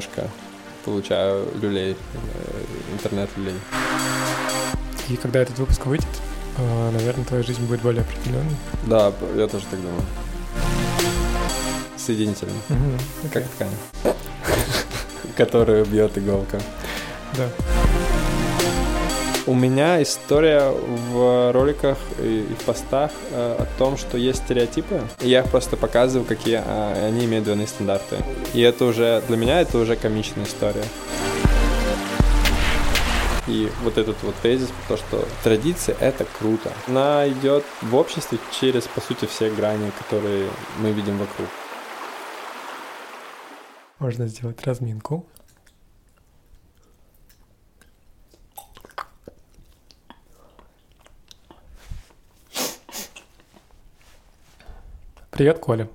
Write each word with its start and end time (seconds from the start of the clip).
немножко, 0.00 0.30
получаю 0.84 1.46
люлей, 1.60 1.92
э, 1.92 2.92
интернет-люлей. 2.92 3.54
И 5.08 5.16
когда 5.16 5.40
этот 5.40 5.58
выпуск 5.58 5.84
выйдет, 5.86 6.08
э, 6.58 6.90
наверное, 6.92 7.24
твоя 7.24 7.42
жизнь 7.42 7.62
будет 7.66 7.82
более 7.82 8.02
определенной. 8.02 8.56
Да, 8.86 9.12
я 9.36 9.46
тоже 9.46 9.64
так 9.70 9.80
думаю. 9.80 10.02
Соединительно. 11.96 12.52
Угу, 12.70 13.30
Как 13.32 13.44
ткань. 13.48 13.74
Которую 15.36 15.84
бьет 15.84 16.16
иголка. 16.16 16.60
Да. 17.36 17.48
У 19.50 19.54
меня 19.56 20.00
история 20.00 20.70
в 20.70 21.52
роликах 21.52 21.98
и 22.20 22.46
в 22.56 22.64
постах 22.64 23.10
э, 23.32 23.56
о 23.58 23.66
том, 23.78 23.96
что 23.96 24.16
есть 24.16 24.44
стереотипы, 24.44 25.02
и 25.20 25.28
я 25.28 25.42
просто 25.42 25.76
показываю, 25.76 26.24
какие 26.24 26.62
э, 26.64 27.08
они 27.08 27.24
имеют 27.24 27.46
двойные 27.46 27.66
стандарты. 27.66 28.18
И 28.54 28.60
это 28.60 28.84
уже, 28.84 29.24
для 29.26 29.36
меня 29.36 29.60
это 29.60 29.78
уже 29.78 29.96
комичная 29.96 30.44
история. 30.44 30.84
И 33.48 33.68
вот 33.82 33.98
этот 33.98 34.22
вот 34.22 34.36
тезис, 34.40 34.68
то, 34.86 34.96
что 34.96 35.26
традиция— 35.42 35.96
это 36.00 36.24
круто. 36.38 36.70
Она 36.86 37.28
идет 37.28 37.64
в 37.82 37.96
обществе 37.96 38.38
через, 38.52 38.84
по 38.84 39.00
сути, 39.00 39.24
все 39.24 39.50
грани, 39.50 39.90
которые 39.98 40.48
мы 40.78 40.92
видим 40.92 41.18
вокруг. 41.18 41.48
Можно 43.98 44.28
сделать 44.28 44.64
разминку. 44.64 45.26
Привет, 55.40 55.58
Коля. 55.58 55.88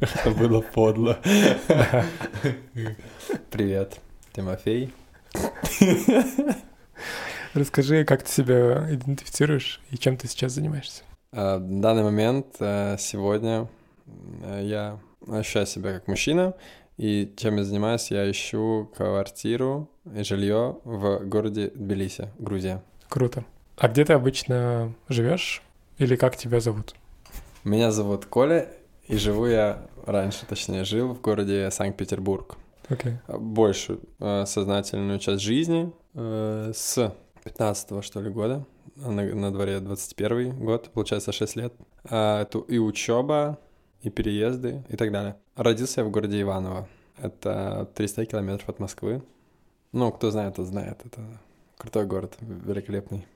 Это 0.00 0.30
было 0.30 0.62
подло. 0.62 1.18
Привет, 3.50 4.00
Тимофей. 4.32 4.94
Расскажи, 7.52 8.06
как 8.06 8.22
ты 8.22 8.32
себя 8.32 8.90
идентифицируешь 8.90 9.82
и 9.90 9.98
чем 9.98 10.16
ты 10.16 10.28
сейчас 10.28 10.52
занимаешься? 10.52 11.02
В 11.30 11.58
данный 11.58 12.04
момент, 12.04 12.56
э, 12.58 12.96
сегодня, 12.98 13.68
э, 14.44 14.62
я 14.64 14.98
ощущаю 15.30 15.66
себя 15.66 15.92
как 15.92 16.08
мужчина, 16.08 16.54
и 16.96 17.30
чем 17.36 17.58
я 17.58 17.64
занимаюсь, 17.64 18.10
я 18.10 18.30
ищу 18.30 18.90
квартиру 18.96 19.90
и 20.16 20.22
жилье 20.22 20.78
в 20.84 21.18
городе 21.26 21.70
Тбилиси, 21.74 22.30
Грузия. 22.38 22.82
Круто. 23.10 23.44
А 23.76 23.88
где 23.88 24.06
ты 24.06 24.14
обычно 24.14 24.94
живешь? 25.10 25.60
Или 25.98 26.16
как 26.16 26.34
тебя 26.34 26.60
зовут? 26.60 26.94
Меня 27.64 27.90
зовут 27.90 28.26
Коля, 28.26 28.68
и 29.06 29.16
живу 29.16 29.46
я 29.46 29.86
раньше, 30.06 30.46
точнее, 30.46 30.84
жил 30.84 31.14
в 31.14 31.20
городе 31.20 31.70
Санкт-Петербург. 31.70 32.56
Окей. 32.88 33.14
Большую 33.26 34.00
э, 34.20 34.44
сознательную 34.46 35.18
часть 35.18 35.42
жизни 35.42 35.92
э, 36.14 36.72
с 36.74 37.14
15 37.44 38.04
что 38.04 38.20
ли, 38.20 38.30
года, 38.30 38.64
на, 38.96 39.22
на 39.22 39.52
дворе 39.52 39.80
21 39.80 40.64
год, 40.64 40.90
получается 40.92 41.32
6 41.32 41.56
лет. 41.56 41.74
А, 42.04 42.42
это 42.42 42.58
и 42.60 42.78
учеба, 42.78 43.58
и 44.02 44.10
переезды, 44.10 44.84
и 44.88 44.96
так 44.96 45.12
далее. 45.12 45.36
Родился 45.56 46.00
я 46.00 46.06
в 46.06 46.10
городе 46.10 46.40
Иваново. 46.40 46.88
Это 47.20 47.90
300 47.94 48.26
километров 48.26 48.68
от 48.68 48.78
Москвы. 48.78 49.22
Ну, 49.92 50.12
кто 50.12 50.30
знает, 50.30 50.56
тот 50.56 50.66
знает. 50.66 51.00
Это 51.04 51.20
крутой 51.76 52.06
город, 52.06 52.36
великолепный. 52.40 53.26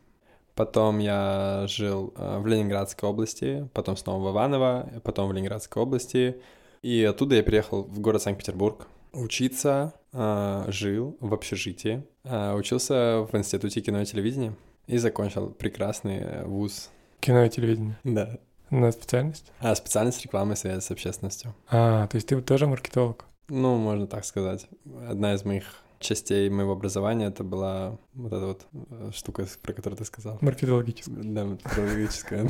Потом 0.62 1.00
я 1.00 1.64
жил 1.66 2.14
э, 2.16 2.38
в 2.38 2.46
Ленинградской 2.46 3.08
области, 3.08 3.68
потом 3.74 3.96
снова 3.96 4.28
в 4.28 4.32
Иваново, 4.32 4.88
потом 5.02 5.28
в 5.28 5.32
Ленинградской 5.32 5.82
области. 5.82 6.36
И 6.82 7.02
оттуда 7.02 7.34
я 7.34 7.42
переехал 7.42 7.82
в 7.82 7.98
город 7.98 8.22
Санкт-Петербург 8.22 8.86
учиться, 9.12 9.92
э, 10.12 10.66
жил 10.68 11.16
в 11.18 11.34
общежитии, 11.34 12.04
э, 12.22 12.54
учился 12.54 13.26
в 13.28 13.36
Институте 13.36 13.80
кино 13.80 14.02
и 14.02 14.04
телевидения 14.04 14.54
и 14.86 14.98
закончил 14.98 15.50
прекрасный 15.50 16.44
вуз. 16.44 16.90
Кино 17.18 17.42
и 17.42 17.50
телевидение. 17.50 17.98
Да. 18.04 18.38
На 18.70 18.92
специальность? 18.92 19.50
А 19.58 19.74
специальность 19.74 20.22
рекламы 20.22 20.52
и 20.52 20.56
связи 20.56 20.78
с 20.78 20.92
общественностью. 20.92 21.56
А, 21.70 22.06
то 22.06 22.14
есть 22.14 22.28
ты 22.28 22.40
тоже 22.40 22.68
маркетолог? 22.68 23.24
Ну, 23.48 23.78
можно 23.78 24.06
так 24.06 24.24
сказать. 24.24 24.68
Одна 25.08 25.34
из 25.34 25.44
моих 25.44 25.64
частей 26.02 26.50
моего 26.50 26.72
образования 26.72 27.26
это 27.26 27.44
была 27.44 27.98
вот 28.14 28.32
эта 28.32 28.46
вот 28.46 28.66
э, 28.90 29.10
штука, 29.14 29.46
про 29.62 29.72
которую 29.72 29.96
ты 29.98 30.04
сказал. 30.04 30.38
Маркетологическая. 30.40 31.22
Да, 31.22 31.44
маркетологическая. 31.44 32.46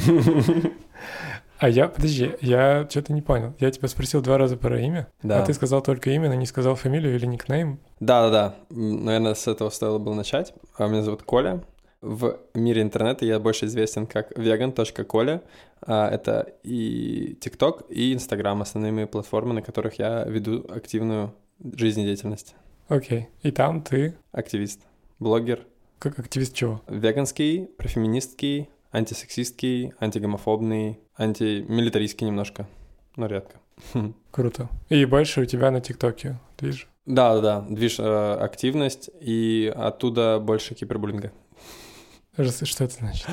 А 1.59 1.69
я, 1.69 1.87
подожди, 1.89 2.33
я 2.41 2.87
что-то 2.91 3.13
не 3.13 3.23
понял. 3.23 3.55
Я 3.61 3.71
тебя 3.71 3.87
спросил 3.89 4.21
два 4.21 4.37
раза 4.37 4.57
про 4.57 4.81
имя, 4.81 5.07
Да. 5.23 5.43
а 5.43 5.47
ты 5.47 5.55
сказал 5.55 5.81
только 5.81 6.11
имя, 6.11 6.29
но 6.29 6.35
не 6.35 6.47
сказал 6.47 6.75
фамилию 6.75 7.15
или 7.15 7.25
никнейм. 7.27 7.79
Да-да-да. 8.01 8.57
Наверное, 8.71 9.35
с 9.35 9.47
этого 9.47 9.71
стоило 9.71 9.99
было 9.99 10.15
начать. 10.15 10.53
А 10.77 10.89
Меня 10.89 11.03
зовут 11.03 11.23
Коля. 11.23 11.63
В 12.01 12.37
мире 12.55 12.83
интернета 12.83 13.25
я 13.25 13.39
больше 13.39 13.67
известен 13.67 14.07
как 14.09 14.37
vegan.коля. 14.37 15.41
А, 15.87 16.09
Это 16.11 16.49
и 16.65 17.39
TikTok, 17.41 17.87
и 17.91 18.13
Instagram, 18.15 18.63
основные 18.63 18.91
мои 18.91 19.05
платформы, 19.07 19.55
на 19.55 19.63
которых 19.63 20.01
я 20.01 20.25
веду 20.25 20.67
активную 20.69 21.33
жизнедеятельность. 21.63 22.57
Окей. 22.93 23.31
И 23.43 23.51
там 23.51 23.81
ты 23.81 24.19
Активист, 24.33 24.83
блогер, 25.19 25.67
как 25.99 26.19
активист 26.19 26.55
чего? 26.55 26.83
веганский, 26.87 27.67
профеминистский, 27.79 28.69
антисексистский, 28.91 29.95
антигомофобный, 29.99 31.01
антимилитаристский 31.17 32.27
немножко, 32.27 32.69
но 33.17 33.25
редко. 33.25 33.57
Круто. 34.31 34.69
И 34.91 35.07
больше 35.07 35.41
у 35.41 35.45
тебя 35.47 35.71
на 35.71 35.81
ТикТоке, 35.81 36.39
видишь? 36.61 36.87
Да, 37.07 37.35
да, 37.37 37.41
да, 37.41 37.67
движ 37.67 37.99
э, 37.99 38.35
активность, 38.35 39.09
и 39.23 39.73
оттуда 39.75 40.39
больше 40.39 40.75
кибербуллинга. 40.75 41.33
Что 42.35 42.85
это 42.85 42.95
значит? 42.95 43.27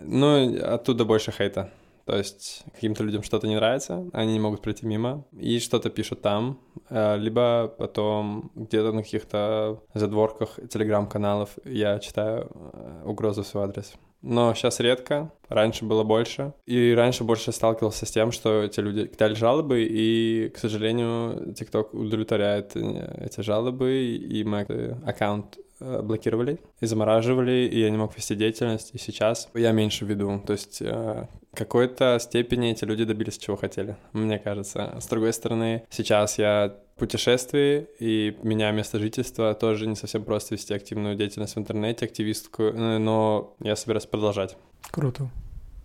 Ну, 0.00 0.58
оттуда 0.64 1.04
больше 1.04 1.30
хейта. 1.30 1.70
То 2.04 2.16
есть 2.16 2.64
каким-то 2.74 3.04
людям 3.04 3.22
что-то 3.22 3.46
не 3.46 3.56
нравится, 3.56 4.04
они 4.12 4.32
не 4.32 4.40
могут 4.40 4.62
пройти 4.62 4.86
мимо, 4.86 5.24
и 5.32 5.58
что-то 5.58 5.90
пишут 5.90 6.22
там, 6.22 6.58
э, 6.90 7.16
либо 7.18 7.72
потом 7.78 8.50
где-то 8.54 8.92
на 8.92 9.02
каких-то 9.02 9.82
задворках 9.94 10.58
телеграм-каналов 10.68 11.50
я 11.64 11.98
читаю 11.98 12.50
э, 12.54 13.02
угрозы 13.04 13.42
в 13.42 13.46
свой 13.46 13.64
адрес. 13.64 13.94
Но 14.22 14.54
сейчас 14.54 14.78
редко, 14.78 15.32
раньше 15.48 15.84
было 15.84 16.04
больше. 16.04 16.54
И 16.64 16.94
раньше 16.96 17.24
больше 17.24 17.50
сталкивался 17.50 18.06
с 18.06 18.10
тем, 18.10 18.30
что 18.30 18.62
эти 18.62 18.78
люди 18.78 19.06
кидали 19.06 19.34
жалобы, 19.34 19.84
и, 19.84 20.48
к 20.54 20.58
сожалению, 20.58 21.52
TikTok 21.52 21.90
удовлетворяет 21.92 22.76
э, 22.76 23.26
эти 23.26 23.40
жалобы, 23.40 23.92
и 23.92 24.44
мой 24.44 24.64
аккаунт 25.04 25.58
блокировали 26.02 26.60
и 26.80 26.86
замораживали, 26.86 27.68
и 27.72 27.80
я 27.80 27.90
не 27.90 27.96
мог 27.96 28.16
вести 28.16 28.34
деятельность, 28.34 28.90
и 28.94 28.98
сейчас 28.98 29.48
я 29.54 29.72
меньше 29.72 30.04
веду. 30.04 30.42
То 30.46 30.52
есть 30.52 30.80
э, 30.80 31.26
в 31.52 31.56
какой-то 31.56 32.18
степени 32.20 32.70
эти 32.70 32.84
люди 32.84 33.04
добились 33.04 33.38
чего 33.38 33.56
хотели, 33.56 33.96
мне 34.12 34.38
кажется. 34.38 34.96
С 35.00 35.06
другой 35.06 35.32
стороны, 35.32 35.84
сейчас 35.90 36.38
я 36.38 36.74
путешествии, 36.96 37.88
и 37.98 38.36
меня 38.42 38.70
место 38.70 38.98
жительства 38.98 39.54
тоже 39.54 39.86
не 39.86 39.96
совсем 39.96 40.24
просто 40.24 40.54
вести 40.54 40.72
активную 40.74 41.16
деятельность 41.16 41.56
в 41.56 41.58
интернете, 41.58 42.04
активистскую, 42.04 42.74
э, 42.74 42.98
но 42.98 43.54
я 43.60 43.76
собираюсь 43.76 44.06
продолжать. 44.06 44.56
Круто. 44.90 45.30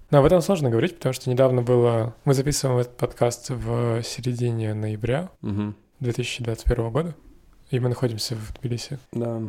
Но 0.10 0.20
об 0.20 0.26
этом 0.26 0.42
сложно 0.42 0.70
говорить, 0.70 0.96
потому 0.96 1.14
что 1.14 1.30
недавно 1.30 1.62
было... 1.62 2.16
Мы 2.24 2.34
записываем 2.34 2.80
этот 2.80 2.96
подкаст 2.96 3.50
в 3.50 4.02
середине 4.04 4.74
ноября 4.74 5.30
Мгм. 5.42 5.76
2021 6.00 6.92
года, 6.92 7.16
и 7.72 7.80
мы 7.80 7.90
находимся 7.90 8.36
в 8.36 8.54
Тбилиси. 8.60 9.00
Да. 9.12 9.42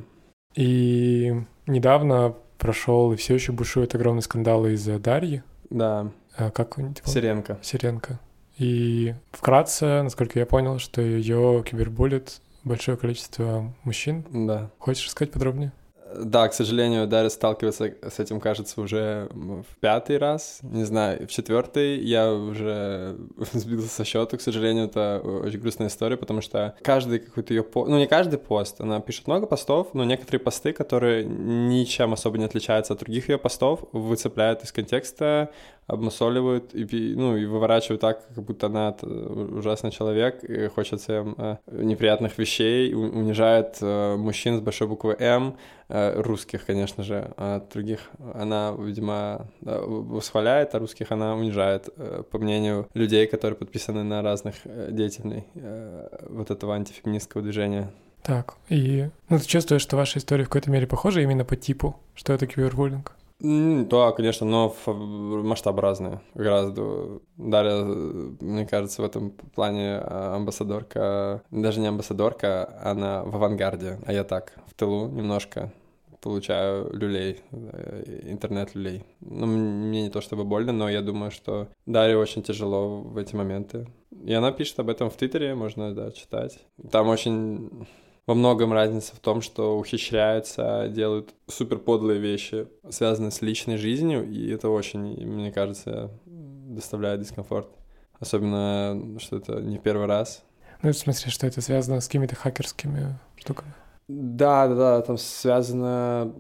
И 0.55 1.35
недавно 1.67 2.35
прошел 2.59 3.13
и 3.13 3.17
все 3.17 3.35
еще 3.35 3.53
бушует 3.53 3.95
огромный 3.95 4.23
скандал 4.23 4.67
из-за 4.67 4.99
Дарьи. 4.99 5.43
Да, 5.71 6.11
А, 6.37 6.51
Как 6.51 6.77
типа, 6.77 7.09
Сиренко. 7.09 7.59
Сиренко. 7.63 8.19
И 8.57 9.15
вкратце, 9.31 10.03
насколько 10.03 10.39
я 10.39 10.47
понял, 10.47 10.79
что 10.79 11.01
ее 11.01 11.63
кибербулит 11.65 12.41
большое 12.65 12.97
количество 12.97 13.73
мужчин. 13.85 14.25
Да. 14.31 14.71
Хочешь 14.79 15.07
рассказать 15.07 15.33
подробнее? 15.33 15.73
Да, 16.15 16.49
к 16.49 16.55
сожалению, 16.55 17.07
Дарья 17.07 17.29
сталкивается 17.29 17.95
с 18.03 18.19
этим, 18.19 18.41
кажется, 18.41 18.81
уже 18.81 19.29
в 19.33 19.77
пятый 19.81 20.19
раз, 20.19 20.61
не 20.63 20.85
знаю, 20.85 21.27
в 21.27 21.31
четвертый. 21.31 21.99
Я 21.99 22.33
уже 22.33 23.17
сбился 23.53 23.89
со 23.89 24.05
счету, 24.05 24.37
к 24.37 24.41
сожалению, 24.41 24.87
это 24.87 25.21
очень 25.23 25.61
грустная 25.61 25.89
история, 25.89 26.17
потому 26.17 26.41
что 26.41 26.75
каждый 26.83 27.19
какой-то 27.19 27.53
ее 27.53 27.63
пост, 27.63 27.91
ну 27.91 27.99
не 27.99 28.07
каждый 28.07 28.39
пост, 28.39 28.81
она 28.81 29.01
пишет 29.01 29.27
много 29.27 29.47
постов, 29.47 29.95
но 29.95 30.05
некоторые 30.05 30.41
посты, 30.41 30.73
которые 30.73 31.25
ничем 31.25 32.13
особо 32.13 32.39
не 32.39 32.45
отличаются 32.45 32.95
от 32.95 33.01
других 33.01 33.29
ее 33.29 33.39
постов, 33.39 33.85
выцепляют 33.93 34.63
из 34.65 34.73
контекста, 34.73 35.51
обмусоливают 35.89 36.75
и, 36.75 37.15
ну, 37.17 37.37
и 37.37 37.47
выворачивают 37.47 38.03
так, 38.03 38.29
как 38.29 38.45
будто 38.45 38.67
она 38.67 38.95
ужасный 39.03 39.91
человек 39.91 40.45
и 40.45 40.69
хочет 40.69 41.01
всем 41.01 41.35
э, 41.39 41.57
неприятных 41.67 42.37
вещей, 42.39 42.95
унижает 42.95 43.79
э, 43.81 44.17
мужчин 44.17 44.59
с 44.59 44.61
большой 44.61 44.87
буквы 44.87 45.17
М, 45.19 45.57
э, 45.89 46.21
русских, 46.21 46.67
конечно 46.67 47.03
же, 47.03 47.33
а 47.39 47.67
других 47.73 48.01
она, 48.35 48.75
видимо, 48.79 49.49
да, 49.63 49.81
восхваляет, 49.81 50.75
а 50.75 50.79
русских 50.79 51.11
она 51.11 51.35
унижает, 51.35 51.89
по 52.31 52.39
мнению 52.39 52.87
людей, 52.93 53.27
которые 53.27 53.57
подписаны 53.57 54.05
на 54.05 54.21
разных 54.21 54.57
э, 54.65 54.91
деятелей 54.93 55.45
вот 56.29 56.51
этого 56.51 56.75
антифеминистского 56.75 57.43
движения. 57.43 57.91
Так, 58.23 58.57
и 58.69 59.09
ну, 59.31 59.39
ты 59.39 59.47
чувствуешь, 59.47 59.81
что 59.81 59.97
ваша 59.97 60.19
история 60.19 60.45
в 60.45 60.49
какой-то 60.49 60.71
мере 60.71 60.87
похожа 60.87 61.23
именно 61.23 61.47
по 61.47 61.57
типу, 61.57 61.99
что 62.15 62.35
это 62.35 62.47
кибербуллинг? 62.47 63.15
Да, 63.41 64.11
конечно, 64.13 64.47
но 64.47 64.75
масштаб 64.87 65.79
разный. 65.79 66.19
Гораздо. 66.35 67.21
Дарья, 67.37 67.85
э, 67.85 68.33
мне 68.41 68.67
кажется, 68.67 69.01
в 69.01 69.05
этом 69.05 69.31
плане 69.31 69.99
а, 69.99 70.35
амбассадорка, 70.35 71.43
даже 71.53 71.79
не 71.79 71.87
амбассадорка, 71.87 72.81
она 72.83 73.23
в 73.23 73.37
авангарде, 73.37 74.01
а 74.07 74.13
я 74.13 74.25
так, 74.25 74.55
в 74.67 74.75
тылу 74.75 75.09
немножко 75.09 75.73
получаю 76.21 76.93
люлей, 76.93 77.41
э, 77.53 78.23
интернет-люлей. 78.25 79.05
Ну, 79.21 79.47
мне 79.47 80.03
не 80.03 80.11
то 80.11 80.21
чтобы 80.21 80.45
больно, 80.45 80.73
но 80.73 80.89
я 80.89 81.01
думаю, 81.01 81.31
что 81.31 81.69
Дарье 81.87 82.19
очень 82.19 82.43
тяжело 82.43 83.03
в 83.03 83.17
эти 83.19 83.37
моменты. 83.37 83.87
И 84.25 84.33
она 84.33 84.51
пишет 84.51 84.81
об 84.81 84.91
этом 84.91 85.11
в 85.11 85.17
Твиттере, 85.17 85.55
можно, 85.55 85.95
да, 85.95 86.11
читать. 86.11 86.59
Там 86.91 87.09
очень 87.09 87.87
во 88.29 88.35
многом 88.35 88.75
разница 88.75 89.17
в 89.17 89.21
том, 89.21 89.41
что 89.41 89.79
ухищряются, 89.79 90.89
делают 90.89 91.35
супер 91.47 91.79
подлые 91.79 92.21
вещи, 92.21 92.69
связанные 92.91 93.31
с 93.31 93.41
личной 93.41 93.79
жизнью, 93.79 94.31
и 94.31 94.51
это 94.51 94.69
очень, 94.69 95.27
мне 95.27 95.51
кажется, 95.51 96.11
доставляет 96.27 97.21
дискомфорт. 97.21 97.71
Особенно, 98.21 99.19
что 99.19 99.39
это 99.39 99.63
не 99.63 99.79
первый 99.79 100.07
раз. 100.07 100.45
Ну, 100.83 100.91
в 100.91 100.97
смысле, 100.97 101.31
что 101.31 101.47
это 101.47 101.63
связано 101.63 102.01
с 102.01 102.07
какими-то 102.07 102.37
хакерскими 102.37 103.19
штуками? 103.37 103.73
Да, 104.09 104.69
да, 104.69 104.75
да, 104.75 105.01
там 105.01 105.17
связано 105.17 106.31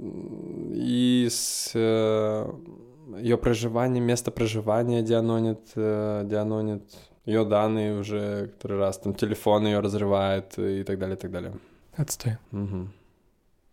и 0.74 1.26
с 1.30 1.72
ее 1.74 3.38
проживанием, 3.38 4.04
место 4.04 4.30
проживания 4.30 5.00
дианонит, 5.00 5.70
э, 5.74 6.24
дианонит 6.26 6.82
ее 7.24 7.46
данные 7.46 7.98
уже 7.98 8.48
который 8.48 8.78
раз, 8.78 8.98
там 8.98 9.14
телефон 9.14 9.66
ее 9.66 9.80
разрывает 9.80 10.58
и 10.58 10.82
так 10.82 10.98
далее, 10.98 11.16
и 11.16 11.20
так 11.20 11.30
далее. 11.30 11.54
Отстой. 11.98 12.38
Мгм. 12.52 12.92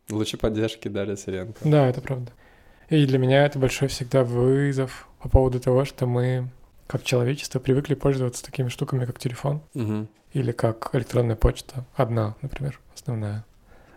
Лучше 0.09 0.37
поддержки 0.37 0.87
Дарья 0.87 1.15
Сиренко. 1.15 1.59
Да, 1.63 1.87
это 1.87 2.01
правда. 2.01 2.31
И 2.89 3.05
для 3.05 3.17
меня 3.17 3.45
это 3.45 3.57
большой 3.59 3.87
всегда 3.87 4.23
вызов 4.23 5.07
по 5.19 5.29
поводу 5.29 5.59
того, 5.59 5.85
что 5.85 6.05
мы, 6.05 6.49
как 6.87 7.03
человечество, 7.03 7.59
привыкли 7.59 7.93
пользоваться 7.95 8.43
такими 8.43 8.67
штуками, 8.69 9.05
как 9.05 9.17
телефон, 9.19 9.61
Мгм. 9.73 10.07
или 10.33 10.51
как 10.51 10.89
электронная 10.93 11.35
почта, 11.35 11.85
одна, 11.95 12.35
например, 12.41 12.79
основная, 12.93 13.45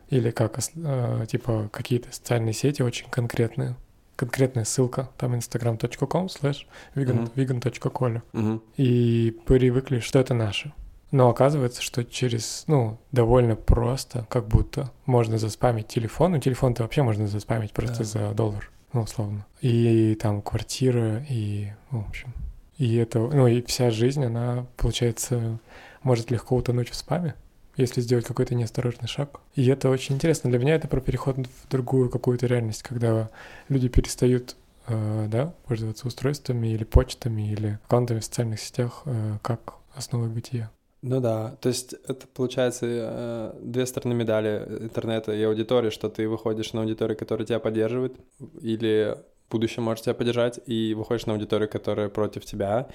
или 0.08 0.30
как 0.30 0.58
э, 0.58 1.26
типа 1.28 1.68
какие-то 1.72 2.12
социальные 2.12 2.54
сети 2.54 2.80
очень 2.82 3.08
конкретные, 3.10 3.74
конкретная 4.16 4.64
ссылка, 4.64 5.10
там 5.18 5.34
instagram.com 5.34 6.26
slash 6.26 6.66
vegan, 6.94 7.22
Мгм. 7.22 7.30
vegan.cola. 7.34 8.22
Мгм. 8.32 8.62
И 8.78 9.36
привыкли, 9.46 10.00
что 10.00 10.18
это 10.18 10.32
наше. 10.32 10.72
Но 11.10 11.30
оказывается, 11.30 11.80
что 11.82 12.04
через, 12.04 12.64
ну, 12.66 12.98
довольно 13.12 13.56
просто, 13.56 14.26
как 14.28 14.46
будто 14.46 14.90
можно 15.06 15.38
заспамить 15.38 15.88
телефон. 15.88 16.32
Ну, 16.32 16.38
телефон-то 16.38 16.82
вообще 16.82 17.02
можно 17.02 17.26
заспамить 17.26 17.72
просто 17.72 17.98
Да. 17.98 18.04
за 18.04 18.34
доллар, 18.34 18.70
ну, 18.92 19.02
условно. 19.02 19.46
И 19.62 20.14
там 20.20 20.42
квартира, 20.42 21.24
и, 21.28 21.72
ну, 21.90 22.02
в 22.02 22.08
общем. 22.08 22.34
И 22.76 22.94
это, 22.96 23.18
ну, 23.20 23.46
и 23.46 23.62
вся 23.62 23.90
жизнь, 23.90 24.24
она, 24.24 24.66
получается, 24.76 25.58
может 26.02 26.30
легко 26.30 26.56
утонуть 26.56 26.90
в 26.90 26.94
спаме, 26.94 27.34
если 27.76 28.00
сделать 28.02 28.26
какой-то 28.26 28.54
неосторожный 28.54 29.08
шаг. 29.08 29.40
И 29.54 29.66
это 29.66 29.88
очень 29.88 30.16
интересно. 30.16 30.50
Для 30.50 30.58
меня 30.58 30.74
это 30.74 30.88
про 30.88 31.00
переход 31.00 31.38
в 31.38 31.68
другую 31.70 32.10
какую-то 32.10 32.46
реальность, 32.46 32.82
когда 32.82 33.30
люди 33.68 33.88
перестают 33.88 34.56
э, 34.86 35.26
да, 35.30 35.54
пользоваться 35.66 36.06
устройствами 36.06 36.68
или 36.68 36.84
почтами 36.84 37.50
или 37.52 37.78
аккаунтами 37.86 38.20
в 38.20 38.24
социальных 38.24 38.60
сетях 38.60 39.02
э, 39.06 39.38
как 39.42 39.74
основой 39.94 40.28
бытия. 40.28 40.70
Ну 41.02 41.20
да, 41.20 41.56
то 41.60 41.68
есть 41.68 41.94
это 42.08 42.26
получается 42.26 42.86
э, 42.88 43.52
две 43.60 43.86
стороны 43.86 44.14
медали 44.14 44.66
интернета 44.80 45.32
и 45.32 45.42
аудитории, 45.44 45.90
что 45.90 46.08
ты 46.08 46.28
выходишь 46.28 46.72
на 46.72 46.80
аудиторию, 46.80 47.16
которая 47.16 47.46
тебя 47.46 47.60
поддерживает, 47.60 48.16
или 48.60 49.16
в 49.48 49.50
будущем 49.52 49.84
может 49.84 50.04
тебя 50.04 50.14
поддержать, 50.14 50.58
и 50.66 50.94
выходишь 50.94 51.26
на 51.26 51.34
аудиторию, 51.34 51.68
которая 51.68 52.08
против 52.08 52.44
тебя, 52.44 52.88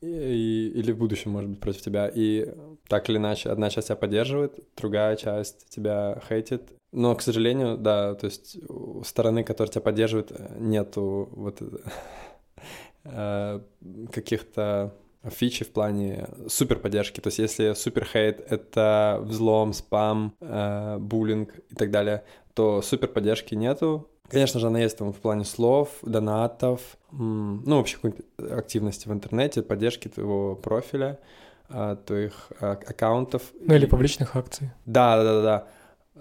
и, 0.00 0.72
или 0.74 0.90
в 0.92 0.96
будущем 0.96 1.32
может 1.32 1.50
быть 1.50 1.60
против 1.60 1.82
тебя, 1.82 2.10
и 2.12 2.48
так 2.88 3.10
или 3.10 3.18
иначе 3.18 3.50
одна 3.50 3.68
часть 3.68 3.88
тебя 3.88 3.96
поддерживает, 3.96 4.58
другая 4.76 5.16
часть 5.16 5.68
тебя 5.68 6.20
хейтит. 6.28 6.62
Но, 6.92 7.14
к 7.14 7.20
сожалению, 7.20 7.76
да, 7.76 8.14
то 8.14 8.24
есть 8.24 8.56
у 8.68 9.04
стороны, 9.04 9.44
которая 9.44 9.70
тебя 9.70 9.82
поддерживает, 9.82 10.32
э, 10.32 10.56
нету 10.58 11.28
вот 11.32 11.62
э, 13.04 13.60
каких-то 14.10 14.94
фичи 15.28 15.64
в 15.64 15.70
плане 15.72 16.28
супер 16.48 16.78
поддержки. 16.78 17.20
То 17.20 17.28
есть 17.28 17.38
если 17.38 17.74
супер 17.74 18.04
хейт— 18.04 18.40
это 18.50 19.20
взлом, 19.22 19.72
спам, 19.72 20.34
э, 20.40 20.98
буллинг 20.98 21.58
и 21.70 21.74
так 21.74 21.90
далее, 21.90 22.24
то 22.54 22.82
супер 22.82 23.08
поддержки 23.08 23.54
нету. 23.54 24.08
Конечно 24.30 24.60
же, 24.60 24.68
она 24.68 24.80
есть 24.80 24.96
там 24.96 25.12
в 25.12 25.16
плане 25.16 25.44
слов, 25.44 25.98
донатов, 26.02 26.96
ну, 27.10 27.76
вообще 27.78 27.96
какой-то 27.96 28.22
активности 28.56 29.08
в 29.08 29.12
интернете, 29.12 29.62
поддержки 29.62 30.06
твоего 30.06 30.54
профиля, 30.54 31.18
а, 31.68 31.96
твоих 31.96 32.52
а, 32.60 32.72
аккаунтов. 32.72 33.42
Ну 33.60 33.74
или 33.74 33.86
публичных 33.86 34.36
акций. 34.36 34.70
да, 34.86 35.16
да, 35.16 35.24
да, 35.24 35.42
да. 35.42 35.66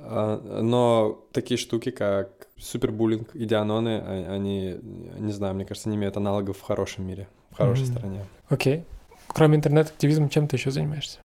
А, 0.01 0.61
Но 0.61 1.25
такие 1.31 1.57
штуки, 1.57 1.91
как 1.91 2.47
супербуллинг 2.57 3.35
и 3.35 3.45
дианоны, 3.45 4.01
а- 4.03 4.33
они, 4.35 4.79
не 5.19 5.31
знаю, 5.31 5.55
мне 5.55 5.65
кажется, 5.65 5.89
не 5.89 5.95
имеют 5.95 6.17
аналогов 6.17 6.57
в 6.57 6.61
хорошем 6.61 7.05
мире, 7.07 7.27
в 7.51 7.55
хорошей 7.57 7.85
Мгм. 7.85 7.93
стране. 7.97 8.25
Окей. 8.49 8.85
Кроме 9.27 9.57
интернет-активизма, 9.57 10.29
чем 10.29 10.47
ты 10.47 10.55
еще 10.55 10.71
занимаешься? 10.71 11.19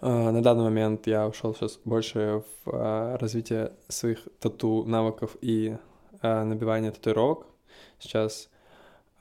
А, 0.00 0.30
На 0.32 0.42
данный 0.42 0.64
момент 0.64 1.06
я 1.06 1.26
ушел 1.28 1.54
сейчас 1.54 1.78
больше 1.84 2.42
в 2.64 3.16
развитие 3.18 3.72
своих 3.88 4.26
тату 4.40 4.84
навыков 4.84 5.36
и 5.40 5.76
набивание 6.22 6.90
татуировок. 6.90 7.46
Сейчас 7.98 8.48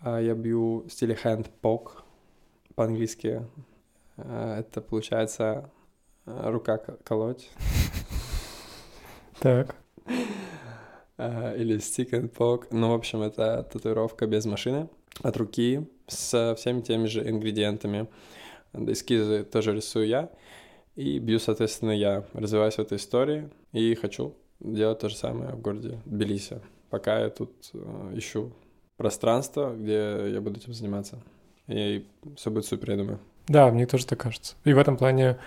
я 0.04 0.34
бью 0.36 0.84
в 0.88 0.89
стиле 0.89 1.18
hand 1.24 1.50
poke 1.62 1.92
по-английски. 2.75 3.45
Это 4.18 4.81
получается 4.81 5.69
рука 6.25 6.77
колоть. 7.04 7.50
Так. 9.41 9.75
А, 11.17 11.55
или 11.55 11.77
stick 11.77 12.12
and 12.12 12.31
poke. 12.31 12.67
Ну, 12.69 12.91
в 12.91 12.93
общем, 12.93 13.24
это 13.24 13.63
татуировка 13.63 14.27
без 14.27 14.45
машины 14.45 14.88
от 15.24 15.36
руки 15.36 15.88
со 16.07 16.53
всеми 16.55 16.81
теми 16.81 17.07
же 17.07 17.27
ингредиентами. 17.27 18.07
Эскизы 18.74 19.43
тоже 19.43 19.75
рисую 19.75 20.07
я. 20.07 20.29
И 20.95 21.17
бью, 21.17 21.39
соответственно, 21.39 21.89
я. 21.89 22.24
Развиваюсь 22.33 22.75
в 22.75 22.79
этой 22.79 22.98
истории 22.98 23.50
и 23.71 23.95
хочу 23.95 24.36
делать 24.60 25.00
то 25.00 25.10
же 25.10 25.15
самое 25.15 25.53
в 25.53 25.62
городе 25.62 26.00
Тбилиси. 26.05 26.62
Пока 26.91 27.21
я 27.21 27.29
тут 27.31 27.51
э, 27.74 28.12
ищу 28.13 28.51
пространство, 28.95 29.74
где 29.75 30.29
я 30.31 30.39
буду 30.39 30.60
этим 30.60 30.74
заниматься. 30.74 31.19
И 31.67 32.05
все 32.36 32.51
будет 32.51 32.65
супер, 32.65 32.91
я 32.91 32.98
думаю. 32.98 33.19
Да, 33.48 33.71
мне 33.71 33.88
тоже 33.88 34.05
так 34.05 34.19
кажется. 34.19 34.55
И 34.65 34.74
в 34.74 34.77
этом 34.77 34.98
плане, 34.98 35.39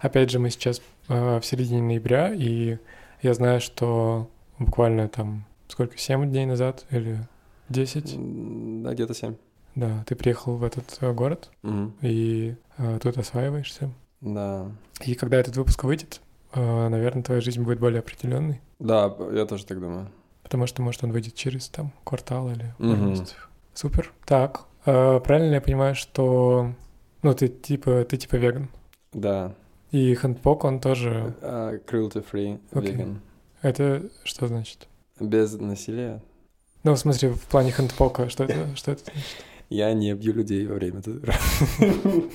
опять 0.00 0.30
же, 0.30 0.38
мы 0.38 0.48
сейчас 0.48 0.80
э, 1.08 1.38
в 1.38 1.44
середине 1.44 1.82
ноября, 1.82 2.32
и 2.32 2.78
я 3.22 3.34
знаю, 3.34 3.60
что 3.60 4.28
буквально 4.58 5.08
там 5.08 5.44
сколько, 5.68 5.96
7 5.98 6.28
дней 6.30 6.44
назад 6.46 6.84
или 6.90 7.18
10, 7.70 8.14
М, 8.14 8.82
Да, 8.82 8.92
где-то 8.92 9.14
7. 9.14 9.36
да, 9.74 10.04
ты 10.06 10.14
приехал 10.16 10.56
в 10.56 10.64
этот 10.64 10.98
э, 11.00 11.12
город 11.12 11.50
и 12.02 12.56
э, 12.78 12.98
тут 13.02 13.16
осваиваешься. 13.18 13.90
Да. 14.20 14.70
И 15.04 15.14
когда 15.14 15.38
этот 15.38 15.56
выпуск 15.56 15.82
выйдет, 15.84 16.20
э, 16.52 16.88
наверное, 16.88 17.22
твоя 17.22 17.40
жизнь 17.40 17.62
будет 17.62 17.80
более 17.80 18.00
определенной, 18.00 18.60
Да, 18.78 19.14
я 19.32 19.46
тоже 19.46 19.64
так 19.66 19.80
думаю. 19.80 20.10
потому 20.42 20.66
что, 20.66 20.82
может, 20.82 21.02
он 21.04 21.12
выйдет 21.12 21.34
через 21.34 21.68
там 21.68 21.92
квартал 22.04 22.50
или 22.50 22.74
пару 22.78 22.96
месяцев. 22.96 23.48
Супер. 23.74 24.12
Так, 24.26 24.66
э, 24.84 25.20
правильно 25.20 25.48
ли 25.48 25.54
я 25.54 25.60
понимаю, 25.62 25.94
что, 25.94 26.74
ну, 27.22 27.32
ты 27.34 27.48
типа, 27.48 28.04
ты 28.04 28.16
типа 28.18 28.36
веган? 28.36 28.68
Да. 29.14 29.54
И 29.92 30.14
хэндпок, 30.14 30.64
он 30.64 30.80
тоже... 30.80 31.34
А, 31.42 31.76
Cruelty 31.76 32.24
free, 32.24 32.58
Окей. 32.72 32.94
vegan. 32.94 33.18
Это 33.60 34.10
что 34.24 34.48
значит? 34.48 34.88
Без 35.20 35.52
насилия. 35.60 36.22
Ну, 36.82 36.94
в 36.94 36.98
смысле, 36.98 37.30
в 37.30 37.42
плане 37.42 37.72
хэндпока, 37.72 38.30
что 38.30 38.44
это, 38.44 38.74
что 38.74 38.92
это 38.92 39.04
значит? 39.04 39.44
Я 39.68 39.92
не 39.92 40.14
бью 40.14 40.32
людей 40.32 40.66
во 40.66 40.74
время 40.74 41.02
татуировки. 41.02 41.38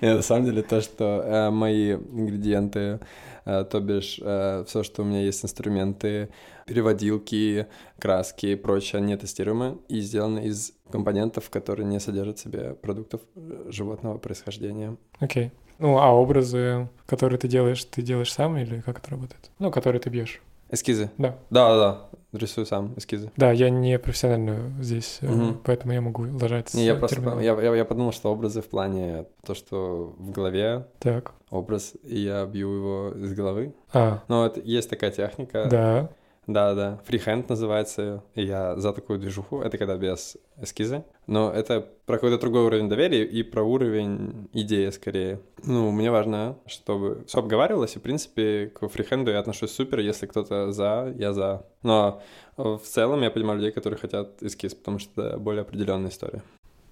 Нет, 0.00 0.16
на 0.16 0.22
самом 0.22 0.44
деле 0.44 0.62
то, 0.62 0.80
что 0.82 1.22
э, 1.24 1.50
мои 1.50 1.92
ингредиенты, 1.92 3.00
э, 3.44 3.64
то 3.64 3.80
бишь 3.80 4.20
э, 4.22 4.64
все, 4.66 4.82
что 4.82 5.02
у 5.02 5.04
меня 5.04 5.22
есть 5.22 5.42
инструменты, 5.42 6.28
переводилки, 6.66 7.66
краски 7.98 8.46
и 8.46 8.56
прочее, 8.56 9.02
не 9.02 9.16
тестируемы 9.16 9.78
и 9.88 10.00
сделаны 10.00 10.46
из 10.46 10.72
компонентов, 10.90 11.50
которые 11.50 11.86
не 11.86 11.98
содержат 11.98 12.38
в 12.38 12.42
себе 12.42 12.74
продуктов 12.74 13.22
животного 13.66 14.18
происхождения. 14.18 14.96
Окей. 15.18 15.46
Okay. 15.46 15.50
Ну, 15.80 15.98
а 15.98 16.12
образы, 16.12 16.88
которые 17.06 17.38
ты 17.38 17.48
делаешь, 17.48 17.84
ты 17.84 18.02
делаешь 18.02 18.32
сам 18.32 18.56
или 18.58 18.80
как 18.80 18.98
это 18.98 19.10
работает? 19.10 19.50
Ну, 19.58 19.70
которые 19.70 20.00
ты 20.00 20.10
бьешь. 20.10 20.40
Эскизы? 20.70 21.10
Да. 21.18 21.36
Да, 21.50 21.68
да, 21.68 21.78
да. 21.78 22.38
Рисую 22.38 22.64
сам 22.64 22.94
эскизы. 22.96 23.32
Да, 23.36 23.50
я 23.50 23.70
не 23.70 23.98
профессионально 23.98 24.72
здесь, 24.80 25.18
угу. 25.20 25.56
поэтому 25.64 25.92
я 25.92 26.00
могу 26.00 26.22
ложать. 26.40 26.72
Не, 26.74 26.84
я 26.84 26.94
просто 26.94 27.20
я, 27.40 27.60
я, 27.60 27.74
я 27.74 27.84
подумал, 27.84 28.12
что 28.12 28.30
образы 28.30 28.62
в 28.62 28.68
плане 28.68 29.24
то, 29.44 29.54
что 29.54 30.14
в 30.16 30.30
голове 30.30 30.86
так. 31.00 31.32
образ, 31.50 31.94
и 32.04 32.20
я 32.20 32.46
бью 32.46 32.70
его 32.70 33.12
из 33.16 33.34
головы. 33.34 33.74
А. 33.92 34.22
Но 34.28 34.46
это 34.46 34.60
есть 34.60 34.88
такая 34.88 35.10
техника. 35.10 35.66
Да. 35.68 36.10
Да, 36.52 36.74
да. 36.74 37.00
Фрихенд 37.04 37.48
называется. 37.48 38.24
И 38.34 38.42
я 38.42 38.76
за 38.76 38.92
такую 38.92 39.20
движуху. 39.20 39.60
Это 39.60 39.78
когда 39.78 39.96
без 39.96 40.36
эскиза. 40.60 41.04
Но 41.28 41.52
это 41.52 41.86
про 42.06 42.16
какой-то 42.16 42.38
другой 42.38 42.64
уровень 42.64 42.88
доверия 42.88 43.24
и 43.24 43.44
про 43.44 43.62
уровень 43.62 44.48
идеи 44.52 44.90
скорее. 44.90 45.40
Ну, 45.62 45.92
мне 45.92 46.10
важно, 46.10 46.56
чтобы 46.66 47.24
все 47.26 47.38
обговаривалось, 47.38 47.94
и, 47.94 48.00
в 48.00 48.02
принципе, 48.02 48.66
к 48.66 48.88
фрихенду 48.88 49.30
я 49.30 49.38
отношусь 49.38 49.70
супер, 49.70 50.00
если 50.00 50.26
кто-то 50.26 50.72
за, 50.72 51.14
я 51.16 51.32
за. 51.32 51.66
Но 51.84 52.20
в 52.56 52.80
целом 52.80 53.22
я 53.22 53.30
понимаю 53.30 53.58
людей, 53.60 53.70
которые 53.70 53.98
хотят 53.98 54.42
эскиз, 54.42 54.74
потому 54.74 54.98
что 54.98 55.22
это 55.22 55.38
более 55.38 55.62
определенная 55.62 56.10
история. 56.10 56.42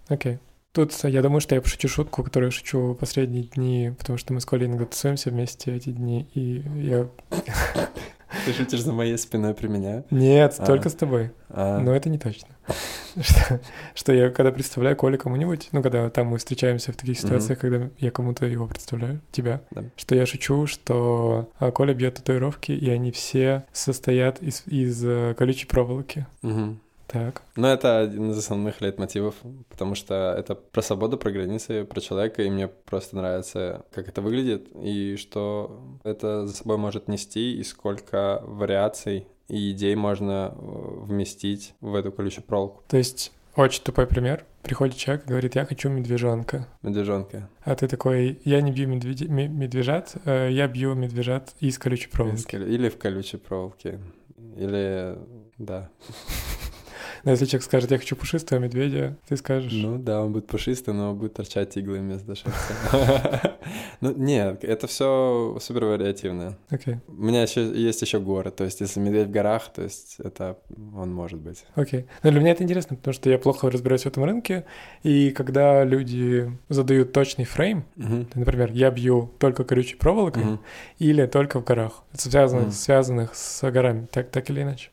Окей. 0.08 0.34
Okay. 0.34 0.38
Тут 0.72 0.92
я 1.02 1.22
думаю, 1.22 1.40
что 1.40 1.56
я 1.56 1.60
пошучу 1.60 1.88
шутку, 1.88 2.22
которую 2.22 2.48
я 2.48 2.52
шучу 2.52 2.94
последние 2.94 3.44
дни, 3.44 3.92
потому 3.98 4.18
что 4.18 4.32
мы 4.32 4.40
с 4.40 4.44
Колей 4.44 4.66
иногда 4.66 4.84
тусуемся 4.84 5.30
вместе 5.30 5.74
эти 5.74 5.90
дни, 5.90 6.28
и 6.34 6.62
я 6.76 7.08
ты 8.48 8.54
шутишь 8.54 8.82
за 8.82 8.92
моей 8.92 9.18
спиной 9.18 9.52
при 9.54 9.66
меня? 9.66 10.04
Нет, 10.10 10.54
а. 10.58 10.64
только 10.64 10.88
с 10.88 10.94
тобой. 10.94 11.32
А. 11.50 11.78
Но 11.78 11.94
это 11.94 12.08
не 12.08 12.18
точно. 12.18 12.48
Что, 13.20 13.60
что 13.94 14.12
я 14.12 14.30
когда 14.30 14.52
представляю 14.52 14.94
Коля 14.94 15.16
кому-нибудь, 15.16 15.70
ну, 15.72 15.82
когда 15.82 16.08
там 16.08 16.28
мы 16.28 16.38
встречаемся 16.38 16.92
в 16.92 16.96
таких 16.96 17.18
ситуациях, 17.18 17.58
mm-hmm. 17.58 17.60
когда 17.60 17.90
я 17.98 18.10
кому-то 18.12 18.46
его 18.46 18.68
представляю, 18.68 19.20
тебя, 19.32 19.60
да. 19.72 19.84
что 19.96 20.14
я 20.14 20.24
шучу, 20.24 20.66
что 20.68 21.50
а, 21.58 21.72
Коля 21.72 21.94
бьет 21.94 22.14
татуировки, 22.14 22.70
и 22.70 22.88
они 22.90 23.10
все 23.10 23.64
состоят 23.72 24.40
из, 24.40 24.62
из 24.66 25.04
uh, 25.04 25.34
колючей 25.34 25.66
проволоки. 25.66 26.26
Mm-hmm. 26.42 26.76
Так. 27.08 27.42
Ну, 27.56 27.66
это 27.66 28.00
один 28.00 28.30
из 28.30 28.38
основных 28.38 28.82
лейтмотивов, 28.82 29.34
потому 29.70 29.94
что 29.94 30.34
это 30.38 30.54
про 30.54 30.82
свободу, 30.82 31.16
про 31.16 31.30
границы, 31.30 31.84
про 31.84 32.00
человека, 32.00 32.42
и 32.42 32.50
мне 32.50 32.68
просто 32.68 33.16
нравится, 33.16 33.86
как 33.92 34.08
это 34.08 34.20
выглядит, 34.20 34.68
и 34.74 35.16
что 35.16 35.80
это 36.04 36.46
за 36.46 36.54
собой 36.54 36.76
может 36.76 37.08
нести, 37.08 37.56
и 37.58 37.64
сколько 37.64 38.42
вариаций 38.44 39.26
и 39.48 39.72
идей 39.72 39.94
можно 39.96 40.54
э, 40.54 41.04
вместить 41.04 41.74
в 41.80 41.94
эту 41.94 42.12
колючую 42.12 42.44
проволоку. 42.44 42.84
То 42.88 42.98
есть 42.98 43.32
очень 43.56 43.82
тупой 43.82 44.06
пример. 44.06 44.44
Приходит 44.62 44.96
человек 44.96 45.24
и 45.24 45.28
говорит, 45.28 45.54
я 45.54 45.64
хочу 45.64 45.88
медвежонка. 45.88 46.68
Медвежонка. 46.82 47.48
А 47.62 47.74
ты 47.74 47.88
такой, 47.88 48.38
я 48.44 48.60
не 48.60 48.70
бью 48.70 48.86
медведь... 48.86 49.26
медвежат, 49.28 50.14
э, 50.26 50.50
я 50.50 50.68
бью 50.68 50.94
медвежат 50.94 51.54
из 51.60 51.78
колючей 51.78 52.10
проволоки. 52.10 52.56
Или 52.56 52.90
в 52.90 52.98
колючей 52.98 53.38
проволоке. 53.38 53.98
Или... 54.56 55.16
да. 55.56 55.90
Но 57.24 57.30
если 57.32 57.46
человек 57.46 57.64
скажет, 57.64 57.90
я 57.90 57.98
хочу 57.98 58.16
пушистого 58.16 58.58
медведя, 58.58 59.16
ты 59.28 59.36
скажешь... 59.36 59.72
Ну 59.72 59.98
да, 59.98 60.22
он 60.22 60.32
будет 60.32 60.46
пушистый, 60.46 60.94
но 60.94 61.14
будет 61.14 61.34
торчать 61.34 61.76
иглы 61.76 61.98
вместо 61.98 62.34
шерсти. 62.34 62.74
Ну 64.00 64.14
нет, 64.16 64.64
это 64.64 64.86
все 64.86 65.58
супер 65.60 65.84
вариативно. 65.86 66.56
Окей. 66.70 66.98
У 67.08 67.22
меня 67.24 67.42
еще 67.42 67.70
есть 67.70 68.00
еще 68.00 68.18
горы, 68.18 68.50
то 68.50 68.64
есть 68.64 68.80
если 68.80 69.00
медведь 69.00 69.28
в 69.28 69.30
горах, 69.30 69.70
то 69.74 69.82
есть 69.82 70.16
это 70.18 70.58
он 70.94 71.12
может 71.12 71.38
быть. 71.38 71.64
Окей. 71.74 72.06
Но 72.22 72.30
для 72.30 72.40
меня 72.40 72.52
это 72.52 72.62
интересно, 72.62 72.96
потому 72.96 73.12
что 73.12 73.28
я 73.28 73.38
плохо 73.38 73.70
разбираюсь 73.70 74.04
в 74.04 74.06
этом 74.06 74.24
рынке, 74.24 74.64
и 75.02 75.30
когда 75.32 75.84
люди 75.84 76.50
задают 76.68 77.12
точный 77.12 77.44
фрейм, 77.44 77.84
например, 77.96 78.70
я 78.72 78.90
бью 78.90 79.30
только 79.38 79.64
колючей 79.64 79.96
проволокой 79.96 80.58
или 80.98 81.26
только 81.26 81.60
в 81.60 81.64
горах, 81.64 82.04
связанных, 82.12 83.34
с 83.34 83.70
горами, 83.70 84.06
так 84.06 84.50
или 84.50 84.62
иначе 84.62 84.90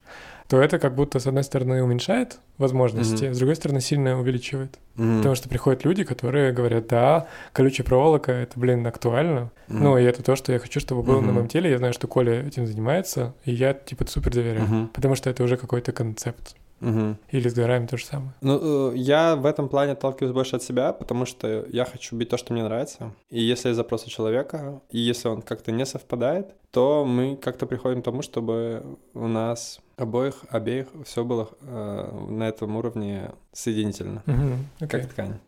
то 0.47 0.61
это 0.61 0.79
как 0.79 0.95
будто, 0.95 1.19
с 1.19 1.27
одной 1.27 1.43
стороны, 1.43 1.83
уменьшает 1.83 2.39
возможности, 2.57 3.25
mm-hmm. 3.25 3.33
с 3.33 3.37
другой 3.37 3.55
стороны, 3.55 3.81
сильно 3.81 4.19
увеличивает. 4.19 4.79
Mm-hmm. 4.95 5.17
Потому 5.17 5.35
что 5.35 5.49
приходят 5.49 5.83
люди, 5.83 6.03
которые 6.03 6.51
говорят, 6.51 6.87
да, 6.87 7.27
колючая 7.51 7.85
проволока, 7.85 8.31
это, 8.31 8.59
блин, 8.59 8.85
актуально. 8.85 9.51
Mm-hmm. 9.67 9.79
Ну, 9.79 9.97
и 9.97 10.03
это 10.03 10.23
то, 10.23 10.35
что 10.35 10.53
я 10.53 10.59
хочу, 10.59 10.79
чтобы 10.79 11.03
было 11.03 11.19
mm-hmm. 11.19 11.25
на 11.25 11.31
моем 11.33 11.47
теле. 11.47 11.71
Я 11.71 11.77
знаю, 11.79 11.93
что 11.93 12.07
Коля 12.07 12.45
этим 12.45 12.67
занимается, 12.67 13.33
и 13.43 13.51
я, 13.51 13.73
типа, 13.73 14.05
супер 14.07 14.31
доверяю. 14.31 14.67
Mm-hmm. 14.67 14.87
Потому 14.93 15.15
что 15.15 15.29
это 15.29 15.43
уже 15.43 15.57
какой-то 15.57 15.91
концепт. 15.91 16.55
Угу. 16.81 17.15
Или 17.31 17.47
с 17.47 17.53
горами 17.53 17.87
то 17.87 17.97
же 17.97 18.05
самое. 18.05 18.33
Ну, 18.41 18.91
э, 18.91 18.97
я 18.97 19.35
в 19.35 19.45
этом 19.45 19.69
плане 19.69 19.93
отталкиваюсь 19.93 20.33
больше 20.33 20.57
от 20.57 20.63
себя, 20.63 20.91
потому 20.91 21.25
что 21.25 21.65
я 21.69 21.85
хочу 21.85 22.15
бить 22.15 22.29
то, 22.29 22.37
что 22.37 22.53
мне 22.53 22.63
нравится. 22.63 23.13
И 23.29 23.41
если 23.41 23.69
есть 23.69 23.77
запрос 23.77 24.05
у 24.05 24.09
человека, 24.09 24.81
и 24.91 24.99
если 24.99 25.29
он 25.29 25.41
как-то 25.41 25.71
не 25.71 25.85
совпадает, 25.85 26.53
то 26.71 27.05
мы 27.05 27.37
как-то 27.37 27.65
приходим 27.65 28.01
к 28.01 28.05
тому, 28.05 28.21
чтобы 28.21 28.97
у 29.13 29.27
нас 29.27 29.79
обоих, 29.97 30.45
обеих 30.49 30.87
все 31.05 31.23
было 31.23 31.49
э, 31.61 32.27
на 32.29 32.47
этом 32.47 32.75
уровне 32.75 33.31
соединительно. 33.51 34.23
Угу. 34.27 34.85
Okay. 34.85 34.87
Как 34.87 35.09
ткань. 35.09 35.39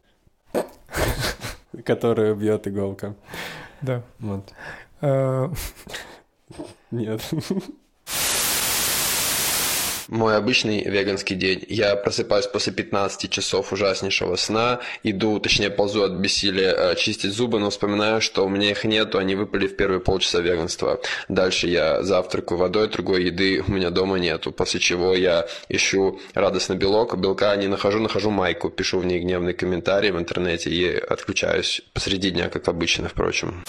Которую 1.85 2.35
бьет 2.35 2.67
иголка. 2.67 3.15
Да. 3.81 4.03
Вот. 4.19 4.53
Э, 5.01 5.49
Нет. 6.91 7.21
Мой 10.07 10.37
обычный 10.37 10.83
веганский 10.83 11.35
день. 11.35 11.65
Я 11.67 11.95
просыпаюсь 11.97 12.47
после 12.47 12.71
15 12.71 13.29
часов 13.29 13.73
ужаснейшего 13.73 14.37
сна, 14.37 14.79
иду, 15.03 15.37
точнее 15.39 15.69
ползу 15.69 16.03
от 16.03 16.13
бессилия 16.13 16.73
э, 16.73 16.95
чистить 16.95 17.33
зубы, 17.33 17.59
но 17.59 17.69
вспоминаю, 17.69 18.21
что 18.21 18.45
у 18.45 18.49
меня 18.49 18.71
их 18.71 18.85
нету, 18.85 19.17
они 19.17 19.35
выпали 19.35 19.67
в 19.67 19.75
первые 19.75 19.99
полчаса 19.99 20.39
веганства. 20.39 21.01
Дальше 21.27 21.67
я 21.67 22.03
завтракаю 22.03 22.57
водой, 22.57 22.87
другой 22.87 23.25
еды 23.25 23.61
у 23.67 23.71
меня 23.71 23.89
дома 23.89 24.17
нету, 24.17 24.53
после 24.53 24.79
чего 24.79 25.13
я 25.13 25.45
ищу 25.67 26.21
радостно 26.33 26.75
белок, 26.75 27.17
белка 27.17 27.53
не 27.57 27.67
нахожу, 27.67 27.99
нахожу 27.99 28.29
майку, 28.29 28.69
пишу 28.69 28.99
в 28.99 29.05
ней 29.05 29.19
гневный 29.19 29.53
комментарий 29.53 30.11
в 30.11 30.17
интернете 30.17 30.69
и 30.69 30.95
отключаюсь 30.95 31.81
посреди 31.93 32.31
дня, 32.31 32.47
как 32.49 32.69
обычно, 32.69 33.09
впрочем. 33.09 33.65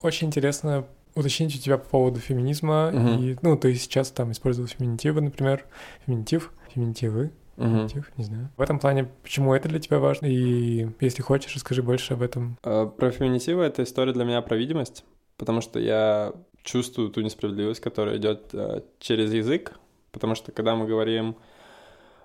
Очень 0.00 0.28
интересно 0.28 0.86
уточнить 1.14 1.54
у 1.56 1.58
тебя 1.58 1.78
по 1.78 1.88
поводу 1.88 2.20
феминизма. 2.20 2.90
Угу. 2.92 3.22
И, 3.22 3.36
ну, 3.42 3.56
ты 3.56 3.74
сейчас 3.74 4.10
там 4.10 4.32
использовал 4.32 4.68
феминитивы, 4.68 5.20
например. 5.20 5.66
Феминитив, 6.06 6.52
феминитивы. 6.74 7.32
Угу. 7.56 7.66
Феминитив, 7.66 8.12
не 8.16 8.24
знаю. 8.24 8.50
В 8.56 8.60
этом 8.60 8.78
плане, 8.78 9.08
почему 9.22 9.54
это 9.54 9.68
для 9.68 9.78
тебя 9.78 9.98
важно? 9.98 10.26
И 10.26 10.88
если 11.00 11.22
хочешь, 11.22 11.54
расскажи 11.54 11.82
больше 11.82 12.14
об 12.14 12.22
этом. 12.22 12.58
А, 12.62 12.86
про 12.86 13.10
феминитивы 13.10 13.62
это 13.64 13.82
история 13.82 14.12
для 14.12 14.24
меня 14.24 14.42
про 14.42 14.56
видимость, 14.56 15.04
потому 15.36 15.60
что 15.60 15.78
я 15.78 16.32
чувствую 16.62 17.10
ту 17.10 17.20
несправедливость, 17.20 17.80
которая 17.80 18.16
идет 18.16 18.50
а, 18.52 18.82
через 18.98 19.32
язык, 19.32 19.78
потому 20.10 20.34
что 20.34 20.52
когда 20.52 20.74
мы 20.74 20.86
говорим 20.86 21.36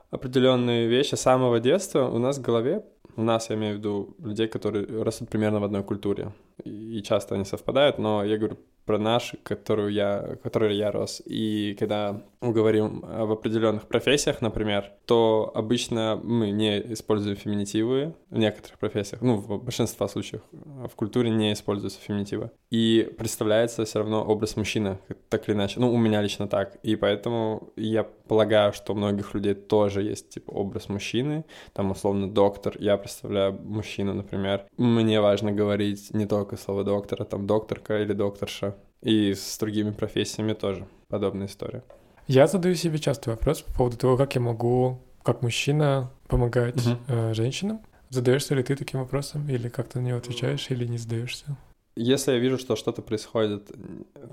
определенные 0.09 0.87
вещи 0.87 1.15
с 1.15 1.21
самого 1.21 1.59
детства, 1.59 2.07
у 2.07 2.17
нас 2.17 2.39
в 2.39 2.41
голове 2.41 2.83
у 3.19 3.23
нас, 3.23 3.49
я 3.49 3.55
имею 3.57 3.75
в 3.75 3.77
виду, 3.79 4.15
людей, 4.19 4.47
которые 4.47 5.03
растут 5.03 5.29
примерно 5.29 5.59
в 5.59 5.63
одной 5.65 5.83
культуре. 5.83 6.31
И 6.63 7.01
часто 7.03 7.35
они 7.35 7.45
совпадают, 7.45 7.97
но 7.97 8.23
я 8.23 8.37
говорю 8.37 8.57
про 8.89 8.97
нашу, 8.97 9.37
которую 9.43 9.91
я, 9.91 10.37
которой 10.41 10.75
я 10.75 10.91
рос. 10.91 11.21
И 11.23 11.75
когда 11.77 12.23
мы 12.41 12.53
говорим 12.53 13.05
об 13.07 13.29
определенных 13.29 13.87
профессиях, 13.87 14.41
например, 14.41 14.91
то 15.05 15.51
обычно 15.53 16.19
мы 16.23 16.49
не 16.49 16.79
используем 16.93 17.35
феминитивы 17.37 18.15
в 18.31 18.39
некоторых 18.39 18.79
профессиях, 18.79 19.21
ну, 19.21 19.35
в 19.35 19.63
большинстве 19.63 20.07
случаев 20.07 20.41
в 20.51 20.95
культуре 20.95 21.29
не 21.29 21.53
используются 21.53 21.99
феминитивы. 22.01 22.49
И 22.71 23.13
представляется 23.15 23.85
все 23.85 23.99
равно 23.99 24.23
образ 24.23 24.55
мужчины, 24.55 24.97
так 25.29 25.47
или 25.47 25.55
иначе. 25.55 25.79
Ну, 25.79 25.93
у 25.93 25.97
меня 25.97 26.19
лично 26.23 26.47
так. 26.47 26.77
И 26.81 26.95
поэтому 26.95 27.71
я 27.75 28.03
полагаю, 28.03 28.73
что 28.73 28.93
у 28.93 28.95
многих 28.95 29.35
людей 29.35 29.53
тоже 29.53 30.01
есть, 30.01 30.29
типа, 30.29 30.51
образ 30.51 30.89
мужчины. 30.89 31.45
Там, 31.73 31.91
условно, 31.91 32.27
доктор. 32.27 32.75
Я 32.79 32.97
представляю 32.97 33.53
мужчину, 33.53 34.13
например. 34.13 34.65
Мне 34.77 35.21
важно 35.21 35.51
говорить 35.51 36.11
не 36.13 36.25
только 36.25 36.48
слово 36.57 36.83
доктора, 36.83 37.25
там, 37.25 37.47
докторка 37.47 38.01
или 38.01 38.13
докторша. 38.13 38.75
И 39.01 39.33
с 39.33 39.57
другими 39.57 39.91
профессиями 39.91 40.53
тоже 40.53 40.87
подобная 41.07 41.47
история. 41.47 41.83
Я 42.27 42.47
задаю 42.47 42.75
себе 42.75 42.99
часто 42.99 43.31
вопрос 43.31 43.61
по 43.61 43.73
поводу 43.73 43.97
того, 43.97 44.17
как 44.17 44.35
я 44.35 44.41
могу, 44.41 44.99
как 45.23 45.41
мужчина, 45.41 46.11
помогать 46.27 46.85
угу. 46.85 46.97
э, 47.07 47.33
женщинам. 47.33 47.81
Задаешься 48.09 48.55
ли 48.55 48.63
ты 48.63 48.75
таким 48.75 48.99
вопросом, 48.99 49.47
или 49.49 49.69
как-то 49.69 49.99
на 49.99 50.07
него 50.07 50.17
отвечаешь, 50.17 50.69
или 50.69 50.85
не 50.85 50.97
задаешься? 50.97 51.57
Если 51.95 52.31
я 52.31 52.39
вижу, 52.39 52.57
что 52.57 52.75
что-то 52.75 53.01
происходит, 53.01 53.71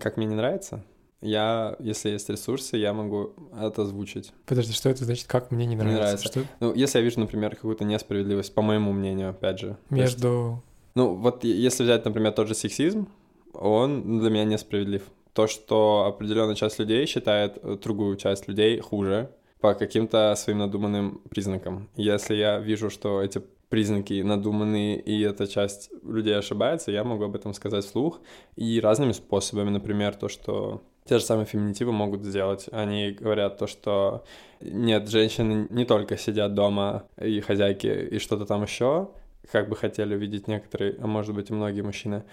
как 0.01 0.17
мне 0.17 0.27
не 0.27 0.35
нравится, 0.35 0.83
я, 1.21 1.77
если 1.79 2.11
есть 2.11 2.29
ресурсы, 2.29 2.77
я 2.77 2.93
могу 2.93 3.33
это 3.59 3.83
озвучить. 3.83 4.33
Подожди, 4.45 4.73
что 4.73 4.91
это 4.91 5.05
значит, 5.05 5.27
как 5.27 5.51
мне 5.51 5.67
не 5.67 5.75
Не 5.75 5.83
нравится? 5.83 6.03
нравится. 6.03 6.29
Что 6.29 6.43
Ну, 6.61 6.75
если 6.75 6.99
я 6.99 7.05
вижу, 7.05 7.21
например, 7.21 7.55
какую-то 7.57 7.85
несправедливость, 7.85 8.55
по 8.55 8.63
моему 8.63 8.93
мнению, 8.93 9.31
опять 9.31 9.59
же. 9.59 9.77
Между... 9.91 10.63
ну, 10.97 11.15
вот 11.15 11.45
если 11.45 11.85
взять, 11.85 12.05
например, 12.07 12.33
тот 12.33 12.49
же 12.49 12.55
сексизм, 12.55 13.07
он 13.53 14.19
для 14.19 14.31
меня 14.31 14.45
несправедлив. 14.45 15.03
То, 15.35 15.47
что 15.47 16.07
определенная 16.07 16.55
часть 16.55 16.79
людей 16.79 17.07
считает 17.07 17.59
э, 17.63 17.77
другую 17.83 18.17
часть 18.17 18.49
людей 18.49 18.81
хуже 18.81 19.31
по 19.61 19.75
каким-то 19.75 20.35
своим 20.37 20.59
надуманным 20.59 21.21
признакам. 21.29 21.91
Если 21.97 22.35
я 22.35 22.59
вижу, 22.59 22.89
что 22.89 23.23
эти 23.23 23.43
признаки 23.69 24.23
надуманные, 24.23 24.99
и 24.99 25.21
эта 25.21 25.47
часть 25.47 25.91
людей 26.03 26.35
ошибается, 26.35 26.91
я 26.91 27.05
могу 27.05 27.25
об 27.25 27.37
этом 27.37 27.53
сказать 27.53 27.85
вслух 27.85 28.21
и 28.57 28.81
разными 28.81 29.13
способами. 29.13 29.69
Например, 29.69 30.15
то, 30.15 30.29
что 30.29 30.83
те 31.05 31.19
же 31.19 31.25
самые 31.25 31.45
феминитивы 31.45 31.93
могут 31.93 32.25
сделать. 32.25 32.69
Они 32.73 33.11
говорят 33.11 33.59
то, 33.59 33.67
что 33.67 34.25
нет, 34.63 35.11
женщины 35.11 35.67
не 35.69 35.85
только 35.85 36.17
сидят 36.17 36.55
дома 36.55 37.05
и 37.21 37.41
хозяйки, 37.41 37.87
и 37.87 38.19
что-то 38.19 38.47
там 38.47 38.63
еще, 38.63 39.11
как 39.51 39.69
бы 39.69 39.77
хотели 39.77 40.15
увидеть 40.15 40.49
некоторые, 40.49 40.97
а 41.01 41.07
может 41.07 41.35
быть 41.35 41.51
и 41.51 41.53
многие 41.53 41.83
мужчины, 41.83 42.25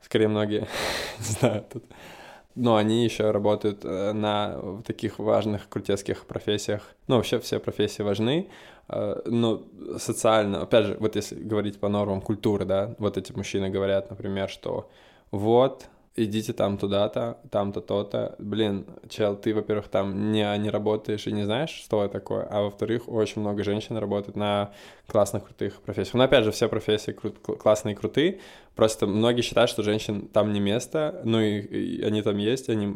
скорее 0.00 0.28
многие, 0.28 0.60
не 1.18 1.24
знаю, 1.24 1.64
тут. 1.72 1.84
Но 2.54 2.76
они 2.76 3.04
еще 3.04 3.32
работают 3.32 3.84
э, 3.84 4.12
на 4.12 4.80
таких 4.86 5.18
важных 5.18 5.68
крутецких 5.68 6.24
профессиях. 6.24 6.82
Ну, 7.08 7.16
вообще 7.16 7.40
все 7.40 7.58
профессии 7.58 8.02
важны, 8.02 8.48
э, 8.88 9.22
но 9.26 9.64
социально, 9.98 10.62
опять 10.62 10.86
же, 10.86 10.96
вот 11.00 11.16
если 11.16 11.34
говорить 11.34 11.80
по 11.80 11.88
нормам 11.88 12.20
культуры, 12.20 12.64
да, 12.64 12.94
вот 12.98 13.18
эти 13.18 13.32
мужчины 13.32 13.70
говорят, 13.70 14.10
например, 14.10 14.48
что 14.48 14.88
вот, 15.32 15.88
идите 16.16 16.52
там 16.52 16.78
туда-то, 16.78 17.38
там-то, 17.50 17.80
то-то. 17.80 18.36
Блин, 18.38 18.86
чел, 19.08 19.36
ты, 19.36 19.54
во-первых, 19.54 19.88
там 19.88 20.32
не, 20.32 20.58
не 20.58 20.70
работаешь 20.70 21.26
и 21.26 21.32
не 21.32 21.44
знаешь, 21.44 21.70
что 21.70 22.04
это 22.04 22.14
такое, 22.14 22.44
а 22.44 22.62
во-вторых, 22.62 23.08
очень 23.08 23.40
много 23.40 23.64
женщин 23.64 23.96
работает 23.96 24.36
на 24.36 24.72
классных, 25.06 25.44
крутых 25.44 25.80
профессиях. 25.82 26.14
Но 26.14 26.24
опять 26.24 26.44
же, 26.44 26.52
все 26.52 26.68
профессии 26.68 27.12
крут- 27.12 27.38
кл- 27.40 27.56
классные 27.56 27.94
и 27.94 27.96
крутые, 27.96 28.38
просто 28.76 29.06
многие 29.06 29.42
считают, 29.42 29.70
что 29.70 29.82
женщин 29.82 30.28
там 30.28 30.52
не 30.52 30.60
место, 30.60 31.20
ну 31.24 31.40
и, 31.40 31.60
и 31.60 32.02
они 32.02 32.22
там 32.22 32.36
есть, 32.36 32.68
они, 32.68 32.86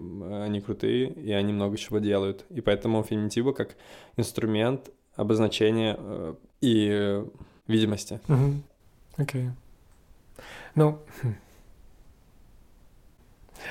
они 0.45 0.61
крутые, 0.61 1.11
и 1.11 1.33
они 1.33 1.53
много 1.53 1.77
чего 1.77 1.99
делают. 1.99 2.45
И 2.51 2.61
поэтому 2.61 3.03
феминитивы 3.03 3.53
как 3.53 3.77
инструмент 4.17 4.91
обозначения 5.17 5.97
э, 5.99 6.35
и 6.61 6.89
э, 6.91 7.25
видимости. 7.67 8.21
Окей. 9.17 9.51
Ну, 10.77 11.01
хм. 11.23 11.35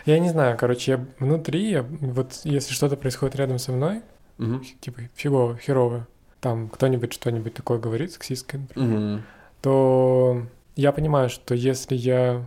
Я 0.05 0.19
не 0.19 0.29
знаю, 0.29 0.57
короче, 0.57 0.91
я 0.91 1.05
внутри, 1.19 1.69
я- 1.71 1.83
вот 1.83 2.41
если 2.43 2.73
что-то 2.73 2.95
происходит 2.97 3.35
рядом 3.35 3.59
со 3.59 3.71
мной, 3.71 4.01
Мгм. 4.37 4.63
типа 4.81 5.01
фигово, 5.15 5.57
херово, 5.57 6.07
там 6.39 6.69
кто-нибудь 6.69 7.13
что-нибудь 7.13 7.53
такое 7.53 7.79
говорит, 7.79 8.11
сексистское, 8.11 8.61
например, 8.61 8.99
Мгм. 8.99 9.23
то 9.61 10.43
я 10.75 10.91
понимаю, 10.91 11.29
что 11.29 11.55
если 11.55 11.95
я... 11.95 12.45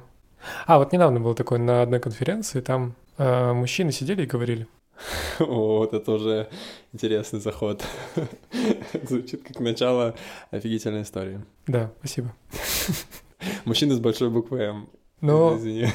А, 0.66 0.78
вот 0.78 0.92
недавно 0.92 1.20
было 1.20 1.34
такое 1.34 1.58
на 1.58 1.82
одной 1.82 2.00
конференции, 2.00 2.60
там 2.60 2.94
э, 3.18 3.52
мужчины 3.52 3.92
сидели 3.92 4.22
и 4.22 4.26
говорили. 4.26 4.66
О, 5.40 5.78
вот 5.78 5.92
это 5.94 6.12
уже 6.12 6.48
интересный 6.92 7.40
заход. 7.40 7.84
Звучит 9.08 9.42
как 9.42 9.60
начало 9.60 10.14
офигительной 10.50 11.02
истории. 11.02 11.40
Да, 11.66 11.90
спасибо. 11.98 12.32
Мужчина 13.64 13.94
с 13.94 13.98
большой 13.98 14.30
буквы 14.30 14.58
М. 14.60 14.88
Но 15.20 15.56
Извини. 15.58 15.88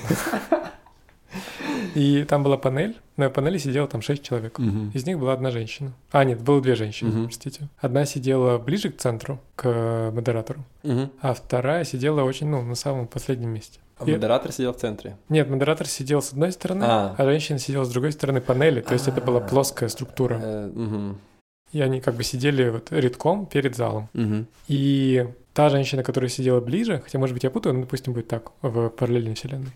И 1.96 2.24
там 2.26 2.44
была 2.44 2.58
панель, 2.58 2.96
на 3.18 3.30
панели 3.30 3.58
сидело 3.58 3.88
там 3.88 4.02
шесть 4.02 4.22
человек. 4.24 4.60
Мгм. 4.60 4.92
Из 4.94 5.06
них 5.06 5.18
была 5.18 5.34
одна 5.34 5.50
женщина. 5.52 5.94
А, 6.12 6.24
нет, 6.24 6.42
было 6.42 6.62
две 6.62 6.76
женщины, 6.76 7.10
Мгм. 7.12 7.24
простите. 7.26 7.70
Одна 7.80 8.06
сидела 8.06 8.58
ближе 8.58 8.90
к 8.92 8.98
центру, 8.98 9.40
к 9.56 10.12
модератору, 10.14 10.64
Мгм. 10.84 11.10
а 11.22 11.34
вторая 11.34 11.84
сидела 11.86 12.22
очень, 12.24 12.48
ну, 12.48 12.62
на 12.62 12.76
самом 12.76 13.08
последнем 13.08 13.50
месте. 13.50 13.80
А 13.98 14.04
И- 14.06 14.12
модератор 14.12 14.52
сидел 14.52 14.74
в 14.74 14.78
центре. 14.78 15.16
Нет, 15.30 15.50
модератор 15.50 15.88
сидел 15.88 16.22
с 16.22 16.32
одной 16.34 16.52
стороны, 16.52 16.84
А. 16.86 17.16
а, 17.18 17.24
женщина 17.24 17.58
сидела 17.60 17.86
с 17.86 17.90
другой 17.90 18.12
стороны 18.12 18.42
панели, 18.42 18.82
то 18.82 18.94
есть 18.94 19.08
это 19.08 19.22
была 19.22 19.38
А. 19.40 19.48
плоская 19.48 19.88
структура. 19.90 20.38
Э, 20.44 20.68
мгм. 20.74 21.18
И 21.72 21.82
они 21.82 22.00
как 22.02 22.16
бы 22.16 22.24
сидели 22.24 22.70
вот 22.70 22.92
редком 22.92 23.46
перед 23.46 23.76
залом. 23.76 24.10
Мгм. 24.14 24.48
И 24.68 25.28
та 25.54 25.70
женщина, 25.70 26.04
которая 26.04 26.30
сидела 26.30 26.60
ближе, 26.60 27.02
хотя, 27.04 27.18
может 27.20 27.34
быть, 27.34 27.44
я 27.46 27.50
путаю, 27.50 27.74
но, 27.76 27.82
допустим, 27.82 28.14
будет 28.14 28.28
так, 28.28 28.52
в 28.62 28.90
параллельной 28.90 29.36
вселенной. 29.36 29.72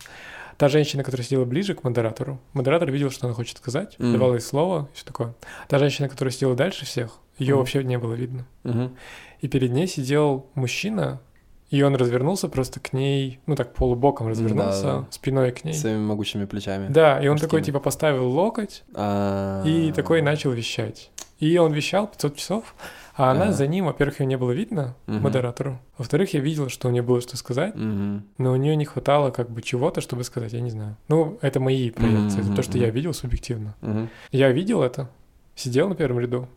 Та 0.60 0.68
женщина, 0.68 1.04
которая 1.04 1.26
сидела 1.26 1.46
ближе 1.46 1.74
к 1.74 1.84
модератору, 1.86 2.38
модератор 2.54 2.92
видел, 2.92 3.10
что 3.12 3.28
она 3.28 3.34
хочет 3.34 3.58
сказать, 3.58 3.96
Мгм. 3.98 4.12
давал 4.14 4.34
ей 4.34 4.42
слово 4.42 4.90
и 4.92 4.96
все 4.96 5.06
такое. 5.06 5.34
Та 5.70 5.80
женщина, 5.80 6.10
которая 6.10 6.34
сидела 6.34 6.54
дальше 6.54 6.86
всех, 6.86 7.20
ее 7.38 7.54
Мгм. 7.54 7.60
вообще 7.60 7.84
не 7.86 7.98
было 7.98 8.14
видно. 8.14 8.46
Мгм. 8.64 8.96
И 9.40 9.48
перед 9.48 9.72
ней 9.72 9.88
сидел 9.88 10.48
мужчина, 10.56 11.22
и 11.70 11.82
он 11.82 11.96
развернулся 11.96 12.50
просто 12.50 12.82
к 12.82 12.92
ней, 12.92 13.40
ну 13.46 13.56
так 13.56 13.74
полубоком 13.74 14.28
развернулся, 14.28 14.84
Да-да. 14.84 15.08
спиной 15.12 15.52
к 15.54 15.64
ней. 15.64 15.74
Своими 15.74 16.00
могучими 16.06 16.44
плечами. 16.44 16.92
Да, 16.92 17.20
и 17.24 17.28
он 17.28 17.34
Мужскими. 17.36 17.48
такой 17.48 17.62
типа 17.62 17.80
поставил 17.80 18.28
локоть 18.30 18.84
А. 18.94 19.64
и 19.66 19.94
такой 19.94 20.22
начал 20.22 20.52
вещать. 20.52 21.10
И 21.40 21.58
он 21.58 21.72
вещал 21.72 22.08
500 22.08 22.36
часов, 22.36 22.76
а 23.20 23.32
она 23.32 23.44
Ага. 23.46 23.52
за 23.52 23.68
ним, 23.68 23.86
во-первых, 23.86 24.22
ее 24.22 24.26
не 24.28 24.38
было 24.38 24.52
видно, 24.52 24.96
Мгм. 25.06 25.24
модератору. 25.24 25.80
Во-вторых, 25.98 26.34
я 26.34 26.40
видел, 26.40 26.70
что 26.70 26.88
у 26.88 26.92
нее 26.92 27.02
было 27.04 27.20
что 27.20 27.36
сказать, 27.36 27.76
Мгм. 27.76 28.24
но 28.38 28.54
у 28.54 28.56
нее 28.56 28.78
не 28.78 28.86
хватало 28.86 29.30
как 29.32 29.50
бы 29.50 29.62
чего-то, 29.62 30.00
чтобы 30.00 30.24
сказать, 30.24 30.54
я 30.54 30.62
не 30.62 30.70
знаю. 30.70 30.96
Ну, 31.10 31.38
это 31.42 31.60
мои 31.60 31.90
проекции, 31.92 32.40
это 32.40 32.56
то, 32.56 32.62
что 32.62 32.78
я 32.78 32.90
видел 32.90 33.14
субъективно. 33.14 33.76
Мгм. 33.82 34.10
Я 34.32 34.52
видел 34.54 34.82
это, 34.82 35.10
сидел 35.54 35.90
на 35.90 35.96
первом 35.96 36.22
ряду 36.22 36.48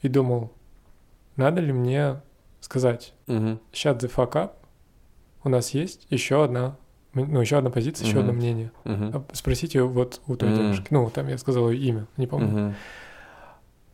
и 0.00 0.08
думал, 0.08 0.50
надо 1.36 1.60
ли 1.60 1.72
мне 1.72 2.20
сказать, 2.58 3.14
Мгм. 3.28 3.60
shut 3.72 4.00
the 4.00 4.12
fuck 4.12 4.32
up, 4.32 4.50
у 5.44 5.48
нас 5.48 5.70
есть 5.70 6.08
еще 6.10 6.42
одна, 6.42 6.76
ну, 7.14 7.40
еще 7.40 7.58
одна 7.58 7.70
позиция, 7.70 8.06
еще 8.06 8.18
Мгм. 8.18 8.28
одно 8.28 8.32
мнение. 8.40 8.72
Мгм. 8.82 9.10
А 9.14 9.24
Спросите 9.34 9.82
вот 9.82 10.20
у 10.26 10.34
той 10.34 10.48
Мгм. 10.48 10.58
девушки. 10.58 10.86
Ну, 10.90 11.08
там 11.10 11.28
я 11.28 11.38
сказал 11.38 11.70
ее 11.70 11.78
имя, 11.88 12.06
не 12.16 12.26
помню. 12.26 12.48
Мгм. 12.48 12.74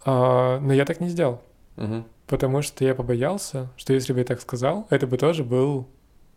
А, 0.07 0.59
но 0.61 0.73
я 0.73 0.85
так 0.87 1.01
не 1.01 1.09
сделал, 1.09 1.43
Мгм. 1.79 2.05
потому 2.27 2.61
что 2.63 2.85
я 2.85 2.95
побоялся, 2.95 3.69
что 3.77 3.93
если 3.95 4.13
бы 4.13 4.19
я 4.19 4.25
так 4.25 4.41
сказал, 4.41 4.87
это 4.91 5.07
бы 5.07 5.17
тоже 5.17 5.45
был 5.45 5.87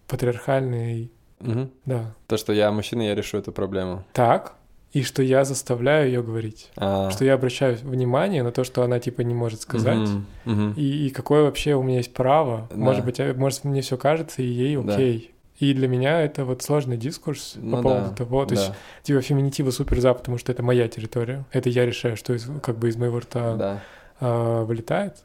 патриархальный, 0.07 1.11
Мгм. 1.39 1.71
да, 1.85 2.13
То, 2.27 2.37
что 2.37 2.53
я 2.53 2.71
мужчина, 2.71 3.01
я 3.01 3.15
решу 3.15 3.37
эту 3.37 3.51
проблему. 3.51 4.03
так, 4.13 4.53
и 4.93 5.03
что 5.03 5.23
я 5.23 5.45
заставляю 5.45 6.07
ее 6.07 6.21
говорить. 6.21 6.69
А. 6.75 7.09
Что 7.11 7.23
я 7.23 7.33
обращаю 7.35 7.77
внимание 7.81 8.43
на 8.43 8.51
то, 8.51 8.65
что 8.65 8.83
она 8.83 8.99
типа 8.99 9.21
не 9.21 9.33
может 9.33 9.61
сказать. 9.61 10.09
Мгм. 10.45 10.73
И, 10.75 11.07
и 11.07 11.09
какое 11.11 11.43
вообще 11.43 11.75
у 11.75 11.81
меня 11.83 11.97
есть 11.97 12.13
право. 12.13 12.67
Да. 12.69 12.75
Может 12.75 13.05
быть, 13.05 13.19
а- 13.21 13.33
может, 13.33 13.63
мне 13.63 13.81
все 13.81 13.95
кажется, 13.97 14.41
и 14.41 14.45
ей 14.45 14.75
Да. 14.75 14.93
окей. 14.95 15.31
И 15.59 15.73
для 15.73 15.87
меня 15.87 16.21
это 16.21 16.43
вот 16.43 16.61
сложный 16.61 16.97
дискурс 16.97 17.53
Ну 17.55 17.77
по 17.77 17.83
поводу 17.83 18.09
да, 18.09 18.15
того, 18.15 18.45
то 18.45 18.53
есть 18.55 18.67
да, 18.69 18.75
типа 19.03 19.21
феминитива 19.21 19.71
супер 19.71 20.01
за, 20.01 20.13
потому 20.13 20.37
что 20.37 20.51
это 20.51 20.61
моя 20.61 20.87
территория. 20.89 21.45
Это 21.51 21.69
я 21.69 21.85
решаю, 21.85 22.17
что 22.17 22.33
из, 22.33 22.49
как 22.61 22.77
бы 22.77 22.89
из 22.89 22.97
моего 22.97 23.19
рта 23.19 23.55
да. 23.55 23.83
а, 24.19 24.63
вылетает. 24.65 25.23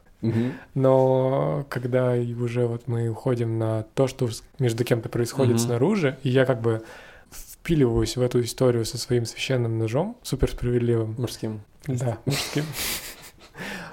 Но 0.74 1.66
когда 1.68 2.14
уже 2.14 2.66
вот 2.66 2.88
мы 2.88 3.08
уходим 3.08 3.58
на 3.58 3.84
то, 3.94 4.06
что 4.06 4.28
между 4.58 4.84
кем-то 4.84 5.08
происходит 5.08 5.60
снаружи, 5.60 6.18
и 6.22 6.28
я 6.30 6.44
как 6.44 6.60
бы 6.60 6.82
впиливаюсь 7.30 8.16
в 8.16 8.22
эту 8.22 8.40
историю 8.40 8.84
со 8.84 8.98
своим 8.98 9.24
священным 9.24 9.78
ножом, 9.78 10.16
супер 10.22 10.50
справедливым, 10.50 11.16
Мужским. 11.18 11.62
да, 11.86 12.18
мужским, 12.24 12.64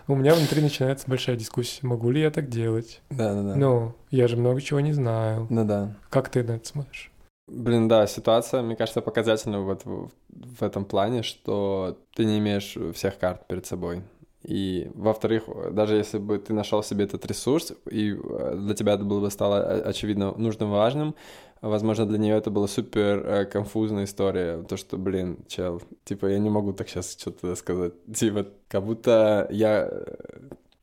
у 0.08 0.16
меня 0.16 0.36
внутри 0.36 0.62
начинается 0.62 1.10
большая 1.10 1.36
дискуссия, 1.36 1.80
могу 1.88 2.12
ли 2.12 2.22
я 2.22 2.30
так 2.30 2.50
делать? 2.50 3.02
Да, 3.10 3.34
да, 3.34 3.42
да. 3.42 3.56
Ну, 3.56 3.96
я 4.12 4.28
же 4.28 4.38
много 4.38 4.62
чего 4.62 4.80
не 4.80 4.94
знаю. 4.94 5.48
Ну 5.50 5.66
да. 5.66 5.96
Как 6.10 6.30
ты 6.30 6.44
на 6.44 6.54
это 6.54 6.68
смотришь? 6.68 7.12
Блин, 7.48 7.88
да, 7.88 8.08
ситуация, 8.08 8.62
мне 8.62 8.76
кажется, 8.76 9.02
показательна 9.02 9.62
вот 9.62 9.84
в, 9.86 10.10
в 10.30 10.64
этом 10.64 10.86
плане, 10.86 11.24
что 11.24 11.98
ты 12.16 12.26
не 12.26 12.40
имеешь 12.40 12.78
всех 12.96 13.18
карт 13.18 13.48
перед 13.48 13.66
собой. 13.66 14.02
И, 14.43 14.91
во-вторых, 14.93 15.43
даже 15.71 15.95
если 15.95 16.17
бы 16.17 16.38
ты 16.38 16.53
нашел 16.53 16.84
себе 16.84 17.06
этот 17.06 17.25
ресурс, 17.25 17.73
и 17.89 18.13
э, 18.13 18.56
для 18.58 18.75
тебя 18.75 18.93
это 18.93 19.03
было 19.03 19.21
бы 19.21 19.32
стало 19.32 19.56
э, 19.58 19.82
очевидно 19.82 20.34
нужным, 20.38 20.69
важным, 20.71 21.15
возможно, 21.62 22.06
для 22.06 22.17
нее 22.17 22.36
это 22.36 22.51
была 22.51 22.67
супер 22.67 23.25
э, 23.25 23.45
конфузная 23.45 24.03
история. 24.03 24.63
То, 24.63 24.75
что, 24.75 24.97
блин, 24.97 25.39
чел, 25.47 25.82
типа, 26.03 26.25
я 26.27 26.39
не 26.39 26.49
могу 26.49 26.73
так 26.73 26.89
сейчас 26.89 27.15
что-то 27.17 27.56
сказать. 27.56 27.93
Типа, 28.13 28.47
как 28.67 28.84
будто 28.84 29.47
я 29.49 29.89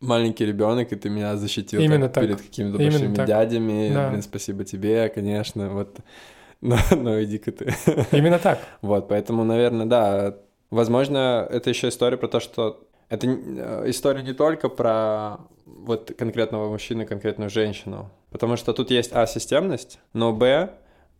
маленький 0.00 0.46
ребенок, 0.46 0.92
и 0.92 0.96
ты 0.96 1.10
меня 1.10 1.36
защитил 1.36 1.80
Именно 1.80 2.08
так 2.08 2.14
так. 2.14 2.24
перед 2.24 2.40
какими-то 2.40 2.78
большими 2.78 3.14
так. 3.14 3.26
дядями. 3.26 3.90
Да. 3.92 4.08
Блин, 4.08 4.22
спасибо 4.22 4.64
тебе, 4.64 5.08
конечно. 5.10 5.68
Вот 5.68 5.98
но, 6.60 6.76
но 6.90 7.22
иди-ка 7.22 7.52
ты. 7.52 7.74
Именно 8.12 8.38
так. 8.38 8.58
Вот, 8.82 9.08
поэтому, 9.08 9.44
наверное, 9.44 9.86
да. 9.86 10.36
Возможно, 10.70 11.46
это 11.50 11.70
еще 11.70 11.88
история 11.88 12.16
про 12.16 12.28
то, 12.28 12.38
что 12.38 12.86
это 13.10 13.26
э, 13.26 13.90
история 13.90 14.22
не 14.22 14.32
только 14.32 14.68
про 14.70 15.38
вот 15.66 16.12
конкретного 16.16 16.70
мужчину, 16.70 17.06
конкретную 17.06 17.50
женщину. 17.50 18.10
Потому 18.30 18.56
что 18.56 18.72
тут 18.72 18.90
есть, 18.90 19.10
а, 19.12 19.26
системность, 19.26 19.98
но, 20.14 20.32
б, 20.32 20.70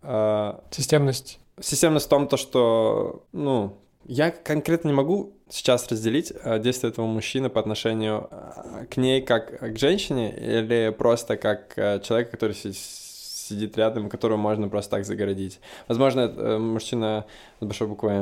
э, 0.02 0.52
Системность. 0.70 1.40
системность 1.60 2.06
в 2.06 2.08
том, 2.08 2.26
то, 2.28 2.36
что, 2.38 3.24
ну, 3.32 3.76
Я 4.06 4.30
конкретно 4.30 4.88
не 4.88 4.94
могу 4.94 5.34
сейчас 5.50 5.86
разделить 5.90 6.32
э, 6.32 6.58
действие 6.58 6.90
этого 6.90 7.06
мужчины 7.06 7.50
по 7.50 7.60
отношению 7.60 8.28
э, 8.30 8.86
к 8.86 8.96
ней 8.96 9.20
как 9.20 9.60
к 9.60 9.78
женщине 9.78 10.34
или 10.34 10.94
просто 10.96 11.36
как 11.36 11.74
э, 11.76 12.00
человек, 12.00 12.30
который 12.30 12.54
сидит 12.54 13.76
рядом, 13.76 14.08
которого 14.08 14.38
можно 14.38 14.68
просто 14.68 14.92
так 14.92 15.04
загородить. 15.04 15.60
Возможно, 15.88 16.58
мужчина 16.58 17.26
с 17.60 17.64
большой 17.66 17.88
буквой 17.88 18.12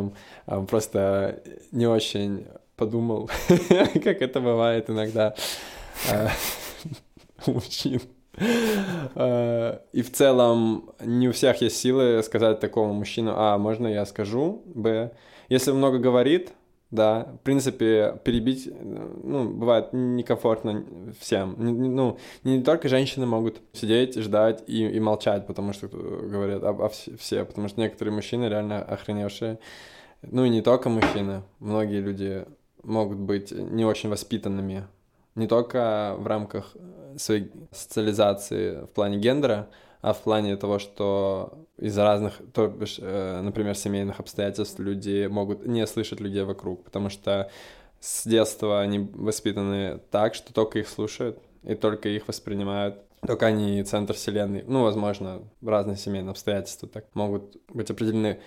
М 0.46 0.66
просто 0.66 1.42
не 1.70 1.86
очень 1.86 2.46
подумал, 2.78 3.28
как 3.68 4.22
это 4.22 4.40
бывает 4.40 4.88
иногда 4.88 5.34
у 7.46 7.52
мужчин. 7.52 8.00
И 8.38 10.02
в 10.02 10.12
целом 10.12 10.90
не 11.00 11.28
у 11.28 11.32
всех 11.32 11.60
есть 11.60 11.76
силы 11.76 12.22
сказать 12.22 12.60
такому 12.60 12.94
мужчину, 12.94 13.32
а, 13.34 13.58
можно 13.58 13.88
я 13.88 14.06
скажу, 14.06 14.62
б. 14.64 15.10
Если 15.48 15.72
много 15.72 15.98
говорит, 15.98 16.52
да, 16.90 17.28
в 17.40 17.44
принципе, 17.44 18.18
перебить, 18.24 18.70
ну, 18.80 19.50
бывает 19.50 19.88
некомфортно 19.92 20.84
всем. 21.20 21.54
Ну, 21.58 22.18
не 22.44 22.62
только 22.62 22.88
женщины 22.88 23.26
могут 23.26 23.60
сидеть, 23.72 24.16
ждать 24.16 24.64
и, 24.66 24.88
и 24.88 25.00
молчать, 25.00 25.46
потому 25.46 25.74
что 25.74 25.88
говорят, 25.88 26.62
а, 26.64 26.70
а 26.70 26.88
все, 26.88 27.44
потому 27.44 27.68
что 27.68 27.80
некоторые 27.80 28.14
мужчины 28.14 28.46
реально 28.46 28.82
охреневшие. 28.82 29.58
Ну 30.22 30.44
и 30.44 30.48
не 30.48 30.62
только 30.62 30.88
мужчины, 30.88 31.42
многие 31.60 32.00
люди 32.00 32.44
могут 32.82 33.18
быть 33.18 33.50
не 33.52 33.84
очень 33.84 34.08
воспитанными, 34.08 34.86
не 35.34 35.46
только 35.46 36.14
в 36.18 36.26
рамках 36.26 36.76
своей 37.16 37.50
социализации 37.72 38.84
в 38.84 38.88
плане 38.88 39.18
гендера, 39.18 39.68
а 40.00 40.12
в 40.12 40.22
плане 40.22 40.56
того, 40.56 40.78
что 40.78 41.66
из-за 41.76 42.04
разных, 42.04 42.40
то 42.52 42.68
бишь, 42.68 42.98
э, 43.00 43.40
например, 43.40 43.74
семейных 43.74 44.20
обстоятельств 44.20 44.78
люди 44.78 45.26
могут 45.26 45.66
не 45.66 45.86
слышать 45.86 46.20
людей 46.20 46.44
вокруг, 46.44 46.84
потому 46.84 47.10
что 47.10 47.50
с 48.00 48.26
детства 48.26 48.80
они 48.80 49.00
воспитаны 49.12 50.00
так, 50.10 50.34
что 50.34 50.52
только 50.52 50.78
их 50.78 50.88
слушают 50.88 51.38
и 51.64 51.74
только 51.74 52.08
их 52.08 52.28
воспринимают. 52.28 53.02
Только 53.26 53.46
они 53.46 53.82
центр 53.82 54.14
вселенной. 54.14 54.62
Ну, 54.64 54.84
возможно, 54.84 55.42
разные 55.60 55.96
семейные 55.96 56.30
обстоятельства 56.30 56.88
так 56.88 57.06
могут 57.14 57.56
быть 57.68 57.90
определены. 57.90 58.38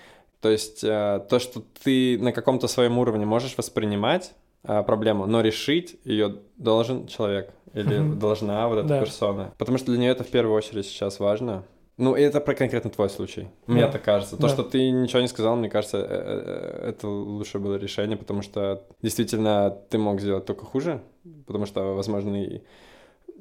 То 0.41 0.49
есть 0.49 0.83
э, 0.83 1.25
то, 1.29 1.39
что 1.39 1.63
ты 1.83 2.17
на 2.19 2.31
каком-то 2.31 2.67
своем 2.67 2.97
уровне 2.97 3.25
можешь 3.25 3.57
воспринимать 3.57 4.33
э, 4.63 4.83
проблему, 4.83 5.27
но 5.27 5.41
решить 5.41 5.99
ее 6.03 6.37
должен 6.57 7.07
человек 7.07 7.53
или 7.73 8.15
должна 8.15 8.67
вот 8.67 8.79
эта 8.79 8.87
да. 8.87 8.99
персона. 8.99 9.53
Потому 9.57 9.77
что 9.77 9.91
для 9.91 9.99
нее 9.99 10.11
это 10.11 10.23
в 10.23 10.29
первую 10.29 10.55
очередь 10.55 10.85
сейчас 10.85 11.19
важно. 11.19 11.63
Ну, 11.97 12.15
и 12.15 12.21
это 12.21 12.41
про 12.41 12.55
конкретно 12.55 12.89
твой 12.89 13.09
случай. 13.09 13.49
Мне 13.67 13.81
да. 13.81 13.91
так 13.91 14.03
кажется. 14.03 14.35
То, 14.35 14.43
да. 14.43 14.49
что 14.49 14.63
ты 14.63 14.89
ничего 14.89 15.21
не 15.21 15.27
сказал, 15.27 15.55
мне 15.55 15.69
кажется, 15.69 15.97
э, 16.09 16.89
это 16.89 17.07
лучше 17.07 17.59
было 17.59 17.75
решение, 17.75 18.17
потому 18.17 18.41
что 18.41 18.83
действительно 19.01 19.69
ты 19.89 19.99
мог 19.99 20.19
сделать 20.19 20.45
только 20.45 20.65
хуже, 20.65 21.01
потому 21.45 21.67
что, 21.67 21.93
возможно, 21.93 22.43
и 22.43 22.63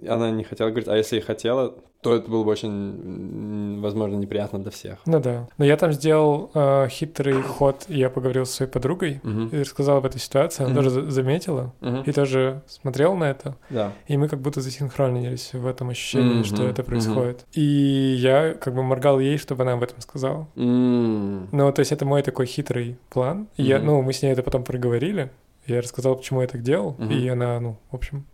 она 0.09 0.31
не 0.31 0.45
хотела 0.45 0.69
говорить, 0.69 0.89
а 0.89 0.97
если 0.97 1.19
и 1.19 1.21
хотела, 1.21 1.75
то 2.03 2.15
это 2.15 2.31
было 2.31 2.45
бы 2.45 2.51
очень, 2.51 3.81
возможно, 3.81 4.17
неприятно 4.17 4.59
для 4.59 4.71
всех. 4.71 4.99
Ну 5.05 5.21
да. 5.21 5.49
Но 5.59 5.65
я 5.65 5.77
там 5.77 5.93
сделал 5.93 6.51
э, 6.55 6.89
хитрый 6.89 7.43
ход, 7.43 7.85
я 7.89 8.09
поговорил 8.09 8.47
с 8.47 8.53
своей 8.53 8.71
подругой 8.71 9.21
uh-huh. 9.23 9.55
и 9.55 9.61
рассказал 9.61 9.99
об 9.99 10.07
этой 10.07 10.19
ситуации, 10.19 10.65
она 10.65 10.81
uh-huh. 10.81 10.85
тоже 10.85 11.11
заметила 11.11 11.75
uh-huh. 11.81 12.05
и 12.07 12.13
тоже 12.13 12.63
смотрела 12.67 13.15
на 13.15 13.25
это. 13.31 13.57
Да. 13.69 13.93
И 14.07 14.17
мы 14.17 14.29
как 14.29 14.41
будто 14.41 14.61
засинхронились 14.63 15.53
в 15.53 15.67
этом 15.67 15.91
ощущении, 15.91 16.41
uh-huh. 16.41 16.45
что 16.45 16.67
это 16.67 16.83
происходит. 16.83 17.41
Uh-huh. 17.41 17.61
И 17.61 18.15
я 18.19 18.55
как 18.55 18.75
бы 18.75 18.83
моргал 18.83 19.21
ей, 19.21 19.37
чтобы 19.37 19.63
она 19.65 19.75
об 19.75 19.83
этом 19.83 20.01
сказала. 20.01 20.49
Uh-huh. 20.55 21.49
Ну, 21.53 21.73
то 21.73 21.81
есть 21.81 21.93
это 21.93 22.07
мой 22.07 22.23
такой 22.23 22.47
хитрый 22.47 22.97
план. 23.11 23.49
Uh-huh. 23.57 23.65
я, 23.65 23.79
ну, 23.79 24.01
мы 24.01 24.15
с 24.15 24.23
ней 24.23 24.33
это 24.33 24.43
потом 24.43 24.65
проговорили. 24.65 25.31
Я 25.67 25.83
рассказал, 25.83 26.17
почему 26.17 26.41
я 26.41 26.49
так 26.49 26.63
делал, 26.63 26.97
uh-huh. 26.99 27.13
и 27.13 27.29
она, 27.29 27.61
ну, 27.61 27.77
в 27.91 27.97
общем, 27.97 28.25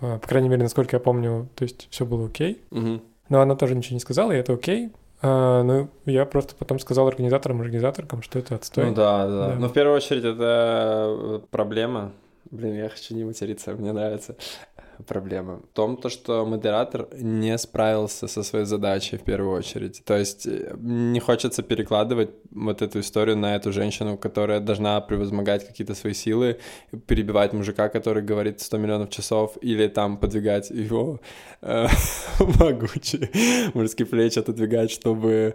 по 0.00 0.26
крайней 0.26 0.48
мере, 0.48 0.62
насколько 0.62 0.96
я 0.96 1.00
помню, 1.00 1.48
то 1.54 1.64
есть 1.64 1.88
все 1.90 2.04
было 2.04 2.26
окей. 2.26 2.60
Угу. 2.70 3.00
Но 3.28 3.40
она 3.40 3.56
тоже 3.56 3.74
ничего 3.74 3.94
не 3.94 4.00
сказала, 4.00 4.32
и 4.32 4.36
это 4.36 4.52
окей. 4.52 4.90
А, 5.22 5.62
ну, 5.62 5.88
я 6.04 6.26
просто 6.26 6.54
потом 6.54 6.78
сказал 6.78 7.08
организаторам 7.08 7.58
и 7.58 7.62
организаторкам, 7.62 8.22
что 8.22 8.38
это 8.38 8.56
отстой. 8.56 8.86
Ну 8.86 8.94
да, 8.94 9.26
да, 9.26 9.48
да. 9.48 9.54
Но 9.54 9.68
в 9.68 9.72
первую 9.72 9.96
очередь 9.96 10.24
это 10.24 11.06
э, 11.08 11.40
проблема. 11.50 12.12
Блин, 12.50 12.74
я 12.74 12.88
хочу 12.90 13.14
не 13.14 13.24
материться, 13.24 13.72
мне 13.72 13.92
нравится 13.92 14.36
проблема 15.06 15.56
в 15.56 15.74
том, 15.74 15.96
то, 15.96 16.08
что 16.08 16.46
модератор 16.46 17.08
не 17.12 17.58
справился 17.58 18.28
со 18.28 18.42
своей 18.42 18.64
задачей 18.64 19.16
в 19.16 19.22
первую 19.22 19.52
очередь. 19.52 20.02
То 20.04 20.16
есть 20.16 20.46
э, 20.46 20.74
не 20.80 21.20
хочется 21.20 21.62
перекладывать 21.62 22.30
вот 22.50 22.82
эту 22.82 23.00
историю 23.00 23.36
на 23.36 23.56
эту 23.56 23.72
женщину, 23.72 24.16
которая 24.16 24.60
должна 24.60 25.00
превозмогать 25.00 25.66
какие-то 25.66 25.94
свои 25.94 26.14
силы, 26.14 26.58
перебивать 27.06 27.52
мужика, 27.52 27.88
который 27.88 28.22
говорит 28.22 28.60
100 28.60 28.78
миллионов 28.78 29.10
часов, 29.10 29.56
или 29.60 29.88
там 29.88 30.16
подвигать 30.16 30.70
его 30.70 31.20
э, 31.62 31.86
могучие 32.60 33.30
мужские 33.74 34.06
плечи, 34.06 34.38
отодвигать, 34.38 34.90
чтобы, 34.90 35.54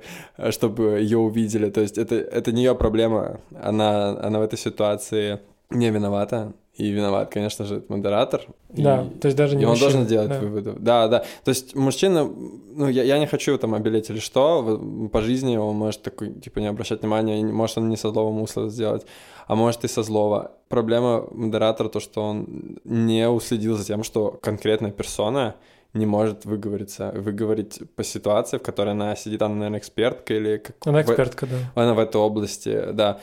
чтобы 0.49 0.99
ее 0.99 1.17
увидели. 1.17 1.69
То 1.69 1.81
есть 1.81 1.97
это, 1.97 2.15
это 2.15 2.51
не 2.51 2.63
ее 2.63 2.75
проблема. 2.75 3.39
Она, 3.61 4.19
она 4.19 4.39
в 4.39 4.41
этой 4.41 4.57
ситуации 4.57 5.39
не 5.69 5.91
виновата 5.91 6.53
и 6.79 6.91
виноват, 6.91 7.29
конечно 7.29 7.65
же, 7.65 7.83
модератор. 7.89 8.41
Да, 8.69 9.03
и, 9.03 9.19
то 9.19 9.25
есть 9.27 9.37
даже 9.37 9.57
не 9.57 9.63
И 9.63 9.65
он 9.65 9.71
мужчина, 9.71 9.91
должен 9.91 10.07
делать 10.07 10.29
да. 10.29 10.39
выводы. 10.39 10.75
Да, 10.79 11.07
да. 11.09 11.19
То 11.43 11.49
есть 11.49 11.75
мужчина, 11.75 12.23
ну, 12.23 12.87
я, 12.87 13.03
я 13.03 13.19
не 13.19 13.27
хочу 13.27 13.57
там 13.57 13.73
обелить 13.73 14.09
или 14.09 14.19
что, 14.19 14.79
по 15.11 15.21
жизни 15.21 15.57
он 15.57 15.75
может 15.75 16.03
такой, 16.03 16.31
типа, 16.31 16.59
не 16.59 16.67
обращать 16.67 17.01
внимания, 17.01 17.43
может 17.43 17.77
он 17.77 17.89
не 17.89 17.97
со 17.97 18.11
злого 18.11 18.31
мусла 18.31 18.69
сделать, 18.69 19.05
а 19.47 19.55
может 19.55 19.83
и 19.83 19.89
со 19.89 20.03
злого. 20.03 20.51
Проблема 20.69 21.27
модератора 21.31 21.89
то, 21.89 21.99
что 21.99 22.21
он 22.21 22.79
не 22.85 23.27
уследил 23.27 23.75
за 23.75 23.83
тем, 23.83 24.03
что 24.03 24.39
конкретная 24.41 24.91
персона 24.91 25.55
не 25.93 26.05
может 26.05 26.45
выговориться, 26.45 27.11
выговорить 27.13 27.81
по 27.95 28.03
ситуации, 28.03 28.57
в 28.57 28.61
которой 28.61 28.91
она 28.91 29.15
сидит, 29.17 29.41
она, 29.41 29.55
наверное, 29.55 29.79
экспертка 29.79 30.33
или... 30.33 30.57
Как 30.57 30.75
она 30.85 31.01
экспертка, 31.01 31.45
в... 31.45 31.49
да. 31.49 31.57
Она 31.75 31.93
в 31.93 31.99
этой 31.99 32.21
области, 32.21 32.91
да 32.93 33.19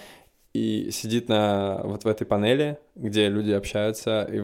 и 0.57 0.90
сидит 0.90 1.29
на 1.29 1.81
вот 1.85 2.05
в 2.05 2.09
этой 2.09 2.27
панели, 2.27 2.79
где 2.95 3.29
люди 3.29 3.51
общаются 3.51 4.23
и 4.23 4.42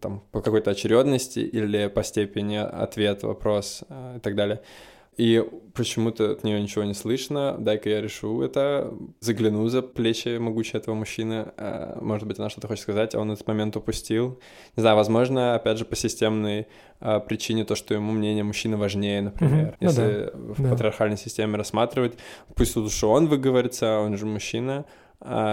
там 0.00 0.22
по 0.32 0.40
какой-то 0.40 0.70
очередности 0.70 1.38
или 1.38 1.86
по 1.86 2.02
степени 2.02 2.56
ответ, 2.56 3.22
вопрос 3.22 3.84
э, 3.88 4.14
и 4.16 4.20
так 4.20 4.34
далее. 4.34 4.60
И 5.16 5.44
почему-то 5.74 6.32
от 6.32 6.42
нее 6.42 6.60
ничего 6.60 6.82
не 6.82 6.94
слышно. 6.94 7.56
Дай-ка 7.58 7.88
я 7.88 8.00
решу 8.00 8.42
это. 8.42 8.92
Загляну 9.20 9.68
за 9.68 9.80
плечи 9.82 10.38
могучего 10.38 10.78
этого 10.78 10.94
мужчины. 10.96 11.52
Э, 11.56 11.98
может 12.00 12.26
быть, 12.26 12.38
она 12.40 12.50
что-то 12.50 12.66
хочет 12.66 12.82
сказать, 12.82 13.14
а 13.14 13.20
он 13.20 13.30
этот 13.30 13.46
момент 13.46 13.76
упустил. 13.76 14.40
Не 14.76 14.80
знаю, 14.80 14.96
возможно, 14.96 15.54
опять 15.54 15.78
же, 15.78 15.84
по 15.84 15.94
системной 15.94 16.66
э, 17.00 17.20
причине 17.20 17.64
то, 17.64 17.76
что 17.76 17.94
ему 17.94 18.12
мнение 18.12 18.42
мужчины 18.42 18.76
важнее, 18.76 19.22
например. 19.22 19.68
Mm-hmm. 19.68 19.76
Если 19.80 20.30
ну, 20.34 20.48
да. 20.48 20.54
в 20.54 20.62
да. 20.62 20.70
патриархальной 20.70 21.18
системе 21.18 21.58
рассматривать, 21.58 22.14
пусть 22.56 22.74
лучше 22.74 23.06
он 23.06 23.28
выговорится, 23.28 23.98
он 24.00 24.16
же 24.16 24.26
мужчина, 24.26 24.84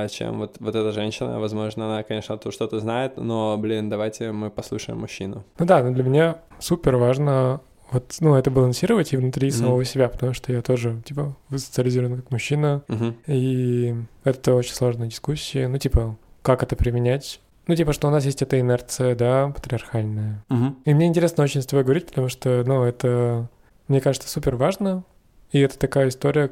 чем 0.10 0.40
вот, 0.40 0.58
вот 0.60 0.76
эта 0.76 0.92
женщина. 0.92 1.40
Возможно, 1.40 1.86
она, 1.86 2.04
конечно, 2.04 2.38
тут 2.38 2.54
что-то 2.54 2.80
знает, 2.80 3.18
но, 3.18 3.58
блин, 3.58 3.90
давайте 3.90 4.32
мы 4.32 4.50
послушаем 4.50 5.00
мужчину. 5.00 5.44
Ну 5.58 5.66
да, 5.66 5.84
но 5.84 5.92
для 5.92 6.04
меня 6.04 6.38
супер 6.60 6.98
важно 6.98 7.62
вот, 7.92 8.16
ну, 8.22 8.36
это 8.36 8.50
балансировать 8.50 9.12
и 9.12 9.18
внутри 9.18 9.50
mm-hmm. 9.50 9.52
самого 9.52 9.84
себя, 9.84 10.08
потому 10.08 10.34
что 10.34 10.54
я 10.54 10.62
тоже, 10.62 11.02
типа, 11.04 11.36
социализирован 11.50 12.22
как 12.22 12.32
мужчина, 12.32 12.84
mm-hmm. 12.88 13.16
и 13.28 13.96
это 14.24 14.56
очень 14.56 14.74
сложная 14.74 15.08
дискуссия, 15.08 15.68
ну, 15.68 15.78
типа, 15.78 16.16
как 16.42 16.64
это 16.64 16.78
применять, 16.78 17.42
ну, 17.68 17.76
типа, 17.76 17.92
что 17.92 18.08
у 18.08 18.12
нас 18.12 18.26
есть 18.26 18.42
эта 18.42 18.60
инерция, 18.60 19.16
да, 19.16 19.50
патриархальная. 19.50 20.44
Mm-hmm. 20.50 20.74
И 20.86 20.94
мне 20.94 21.08
интересно 21.08 21.44
очень 21.44 21.62
с 21.62 21.66
тобой 21.66 21.84
говорить, 21.84 22.08
потому 22.08 22.30
что, 22.30 22.64
ну, 22.66 22.84
это, 22.84 23.50
мне 23.90 24.00
кажется, 24.00 24.30
супер 24.30 24.56
важно, 24.56 25.04
и 25.52 25.60
это 25.60 25.78
такая 25.78 26.08
история, 26.08 26.52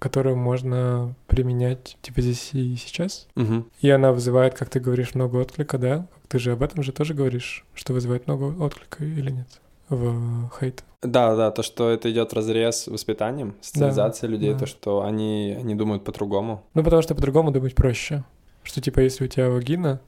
которую 0.00 0.34
можно 0.36 1.14
применять 1.28 1.96
типа 2.02 2.22
здесь 2.22 2.50
и 2.52 2.74
сейчас. 2.74 3.28
Угу. 3.36 3.66
И 3.82 3.90
она 3.90 4.12
вызывает, 4.12 4.54
как 4.54 4.68
ты 4.70 4.80
говоришь, 4.80 5.14
много 5.14 5.36
отклика, 5.36 5.78
да? 5.78 6.08
Ты 6.26 6.40
же 6.40 6.52
об 6.52 6.62
этом 6.62 6.82
же 6.82 6.90
тоже 6.90 7.14
говоришь, 7.14 7.64
что 7.74 7.92
вызывает 7.92 8.26
много 8.26 8.44
отклика 8.60 9.04
или 9.04 9.30
нет 9.30 9.60
в 9.90 10.50
хейт. 10.58 10.84
Да, 11.02 11.34
да, 11.36 11.50
то, 11.50 11.62
что 11.62 11.90
это 11.90 12.10
идет 12.10 12.32
разрез 12.32 12.86
воспитанием, 12.86 13.54
социализацией 13.60 14.30
да, 14.30 14.34
людей, 14.34 14.52
да. 14.52 14.58
то, 14.60 14.66
что 14.66 15.02
они, 15.02 15.56
они 15.58 15.74
думают 15.74 16.04
по-другому. 16.04 16.64
Ну, 16.74 16.84
потому 16.84 17.02
что 17.02 17.14
по-другому 17.14 17.50
думать 17.50 17.74
проще. 17.74 18.24
Что, 18.62 18.80
типа, 18.80 19.00
если 19.00 19.24
у 19.24 19.28
тебя 19.28 19.48
вагина, 19.48 20.00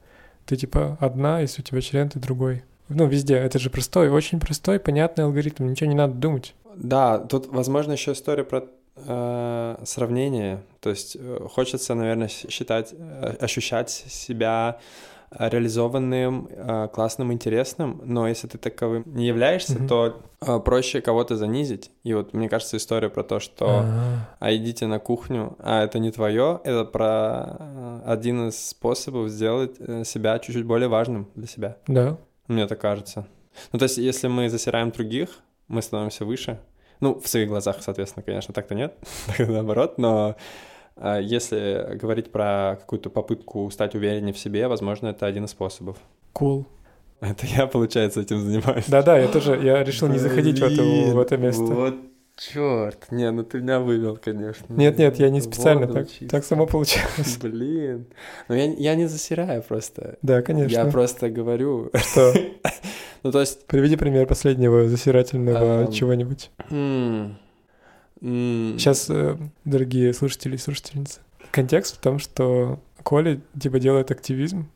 ты, 0.46 0.56
типа, 0.56 0.98
одна, 1.00 1.40
если 1.40 1.62
у 1.62 1.64
тебя 1.64 1.80
член, 1.80 2.08
ты 2.08 2.18
другой. 2.18 2.62
Ну, 2.88 3.06
везде. 3.06 3.34
Это 3.34 3.58
же 3.58 3.70
простой, 3.70 4.10
очень 4.10 4.38
простой, 4.38 4.78
понятный 4.78 5.24
алгоритм. 5.24 5.66
Ничего 5.66 5.88
не 5.88 5.96
надо 5.96 6.14
думать. 6.14 6.54
Да, 6.76 7.18
тут, 7.18 7.46
возможно, 7.46 7.92
еще 7.92 8.12
история 8.12 8.44
про 8.44 8.64
сравнение. 8.94 10.62
То 10.80 10.90
есть 10.90 11.16
э, 11.18 11.46
хочется, 11.50 11.94
наверное, 11.94 12.28
считать, 12.28 12.92
э, 12.92 13.36
ощущать 13.40 13.90
себя 13.90 14.78
реализованным, 15.38 16.48
э, 16.50 16.88
классным, 16.92 17.32
интересным, 17.32 18.02
но 18.04 18.28
если 18.28 18.48
ты 18.48 18.58
таковым 18.58 19.04
не 19.06 19.26
являешься, 19.26 19.74
mm-hmm. 19.74 19.88
то 19.88 20.60
проще 20.60 21.00
кого-то 21.00 21.36
занизить. 21.36 21.90
И 22.02 22.12
вот 22.14 22.34
мне 22.34 22.48
кажется 22.48 22.76
история 22.76 23.08
про 23.08 23.22
то, 23.22 23.40
что 23.40 23.66
А-а-а. 23.66 24.28
а 24.40 24.54
идите 24.54 24.86
на 24.86 24.98
кухню, 24.98 25.56
а 25.58 25.84
это 25.84 25.98
не 25.98 26.10
твое, 26.10 26.60
это 26.64 26.84
про 26.84 28.02
один 28.04 28.48
из 28.48 28.62
способов 28.62 29.30
сделать 29.30 29.76
э, 29.78 30.04
себя 30.04 30.38
чуть-чуть 30.38 30.66
более 30.66 30.88
важным 30.88 31.28
для 31.34 31.46
себя. 31.46 31.76
Да. 31.86 32.18
Мне 32.48 32.66
так 32.66 32.80
кажется. 32.80 33.26
Ну, 33.72 33.78
то 33.78 33.84
есть, 33.84 33.98
если 33.98 34.28
мы 34.28 34.48
засираем 34.48 34.90
других, 34.90 35.40
мы 35.68 35.80
становимся 35.82 36.24
выше. 36.24 36.58
Ну, 37.02 37.18
в 37.18 37.26
своих 37.26 37.48
глазах, 37.48 37.78
соответственно, 37.80 38.22
конечно, 38.22 38.54
так-то 38.54 38.76
нет, 38.76 38.96
наоборот, 39.38 39.98
но 39.98 40.36
а, 40.96 41.18
если 41.18 41.96
говорить 42.00 42.30
про 42.30 42.78
какую-то 42.80 43.10
попытку 43.10 43.68
стать 43.70 43.96
увереннее 43.96 44.32
в 44.32 44.38
себе, 44.38 44.68
возможно, 44.68 45.08
это 45.08 45.26
один 45.26 45.44
из 45.44 45.50
способов. 45.50 45.96
Cool. 46.32 46.64
Это 47.20 47.44
я, 47.46 47.66
получается, 47.66 48.20
этим 48.20 48.38
занимаюсь. 48.40 48.84
Да-да, 48.86 49.18
я 49.18 49.26
тоже, 49.26 49.58
я 49.62 49.82
решил 49.82 50.06
не 50.06 50.18
заходить 50.18 50.60
в 50.60 50.62
это, 50.62 50.82
в 50.82 51.18
это 51.18 51.36
место. 51.36 51.64
Вот 51.64 51.94
черт. 52.36 53.10
Не, 53.10 53.30
ну 53.30 53.42
ты 53.44 53.60
меня 53.60 53.80
вывел, 53.80 54.16
конечно. 54.16 54.66
Нет-нет, 54.72 55.16
я 55.16 55.30
не 55.30 55.40
специально, 55.40 55.86
так, 55.86 56.08
так 56.28 56.44
само 56.44 56.66
получилось. 56.66 57.36
Блин. 57.40 58.06
Ну 58.48 58.54
я, 58.54 58.64
я 58.64 58.94
не 58.94 59.06
засираю 59.06 59.62
просто. 59.62 60.18
Да, 60.22 60.42
конечно. 60.42 60.74
Я 60.74 60.84
просто 60.86 61.30
говорю. 61.30 61.90
Что? 61.94 62.34
ну 63.22 63.32
то 63.32 63.40
есть... 63.40 63.66
Приведи 63.66 63.96
пример 63.96 64.26
последнего 64.26 64.88
засирательного 64.88 65.84
um... 65.84 65.92
чего-нибудь. 65.92 66.50
Mm. 66.70 67.34
Mm. 68.20 68.78
Сейчас, 68.78 69.10
э, 69.10 69.36
дорогие 69.64 70.14
слушатели 70.14 70.54
и 70.54 70.58
слушательницы, 70.58 71.20
контекст 71.50 71.96
в 71.96 72.00
том, 72.00 72.18
что 72.18 72.80
Коля 73.02 73.40
типа 73.60 73.80
делает 73.80 74.10
активизм 74.10 74.70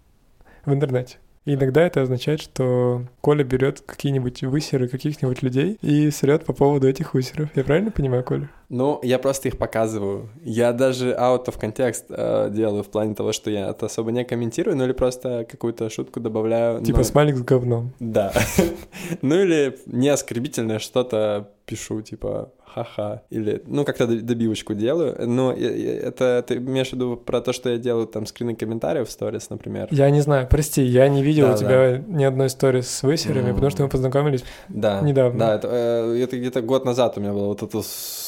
в 0.65 0.73
интернете. 0.73 1.19
И 1.47 1.55
иногда 1.55 1.83
это 1.83 2.03
означает, 2.03 2.41
что 2.41 3.05
Коля 3.21 3.45
берет 3.45 3.81
какие-нибудь 3.81 4.43
высеры 4.43 4.89
каких-нибудь 4.89 5.43
людей 5.43 5.79
и 5.81 6.11
срет 6.11 6.45
по 6.45 6.53
поводу 6.53 6.89
этих 6.89 7.15
высеров. 7.15 7.49
Я 7.55 7.63
правильно 7.63 7.93
понимаю, 7.93 8.25
Коля? 8.25 8.51
Ну, 8.69 8.99
я 9.05 9.21
просто 9.21 9.47
их 9.47 9.57
показываю. 9.57 10.29
Я 10.43 10.73
даже 10.73 11.13
out 11.13 11.47
of 11.47 11.61
context 11.61 12.07
э, 12.09 12.51
делаю 12.51 12.83
в 12.83 12.89
плане 12.89 13.15
того, 13.15 13.31
что 13.31 13.49
я 13.49 13.71
это 13.71 13.87
особо 13.87 14.11
не 14.11 14.25
комментирую, 14.25 14.77
ну 14.77 14.85
или 14.85 14.93
просто 14.93 15.47
какую-то 15.49 15.89
шутку 15.89 16.19
добавляю. 16.19 16.83
Типа 16.83 16.99
но... 16.99 17.05
смайлик 17.05 17.37
с 17.37 17.43
говном. 17.43 17.93
Да. 18.01 18.33
ну 19.23 19.37
или 19.37 19.79
не 19.87 20.09
оскорбительное 20.09 20.81
что-то 20.81 21.53
пишу, 21.65 22.03
типа 22.03 22.51
ха-ха, 22.77 23.23
или, 23.31 23.63
ну, 23.67 23.85
как-то 23.85 24.07
добивочку 24.07 24.75
делаю, 24.75 25.17
но 25.27 25.53
это 25.53 26.45
ты 26.47 26.57
имеешь 26.57 26.91
в 26.91 26.93
виду 26.93 27.17
про 27.17 27.41
то, 27.41 27.53
что 27.55 27.71
я 27.71 27.79
делаю 27.79 28.07
там 28.07 28.27
скрины 28.27 28.55
комментариев 28.55 29.09
в 29.09 29.11
сторис, 29.11 29.49
например? 29.49 29.89
Я 29.91 30.11
не 30.11 30.21
знаю, 30.21 30.47
прости, 30.51 30.83
я 30.83 31.09
не 31.09 31.23
видел 31.23 31.49
да, 31.49 31.55
у 31.55 31.57
тебя 31.57 31.93
да. 31.93 32.05
ни 32.07 32.25
одной 32.25 32.51
сторис 32.51 32.91
с 32.91 33.03
высерами, 33.03 33.49
mm-hmm. 33.49 33.55
потому 33.55 33.71
что 33.71 33.83
мы 33.85 33.89
познакомились 33.89 34.45
да, 34.69 35.01
недавно. 35.01 35.39
Да, 35.39 35.55
это, 35.55 35.69
э, 35.71 36.23
это 36.23 36.37
где-то 36.37 36.61
год 36.61 36.85
назад 36.85 37.17
у 37.17 37.21
меня 37.21 37.33
было 37.33 37.47
вот 37.47 37.63
это 37.63 37.83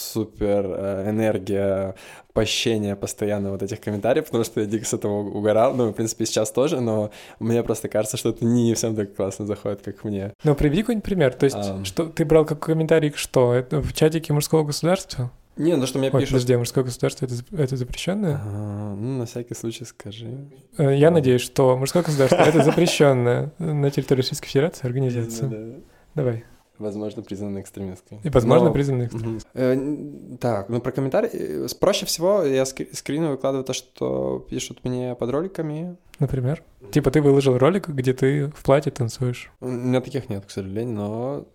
супер 0.09 0.67
э, 0.67 1.11
энергия 1.11 1.95
пощения 2.33 2.97
постоянно 2.97 3.51
вот 3.51 3.63
этих 3.63 3.81
комментариев, 3.81 4.27
потому 4.27 4.45
что 4.45 4.61
я 4.61 4.67
дико 4.67 4.85
с 4.85 4.95
этого 4.95 5.23
угорал. 5.23 5.75
Ну, 5.75 5.91
в 5.91 5.93
принципе, 5.93 6.27
сейчас 6.27 6.51
тоже, 6.53 6.81
но 6.81 7.11
мне 7.41 7.63
просто 7.63 7.89
кажется, 7.89 8.17
что 8.17 8.31
это 8.31 8.45
не 8.45 8.75
всем 8.75 8.95
так 8.95 9.15
классно 9.15 9.47
заходит, 9.47 9.83
как 9.83 10.05
мне. 10.05 10.33
Ну, 10.45 10.55
приведи 10.55 10.83
какой-нибудь 10.83 11.05
пример. 11.05 11.35
То 11.35 11.45
есть, 11.45 11.57
а... 11.59 11.85
что 11.85 12.07
ты 12.07 12.25
брал 12.25 12.45
как 12.45 12.61
комментарий, 12.61 13.13
что? 13.15 13.53
Это 13.53 13.81
в 13.81 13.93
чатике 13.93 14.33
мужского 14.33 14.65
государства? 14.65 15.31
Не, 15.59 15.75
ну 15.75 15.87
что 15.87 15.99
мне 15.99 16.09
Ой, 16.09 16.21
пишут... 16.21 16.35
подожди, 16.35 16.55
а 16.55 16.59
мужское 16.59 16.85
государство 16.85 17.27
это, 17.27 17.35
это 17.57 17.77
запрещенное? 17.77 18.41
А, 18.41 18.95
ну, 18.95 19.19
на 19.19 19.27
всякий 19.27 19.55
случай 19.55 19.85
скажи. 19.85 20.49
Э, 20.79 20.95
я 20.97 21.11
надеюсь, 21.11 21.41
что 21.41 21.77
мужское 21.77 22.05
государство 22.05 22.37
это 22.37 22.63
запрещенная 22.63 23.53
на 23.59 23.91
территории 23.91 24.21
Российской 24.21 24.47
Федерации 24.47 24.87
организация. 24.87 25.81
Давай. 26.15 26.45
Возможно, 26.79 27.23
признанной 27.23 27.63
экстремисткой. 27.63 28.21
И, 28.23 28.31
возможно, 28.31 28.69
Но... 28.69 28.73
признанной 28.73 29.07
экстремисткой. 29.07 29.51
Э, 29.55 30.37
так, 30.41 30.69
ну 30.69 30.81
про 30.81 30.93
комментарии. 30.93 31.31
Э, 31.33 31.67
проще 31.81 32.07
всего 32.07 32.43
я 32.43 32.65
скрину 32.65 33.31
выкладываю 33.31 33.65
то, 33.65 33.73
что 33.73 34.47
пишут 34.49 34.85
мне 34.85 35.15
под 35.15 35.31
роликами. 35.31 35.97
Например? 36.19 36.63
Типа 36.93 37.11
ты 37.11 37.21
выложил 37.21 37.59
ролик, 37.59 37.89
где 37.89 38.13
ты 38.13 38.49
в 38.49 38.63
платье 38.63 38.93
танцуешь. 38.93 39.51
У 39.61 39.69
меня 39.69 40.01
таких 40.01 40.29
нет, 40.29 40.47
к 40.47 40.51
сожалению, 40.51 40.95
но 40.95 41.49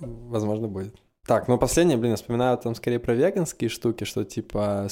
возможно 0.00 0.68
будет. 0.68 0.94
Так, 1.26 1.48
ну 1.48 1.58
последнее, 1.58 1.96
блин, 1.96 2.12
я 2.12 2.16
вспоминаю 2.16 2.58
там 2.58 2.74
скорее 2.74 2.98
про 2.98 3.14
веганские 3.14 3.70
штуки, 3.70 4.04
что 4.04 4.24
типа 4.24 4.88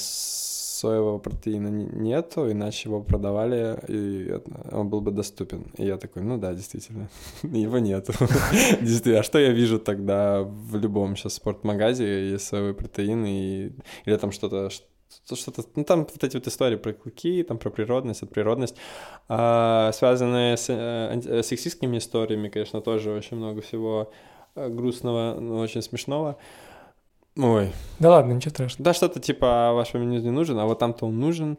соевого 0.79 1.19
протеина 1.19 1.69
нету, 1.69 2.51
иначе 2.51 2.89
его 2.89 3.03
продавали, 3.03 3.79
и 3.89 4.41
он 4.73 4.89
был 4.89 5.01
бы 5.01 5.11
доступен. 5.11 5.67
И 5.77 5.85
я 5.85 5.97
такой, 5.97 6.23
ну 6.23 6.39
да, 6.39 6.55
действительно, 6.55 7.09
его 7.43 7.79
нету. 7.79 8.13
Действительно, 8.81 9.21
а 9.21 9.23
что 9.23 9.39
я 9.39 9.51
вижу 9.51 9.79
тогда 9.79 10.43
в 10.43 10.77
любом 10.77 11.17
сейчас 11.17 11.35
спортмагазе, 11.35 12.31
есть 12.31 12.47
соевый 12.47 12.75
протеин, 12.75 13.25
и... 13.27 13.71
или 14.07 14.17
там 14.17 14.33
что-то 14.33 14.71
что-то, 15.35 15.63
ну 15.75 15.85
там 15.85 16.01
вот 16.01 16.25
эти 16.25 16.37
вот 16.37 16.47
истории 16.47 16.77
про 16.77 16.93
клыки, 16.93 17.43
там 17.43 17.59
про 17.59 17.71
природность, 17.71 18.23
отприродность, 18.23 18.77
а, 19.29 19.91
связанные 19.93 20.57
с 20.57 20.67
э, 20.69 21.43
сексистскими 21.43 21.99
историями, 21.99 22.49
конечно, 22.49 22.81
тоже 22.81 23.11
очень 23.11 23.37
много 23.37 23.61
всего 23.61 24.11
э, 24.55 24.69
грустного, 24.69 25.39
но 25.41 25.61
очень 25.61 25.83
смешного. 25.83 26.37
Ой. 27.39 27.73
Да 28.01 28.11
ладно, 28.11 28.33
ничего 28.33 28.51
страшного. 28.51 28.85
Да, 28.85 28.93
что-то 28.93 29.21
типа 29.21 29.69
«А 29.69 29.73
ваш 29.73 29.89
феминизм 29.89 30.25
не 30.25 30.31
нужен, 30.33 30.59
а 30.59 30.67
вот 30.67 30.81
там-то 30.81 31.07
он 31.07 31.21
нужен. 31.21 31.59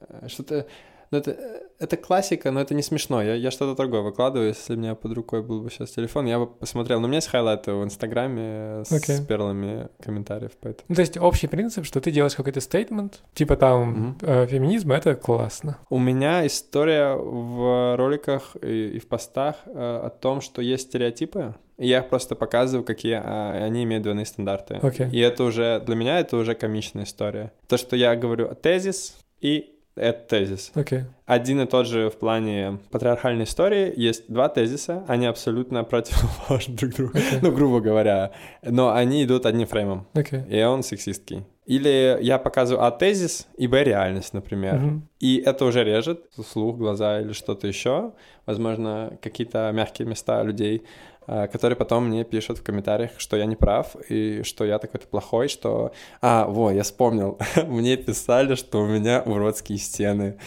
Э, 0.00 0.26
что-то... 0.28 0.66
Ну, 1.10 1.18
это, 1.18 1.36
это 1.78 1.96
классика, 1.96 2.50
но 2.50 2.60
это 2.60 2.74
не 2.74 2.82
смешно. 2.82 3.22
Я, 3.22 3.34
я 3.34 3.50
что-то 3.50 3.76
другое 3.76 4.02
выкладываю. 4.02 4.48
Если 4.48 4.74
у 4.74 4.76
меня 4.76 4.94
под 4.94 5.12
рукой 5.12 5.42
был 5.42 5.62
бы 5.62 5.70
сейчас 5.70 5.90
телефон, 5.90 6.26
я 6.26 6.38
бы 6.38 6.46
посмотрел. 6.46 7.00
Но 7.00 7.06
у 7.06 7.08
меня 7.08 7.18
есть 7.18 7.28
хайлайты 7.28 7.72
в 7.72 7.84
Инстаграме 7.84 8.82
с 8.84 8.92
okay. 8.92 9.24
перлами 9.26 9.88
комментариев. 10.02 10.52
Поэтому. 10.60 10.84
Ну, 10.88 10.94
то 10.94 11.00
есть 11.00 11.16
общий 11.16 11.46
принцип, 11.46 11.84
что 11.84 12.00
ты 12.00 12.10
делаешь 12.10 12.34
какой-то 12.34 12.60
стейтмент, 12.60 13.22
типа 13.34 13.56
там 13.56 14.16
mm-hmm. 14.20 14.44
э, 14.44 14.46
феминизм— 14.46 14.92
это 14.92 15.14
классно. 15.14 15.78
У 15.90 15.98
меня 15.98 16.46
история 16.46 17.14
в 17.14 17.96
роликах 17.96 18.56
и, 18.62 18.96
и 18.96 18.98
в 18.98 19.08
постах 19.08 19.56
э, 19.66 19.70
о 19.70 20.10
том, 20.10 20.40
что 20.40 20.62
есть 20.62 20.88
стереотипы, 20.88 21.54
я 21.78 22.02
просто 22.02 22.34
показываю, 22.34 22.84
какие 22.84 23.20
а, 23.22 23.52
они 23.52 23.84
имеют 23.84 24.02
двойные 24.02 24.26
стандарты. 24.26 24.74
Okay. 24.74 25.10
И 25.10 25.18
это 25.18 25.44
уже, 25.44 25.80
для 25.80 25.94
меня 25.94 26.20
это 26.20 26.36
уже 26.36 26.54
комичная 26.54 27.04
история. 27.04 27.52
То, 27.68 27.76
что 27.76 27.96
я 27.96 28.16
говорю 28.16 28.54
тезис 28.54 29.16
и 29.40 29.75
это 29.96 30.28
тезис. 30.28 30.72
Okay. 30.74 31.04
Один 31.24 31.60
и 31.62 31.66
тот 31.66 31.86
же 31.86 32.10
в 32.10 32.16
плане 32.16 32.78
патриархальной 32.90 33.44
истории. 33.44 33.92
Есть 33.96 34.30
два 34.30 34.48
тезиса, 34.48 35.04
они 35.08 35.26
абсолютно 35.26 35.82
противоположны 35.84 36.74
друг 36.76 36.92
другу. 36.92 37.18
Okay. 37.18 37.38
Ну, 37.42 37.50
грубо 37.52 37.80
говоря. 37.80 38.32
Но 38.62 38.92
они 38.92 39.24
идут 39.24 39.46
одним 39.46 39.66
фреймом. 39.66 40.06
Okay. 40.14 40.48
И 40.48 40.62
он 40.62 40.82
сексистский. 40.82 41.44
Или 41.64 42.18
я 42.20 42.38
показываю 42.38 42.84
А 42.84 42.92
тезис 42.92 43.48
и 43.56 43.66
Б 43.66 43.82
реальность, 43.82 44.32
например. 44.34 44.74
Mm-hmm. 44.76 45.00
И 45.18 45.38
это 45.38 45.64
уже 45.64 45.82
режет 45.82 46.24
слух, 46.46 46.76
глаза 46.76 47.20
или 47.20 47.32
что-то 47.32 47.66
еще. 47.66 48.12
Возможно, 48.44 49.18
какие-то 49.20 49.72
мягкие 49.74 50.06
места 50.06 50.42
людей 50.44 50.84
Э, 51.28 51.48
которые 51.48 51.76
потом 51.76 52.06
мне 52.06 52.24
пишут 52.24 52.58
в 52.58 52.62
комментариях, 52.62 53.10
что 53.18 53.36
я 53.36 53.46
не 53.46 53.56
прав, 53.56 53.96
и 54.08 54.42
что 54.44 54.64
я 54.64 54.78
такой-то 54.78 55.08
плохой, 55.08 55.48
что... 55.48 55.92
А, 56.20 56.46
во, 56.46 56.70
я 56.70 56.82
вспомнил. 56.82 57.38
мне 57.66 57.96
писали, 57.96 58.54
что 58.54 58.82
у 58.82 58.86
меня 58.86 59.22
уродские 59.26 59.78
стены 59.78 60.38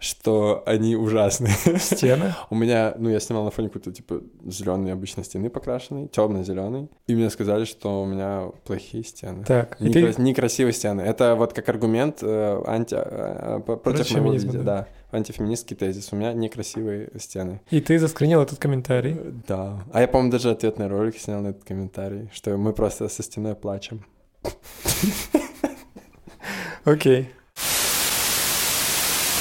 что 0.00 0.62
они 0.66 0.96
ужасные. 0.96 1.52
Стены? 1.78 2.34
У 2.48 2.54
меня, 2.54 2.94
ну, 2.98 3.10
я 3.10 3.20
снимал 3.20 3.44
на 3.44 3.50
фоне 3.50 3.68
какой-то, 3.68 3.92
типа, 3.92 4.22
зеленой 4.44 4.92
обычной 4.92 5.24
стены 5.24 5.50
покрашенной, 5.50 6.08
темно-зеленой. 6.08 6.88
И 7.06 7.14
мне 7.14 7.30
сказали, 7.30 7.64
что 7.66 8.02
у 8.02 8.06
меня 8.06 8.50
плохие 8.64 9.04
стены. 9.04 9.44
Так, 9.44 9.78
Некра... 9.80 10.12
ты... 10.12 10.22
Некрасивые 10.22 10.72
стены. 10.72 11.02
Это 11.02 11.34
вот 11.36 11.52
как 11.52 11.68
аргумент 11.68 12.18
э, 12.22 12.62
анти... 12.66 12.96
э, 12.98 13.60
против, 13.60 13.82
против 13.82 14.10
моего 14.12 14.32
видео, 14.32 14.62
да. 14.62 14.62
да. 14.62 14.88
Антифеминистский 15.12 15.76
тезис. 15.76 16.08
У 16.12 16.16
меня 16.16 16.32
некрасивые 16.32 17.10
стены. 17.18 17.60
И 17.70 17.80
ты 17.80 17.98
заскринил 17.98 18.40
этот 18.40 18.58
комментарий? 18.58 19.12
Э, 19.12 19.32
да. 19.46 19.84
А 19.92 20.00
я, 20.00 20.08
по-моему, 20.08 20.32
даже 20.32 20.50
ответный 20.50 20.86
ролик 20.86 21.18
снял 21.18 21.42
на 21.42 21.48
этот 21.48 21.64
комментарий, 21.64 22.30
что 22.32 22.56
мы 22.56 22.72
просто 22.72 23.08
со 23.08 23.22
стеной 23.22 23.54
плачем. 23.54 24.06
Окей. 26.84 27.30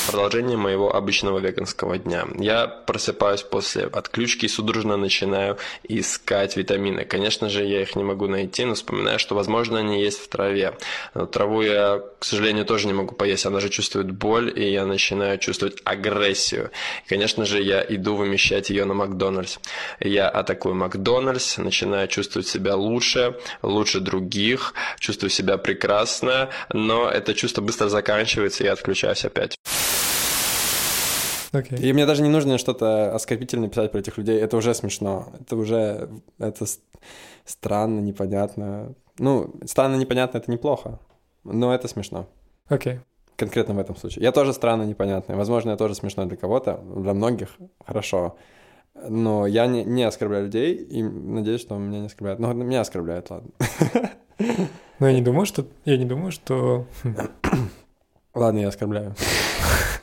Продолжение 0.09 0.57
моего 0.57 0.95
обычного 0.95 1.37
веганского 1.37 1.99
дня. 1.99 2.25
Я 2.39 2.65
просыпаюсь 2.65 3.43
после 3.43 3.83
отключки 3.83 4.45
и 4.45 4.47
судорожно 4.47 4.97
начинаю 4.97 5.59
искать 5.83 6.57
витамины. 6.57 7.05
Конечно 7.05 7.47
же, 7.47 7.63
я 7.63 7.83
их 7.83 7.95
не 7.95 8.03
могу 8.03 8.25
найти, 8.25 8.65
но 8.65 8.73
вспоминаю, 8.73 9.19
что, 9.19 9.35
возможно, 9.35 9.77
они 9.77 10.01
есть 10.01 10.19
в 10.19 10.27
траве. 10.27 10.75
Но 11.13 11.27
траву 11.27 11.61
я, 11.61 12.01
к 12.17 12.25
сожалению, 12.25 12.65
тоже 12.65 12.87
не 12.87 12.93
могу 12.93 13.13
поесть. 13.13 13.45
Она 13.45 13.59
же 13.59 13.69
чувствует 13.69 14.09
боль, 14.09 14.51
и 14.55 14.71
я 14.71 14.87
начинаю 14.87 15.37
чувствовать 15.37 15.77
агрессию. 15.83 16.71
И, 17.05 17.09
конечно 17.09 17.45
же, 17.45 17.61
я 17.61 17.85
иду 17.87 18.15
вымещать 18.15 18.71
ее 18.71 18.85
на 18.85 18.95
Макдональдс. 18.95 19.57
Я 19.99 20.27
атакую 20.27 20.73
Макдональдс, 20.73 21.57
начинаю 21.57 22.07
чувствовать 22.07 22.47
себя 22.47 22.75
лучше, 22.75 23.37
лучше 23.61 23.99
других, 23.99 24.73
чувствую 24.99 25.29
себя 25.29 25.57
прекрасно, 25.57 26.49
но 26.73 27.07
это 27.07 27.35
чувство 27.35 27.61
быстро 27.61 27.89
заканчивается, 27.89 28.63
и 28.63 28.65
я 28.65 28.73
отключаюсь 28.73 29.23
опять. 29.23 29.59
Okay. 31.51 31.81
И 31.81 31.93
мне 31.93 32.05
даже 32.05 32.21
не 32.21 32.29
нужно 32.29 32.57
что-то 32.57 33.13
оскорбительно 33.13 33.69
писать 33.69 33.91
про 33.91 33.99
этих 33.99 34.17
людей. 34.17 34.39
Это 34.39 34.57
уже 34.57 34.73
смешно. 34.73 35.33
Это 35.39 35.55
уже... 35.55 36.09
Это 36.37 36.65
странно, 37.45 37.99
непонятно. 38.01 38.93
Ну, 39.17 39.53
странно, 39.65 39.95
непонятно— 39.95 40.37
это 40.39 40.51
неплохо. 40.51 40.99
Но 41.43 41.73
это 41.73 41.87
смешно. 41.87 42.27
Окей. 42.67 42.93
Okay. 42.93 42.99
конкретно 43.35 43.73
в 43.73 43.79
этом 43.79 43.95
случае. 43.95 44.23
Я 44.23 44.31
тоже 44.31 44.53
странно 44.53 44.83
непонятный. 44.83 45.35
Возможно, 45.35 45.71
я 45.71 45.77
тоже 45.77 45.95
смешной 45.95 46.27
для 46.27 46.37
кого-то, 46.37 46.81
для 46.95 47.13
многих 47.13 47.57
хорошо. 47.85 48.37
Но 49.07 49.47
я 49.47 49.65
не, 49.67 49.83
не 49.83 50.03
оскорбляю 50.03 50.45
людей 50.45 50.75
и 50.75 51.01
надеюсь, 51.01 51.61
что 51.61 51.77
меня 51.77 51.99
не 51.99 52.07
оскорбляют. 52.07 52.39
Но 52.39 52.53
меня 52.53 52.81
оскорбляют, 52.81 53.29
ладно. 53.29 53.49
Но 54.99 55.07
я 55.07 55.13
не 55.13 55.21
думаю, 55.21 55.45
что... 55.45 55.65
Я 55.85 55.97
не 55.97 56.05
думаю, 56.05 56.31
что... 56.31 56.85
Хм. 57.03 57.15
Ладно, 58.33 58.59
я 58.59 58.67
оскорбляю. 58.67 59.15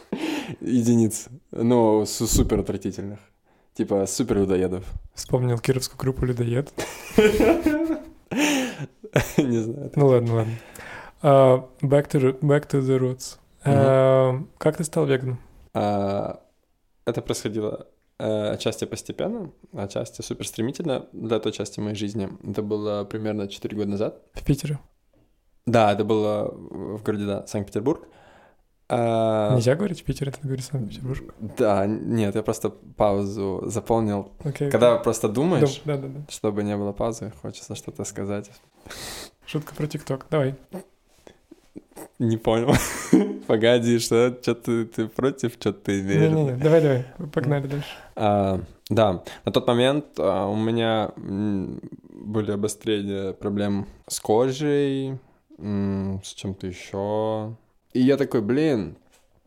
Единиц. 0.60 1.28
Ну, 1.52 2.04
супер 2.06 2.60
отвратительных. 2.60 3.18
Типа 3.74 4.06
супер 4.06 4.38
людоедов. 4.38 4.84
Вспомнил 5.14 5.58
кировскую 5.58 5.98
группу 5.98 6.24
людоед. 6.24 6.72
Не 9.36 9.58
знаю. 9.58 9.92
Ну 9.94 10.06
ладно, 10.06 10.34
ладно. 10.34 10.52
Uh, 11.22 11.68
back, 11.82 12.08
to, 12.10 12.38
back 12.40 12.68
to 12.70 12.80
the 12.80 12.98
roots. 12.98 13.38
Uh, 13.64 14.46
как 14.58 14.76
ты 14.76 14.84
стал 14.84 15.06
веганом? 15.06 15.38
Uh, 15.74 16.38
это 17.04 17.22
происходило 17.22 17.86
uh, 18.18 18.50
отчасти 18.50 18.84
постепенно, 18.84 19.50
отчасти 19.74 20.22
супер 20.22 20.46
стремительно 20.46 21.06
для 21.12 21.38
той 21.38 21.52
части 21.52 21.80
моей 21.80 21.96
жизни. 21.96 22.28
Это 22.48 22.62
было 22.62 23.04
примерно 23.04 23.48
4 23.48 23.76
года 23.76 23.90
назад. 23.90 24.22
В 24.34 24.44
Питере? 24.44 24.78
Да, 25.66 25.92
это 25.92 26.04
было 26.04 26.50
в 26.52 27.02
городе, 27.02 27.26
да, 27.26 27.46
Санкт-Петербург. 27.46 28.06
А... 28.88 29.54
Нельзя 29.54 29.74
говорить 29.74 30.00
в 30.00 30.04
Питере, 30.04 30.30
ты 30.30 30.38
говоришь 30.42 30.66
Санкт-Петербург. 30.66 31.34
Да, 31.40 31.86
нет, 31.86 32.34
я 32.34 32.42
просто 32.42 32.70
паузу 32.70 33.62
заполнил. 33.66 34.30
Okay, 34.40 34.70
Когда 34.70 34.94
okay. 34.94 35.02
просто 35.02 35.28
думаешь, 35.28 35.82
да, 35.84 35.96
да, 35.96 36.08
да. 36.08 36.20
чтобы 36.28 36.62
не 36.62 36.76
было 36.76 36.92
паузы, 36.92 37.32
хочется 37.42 37.74
что-то 37.74 38.04
сказать. 38.04 38.50
Шутка 39.44 39.74
про 39.74 39.86
ТикТок, 39.88 40.26
давай. 40.30 40.54
Не 42.18 42.36
понял. 42.36 42.74
Погоди, 43.46 43.98
что, 43.98 44.36
что 44.40 44.54
ты, 44.54 44.86
ты 44.86 45.08
против, 45.08 45.54
что 45.54 45.72
ты 45.72 46.00
имеешь? 46.00 46.30
Не-не-не, 46.30 46.52
давай-давай, 46.52 47.04
погнали 47.32 47.66
дальше. 47.66 47.88
А, 48.14 48.60
да, 48.88 49.24
на 49.44 49.52
тот 49.52 49.66
момент 49.66 50.06
а, 50.18 50.46
у 50.46 50.56
меня 50.56 51.10
были 51.16 52.52
обострения 52.52 53.32
проблем 53.32 53.86
с 54.06 54.20
кожей, 54.20 55.18
с 55.58 56.34
чем-то 56.34 56.66
еще, 56.66 57.56
и 57.96 58.02
я 58.02 58.16
такой, 58.16 58.42
блин, 58.42 58.98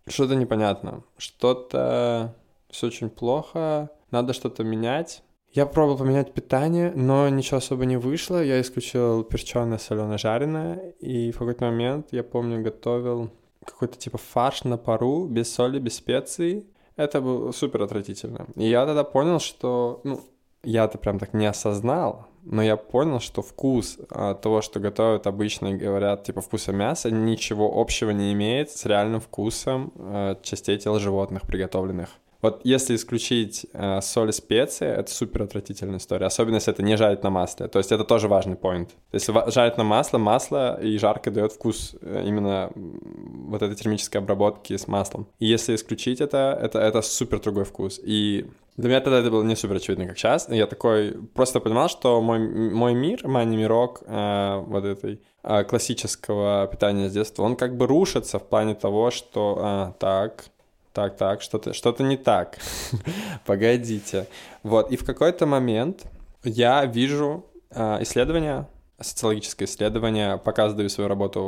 что-то 0.08 0.36
непонятно, 0.36 1.04
что-то 1.18 2.36
все 2.70 2.88
очень 2.88 3.10
плохо, 3.10 3.90
надо 4.12 4.34
что-то 4.34 4.64
менять. 4.64 5.24
Я 5.52 5.66
пробовал 5.66 5.98
поменять 5.98 6.34
питание, 6.34 6.92
но 6.96 7.28
ничего 7.30 7.58
особо 7.58 7.86
не 7.86 7.98
вышло. 7.98 8.44
Я 8.44 8.62
исключил 8.62 9.24
перченое, 9.24 9.80
соленое, 9.80 10.20
жареное. 10.20 10.94
И 11.00 11.32
в 11.32 11.40
какой-то 11.40 11.66
момент, 11.66 12.10
я 12.12 12.24
помню, 12.24 12.62
готовил 12.62 13.32
какой-то 13.66 13.98
типа 13.98 14.20
фарш 14.20 14.64
на 14.64 14.78
пару, 14.78 15.26
без 15.26 15.52
соли, 15.52 15.80
без 15.80 15.96
специй. 15.96 16.68
Это 16.96 17.22
было 17.22 17.52
супер 17.52 17.82
отвратительно. 17.82 18.46
И 18.56 18.70
я 18.70 18.86
тогда 18.86 19.04
понял, 19.04 19.40
что, 19.40 20.02
ну, 20.04 20.22
я-то 20.64 20.98
прям 20.98 21.20
так 21.20 21.34
не 21.34 21.46
осознал, 21.46 22.28
но 22.44 22.64
я 22.64 22.78
понял, 22.78 23.20
что 23.20 23.42
вкус 23.42 23.98
а, 24.10 24.34
того, 24.34 24.62
что 24.62 24.80
готовят 24.80 25.28
обычно, 25.28 25.74
говорят, 25.74 26.24
типа, 26.24 26.42
вкуса 26.42 26.72
мяса, 26.72 27.12
ничего 27.12 27.80
общего 27.80 28.12
не 28.12 28.34
имеет 28.34 28.72
с 28.72 28.86
реальным 28.86 29.20
вкусом 29.20 29.94
а, 29.98 30.38
частей 30.42 30.78
тел 30.78 31.00
животных 31.00 31.44
приготовленных. 31.44 32.10
Вот 32.42 32.62
если 32.64 32.96
исключить 32.96 33.66
э, 33.74 34.00
соль 34.02 34.30
и 34.30 34.32
специи, 34.32 34.88
это 34.88 35.12
супер 35.12 35.44
отвратительная 35.44 35.98
история, 35.98 36.26
особенно 36.26 36.56
если 36.56 36.72
это 36.72 36.82
не 36.82 36.96
жарить 36.96 37.22
на 37.22 37.30
масле. 37.30 37.68
То 37.68 37.80
есть 37.80 37.92
это 37.92 38.06
тоже 38.06 38.30
важный 38.30 38.56
поинт. 38.56 38.92
Если 39.12 39.34
жарить 39.52 39.78
на 39.78 39.84
масло, 39.84 40.20
масло 40.20 40.82
и 40.82 40.98
жарко 40.98 41.32
дает 41.32 41.52
вкус 41.52 41.98
э, 42.02 42.24
именно 42.26 42.72
вот 42.76 43.62
этой 43.62 43.76
термической 43.76 44.22
обработки 44.22 44.78
с 44.78 44.88
маслом. 44.88 45.28
И 45.40 45.48
если 45.48 45.76
исключить 45.76 46.22
это, 46.22 46.58
это, 46.62 46.80
это 46.80 47.02
супер 47.02 47.42
другой 47.42 47.66
вкус. 47.66 48.00
И 48.02 48.46
для 48.80 48.90
меня 48.90 49.02
тогда 49.02 49.20
это 49.20 49.30
было 49.30 49.44
не 49.44 49.58
супер 49.58 49.76
очевидно, 49.76 50.08
как 50.08 50.18
сейчас. 50.18 50.48
Я 50.48 50.66
такой 50.66 51.12
просто 51.34 51.60
понимал, 51.60 51.90
что 51.90 52.22
мой, 52.22 52.40
мой 52.40 52.94
мир, 52.94 53.28
мой 53.28 53.46
мирок 53.46 54.04
э, 54.06 54.64
вот 54.66 54.86
этой 54.86 55.20
э, 55.44 55.64
классического 55.66 56.66
питания 56.68 57.10
с 57.10 57.14
детства, 57.14 57.44
он 57.44 57.58
как 57.58 57.76
бы 57.76 57.88
рушится 57.88 58.40
в 58.40 58.48
плане 58.48 58.76
того, 58.76 59.12
что 59.12 59.58
а, 59.60 59.92
так, 60.00 60.46
так, 60.94 61.18
так, 61.18 61.42
что-то 61.42 61.74
что 61.74 61.94
не 62.00 62.16
так. 62.16 62.58
Погодите. 63.46 64.28
Вот, 64.64 64.90
и 64.94 64.96
в 64.96 65.06
какой-то 65.06 65.46
момент 65.46 66.06
я 66.46 66.86
вижу 66.86 67.46
э, 67.72 68.04
исследования, 68.04 68.66
социологическое 69.02 69.68
исследование, 69.68 70.38
пока 70.38 70.70
сдаю 70.70 70.90
свою 70.90 71.08
работу 71.08 71.42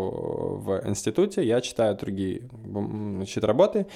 в 0.64 0.88
институте, 0.88 1.46
я 1.46 1.62
читаю 1.62 1.96
другие 1.96 2.44
значит, 2.64 3.44
работы 3.44 3.88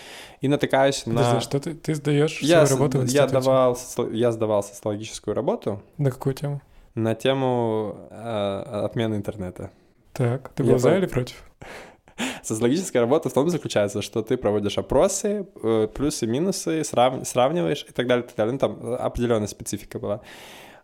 и 0.42 0.48
натыкаюсь 0.48 1.04
Подожди, 1.04 1.36
на... 1.36 1.42
что 1.42 1.60
ты, 1.60 1.74
ты 1.74 1.96
сдаешь 1.96 2.42
я, 2.42 2.66
свою 2.66 2.80
работу 2.80 3.00
в 3.00 3.04
институте? 3.04 3.34
Я, 3.34 3.42
давал, 3.42 3.78
я 4.12 4.32
сдавал 4.32 4.64
социологическую 4.64 5.36
работу. 5.36 5.82
На 5.98 6.12
какую 6.12 6.34
тему? 6.34 6.62
На 6.96 7.16
тему 7.16 8.08
э, 8.10 8.86
отмены 8.86 9.16
интернета. 9.16 9.72
Так, 10.14 10.50
ты 10.50 10.64
был 10.64 10.74
я 10.74 10.78
за 10.78 10.90
по... 10.90 10.96
или 10.96 11.06
против? 11.08 11.44
Социологическая 12.44 13.02
работа 13.02 13.30
в 13.30 13.34
том 13.34 13.50
заключается, 13.50 14.02
что 14.02 14.22
ты 14.22 14.38
проводишь 14.38 14.78
опросы, 14.78 15.48
э, 15.62 15.88
плюсы, 15.94 16.26
минусы, 16.26 16.84
срав... 16.84 17.28
сравниваешь 17.28 17.86
и 17.88 17.92
так 17.92 18.08
далее, 18.08 18.24
и 18.24 18.28
так 18.28 18.38
далее. 18.38 18.54
Ну, 18.54 18.60
там 18.60 18.94
определенная 18.94 19.48
специфика 19.48 20.00
была. 20.00 20.22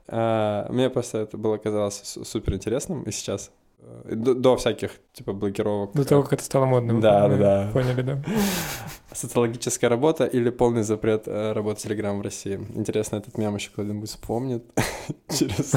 А, 0.08 0.68
мне 0.70 0.90
просто 0.90 1.20
это 1.20 1.38
было 1.38 1.58
казалось 1.58 2.18
супер 2.24 2.54
интересным, 2.54 3.04
и 3.04 3.12
сейчас 3.12 3.52
э, 3.80 4.16
до, 4.16 4.34
до 4.34 4.56
всяких, 4.58 4.92
типа, 5.14 5.34
блокировок. 5.34 5.94
До 5.94 6.06
того, 6.06 6.24
как 6.24 6.34
это 6.34 6.44
стало 6.44 6.66
модным. 6.66 7.00
Да, 7.00 7.28
да, 7.28 7.38
да. 7.38 7.70
Поняли, 7.74 8.02
да. 8.02 8.24
Социологическая 9.12 9.90
работа 9.90 10.26
или 10.26 10.50
полный 10.50 10.84
запрет 10.84 11.28
э, 11.28 11.54
работы 11.54 11.88
Telegram 11.88 12.18
в 12.18 12.22
России. 12.22 12.60
Интересно, 12.76 13.18
этот 13.18 13.38
мем 13.38 13.56
еще 13.56 13.72
кто-нибудь 13.72 14.10
вспомнит 14.10 14.64
через... 15.30 15.74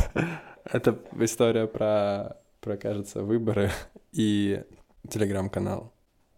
Это 0.64 0.98
история 1.18 1.66
про, 1.66 2.36
про, 2.60 2.76
кажется, 2.76 3.22
выборы 3.22 3.70
и 4.12 4.62
телеграм-канал. 5.08 5.92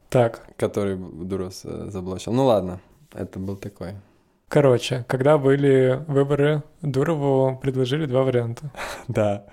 Так. 0.09 0.47
Который 0.57 0.97
Дурос 0.97 1.63
заблочил. 1.63 2.33
Ну 2.33 2.47
ладно, 2.47 2.81
это 3.13 3.39
был 3.39 3.57
такой. 3.57 3.95
Короче, 4.49 5.05
когда 5.09 5.39
были 5.39 6.05
выборы, 6.07 6.63
Дурову 6.83 7.59
предложили 7.63 8.07
два 8.07 8.23
варианта. 8.23 8.71
Да. 9.09 9.45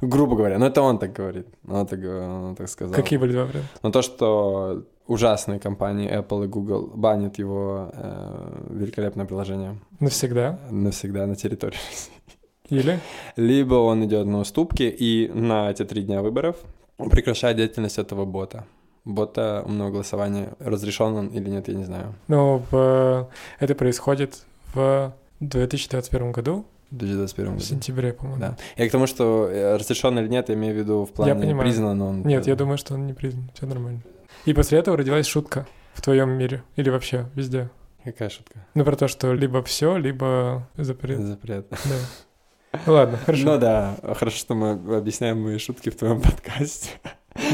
Грубо 0.00 0.36
говоря, 0.36 0.58
но 0.58 0.66
это 0.66 0.80
он 0.80 0.98
так 0.98 1.12
говорит. 1.12 1.46
Он 1.68 1.86
так, 1.86 2.00
он 2.02 2.54
так 2.56 2.68
сказал. 2.68 2.94
Какие 2.94 3.18
были 3.18 3.32
два 3.32 3.44
варианта? 3.44 3.68
Ну 3.82 3.90
то, 3.90 4.02
что 4.02 4.84
ужасные 5.06 5.60
компании 5.60 6.10
Apple 6.10 6.44
и 6.44 6.48
Google 6.48 6.90
банят 6.94 7.38
его 7.38 7.90
э, 7.92 8.68
великолепное 8.70 9.26
приложение. 9.26 9.78
Навсегда? 10.00 10.58
Навсегда 10.70 11.26
на 11.26 11.36
территории 11.36 11.76
России. 11.90 12.12
Или? 12.70 13.00
Либо 13.36 13.74
он 13.74 14.04
идет 14.04 14.26
на 14.26 14.40
уступки 14.40 14.82
и 14.82 15.28
на 15.28 15.70
эти 15.70 15.84
три 15.84 16.02
дня 16.02 16.22
выборов 16.22 16.56
прекращает 16.96 17.56
деятельность 17.56 17.98
этого 17.98 18.24
бота. 18.24 18.64
Бота 19.06 19.62
умного 19.64 19.90
голосования, 19.90 20.52
разрешен 20.58 21.14
он 21.14 21.28
или 21.28 21.48
нет, 21.48 21.68
я 21.68 21.74
не 21.74 21.84
знаю. 21.84 22.14
Но 22.26 22.62
в... 22.70 23.30
это 23.60 23.74
происходит 23.74 24.42
в 24.74 25.14
2021 25.40 26.32
году, 26.32 26.66
в 26.90 26.96
2021 26.96 27.52
году. 27.52 27.62
В 27.62 27.64
сентябре, 27.64 28.12
по-моему. 28.12 28.40
Да. 28.40 28.56
Я 28.76 28.88
к 28.88 28.92
тому, 28.92 29.06
что 29.06 29.48
э, 29.48 29.76
разрешен 29.76 30.18
или 30.18 30.28
нет, 30.28 30.48
я 30.48 30.56
имею 30.56 30.74
в 30.74 30.78
виду 30.78 31.04
в 31.04 31.12
плане 31.12 31.32
я 31.32 31.38
понимаю. 31.38 31.68
признан 31.68 32.02
он. 32.02 32.22
Нет, 32.22 32.46
я 32.46 32.56
думаю, 32.56 32.78
что 32.78 32.94
он 32.94 33.06
не 33.06 33.12
признан. 33.12 33.48
Все 33.54 33.66
нормально. 33.66 34.02
И 34.44 34.52
после 34.52 34.78
этого 34.78 34.96
родилась 34.96 35.26
шутка 35.26 35.66
в 35.94 36.02
твоем 36.02 36.30
мире 36.30 36.62
или 36.76 36.90
вообще 36.90 37.26
везде. 37.34 37.70
Какая 38.04 38.28
шутка? 38.28 38.66
Ну, 38.74 38.84
про 38.84 38.96
то, 38.96 39.08
что 39.08 39.32
либо 39.32 39.62
все, 39.62 39.96
либо 39.96 40.68
запрет. 40.76 41.20
Запрет. 41.20 41.66
Да. 41.70 42.78
Ну 42.86 42.92
ладно, 42.92 43.18
хорошо. 43.18 43.44
Ну 43.44 43.58
да, 43.58 43.96
хорошо, 44.14 44.36
что 44.36 44.54
мы 44.54 44.96
объясняем 44.96 45.42
мои 45.42 45.58
шутки 45.58 45.90
в 45.90 45.96
твоем 45.96 46.20
подкасте. 46.22 46.90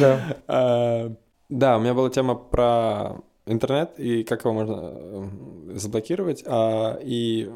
Да. 0.01 1.17
Да, 1.53 1.77
у 1.77 1.81
меня 1.81 1.93
была 1.93 2.09
тема 2.09 2.35
про 2.35 3.21
интернет 3.45 3.99
и 3.99 4.25
как 4.25 4.45
его 4.45 4.55
можно 4.55 4.81
э, 4.81 5.29
заблокировать, 5.75 6.43
а, 6.47 6.99
и 7.03 7.51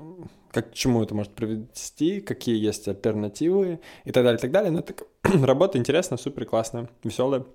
как, 0.51 0.73
к 0.73 0.75
чему 0.75 1.03
это 1.03 1.15
может 1.15 1.33
привести, 1.33 2.21
какие 2.21 2.63
есть 2.63 2.87
альтернативы 2.89 3.81
и 4.05 4.13
так 4.13 4.23
далее, 4.23 4.37
и 4.37 4.41
так 4.43 4.51
далее. 4.51 4.71
Но 4.71 4.81
это 4.81 4.95
работа 5.47 5.79
интересная, 5.79 6.19
супер 6.19 6.45
классная, 6.45 6.91
веселая. 7.05 7.47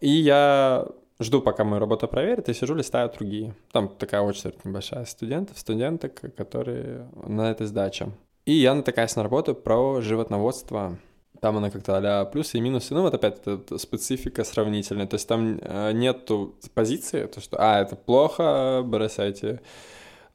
И 0.00 0.10
я 0.10 0.86
жду, 1.18 1.42
пока 1.42 1.64
мою 1.64 1.80
работу 1.80 2.06
проверят, 2.06 2.48
и 2.48 2.54
сижу, 2.54 2.76
листаю 2.76 3.10
другие. 3.12 3.56
Там 3.72 3.88
такая 3.88 4.20
очередь 4.20 4.64
небольшая 4.64 5.04
студентов, 5.04 5.58
студенток, 5.58 6.20
которые 6.36 7.08
на 7.24 7.50
этой 7.50 7.66
сдаче. 7.66 8.12
И 8.44 8.52
я 8.52 8.72
натыкаюсь 8.72 9.16
на 9.16 9.24
работу 9.24 9.52
про 9.52 10.00
животноводство. 10.00 10.96
Там 11.40 11.56
она 11.56 11.70
как-то 11.70 11.98
а 11.98 12.24
плюсы 12.24 12.58
и 12.58 12.60
минусы. 12.60 12.94
Ну 12.94 13.02
вот 13.02 13.14
опять 13.14 13.40
это 13.46 13.78
специфика 13.78 14.44
сравнительная. 14.44 15.06
То 15.06 15.14
есть 15.14 15.28
там 15.28 15.58
э, 15.60 15.92
нету 15.92 16.56
позиции, 16.74 17.26
то 17.26 17.40
что, 17.40 17.56
а, 17.60 17.80
это 17.80 17.96
плохо, 17.96 18.82
бросайте 18.84 19.60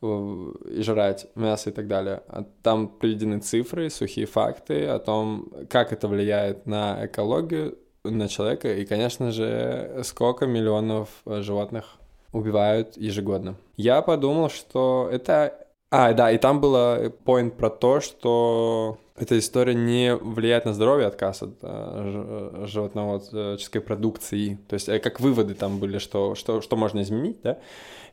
и 0.02 0.82
жрать 0.82 1.28
мясо 1.36 1.70
и 1.70 1.74
так 1.74 1.88
далее. 1.88 2.24
А 2.28 2.46
там 2.62 2.90
приведены 2.90 3.40
цифры, 3.40 3.90
сухие 3.90 4.26
факты 4.26 4.86
о 4.88 5.00
том, 5.00 5.50
как 5.70 5.94
это 5.94 6.08
влияет 6.08 6.66
на 6.66 7.06
экологию, 7.06 7.78
на 8.04 8.28
человека, 8.28 8.74
и, 8.74 8.86
конечно 8.86 9.32
же, 9.32 10.02
сколько 10.04 10.46
миллионов 10.46 11.10
э, 11.26 11.42
животных 11.42 11.98
убивают 12.34 12.98
ежегодно. 12.98 13.56
Я 13.78 14.02
подумал, 14.02 14.50
что 14.50 15.08
это... 15.12 15.58
А, 15.90 16.12
да, 16.14 16.32
и 16.32 16.38
там 16.38 16.60
было 16.60 17.14
поинт 17.24 17.56
про 17.56 17.70
то, 17.70 18.02
что 18.02 18.98
эта 19.16 19.38
история 19.38 19.76
не 19.76 20.16
влияет 20.16 20.66
на 20.66 20.74
здоровье, 20.74 21.08
отказ 21.08 21.44
от 21.44 21.58
э, 21.62 22.66
животноводческой 22.68 23.82
продукции. 23.82 24.60
То 24.68 24.74
есть 24.74 24.90
э, 24.90 25.00
как 25.00 25.20
выводы 25.20 25.54
там 25.54 25.80
были, 25.80 26.00
что, 26.00 26.36
что, 26.36 26.62
что 26.62 26.76
можно 26.76 27.02
изменить, 27.02 27.42
да? 27.42 27.60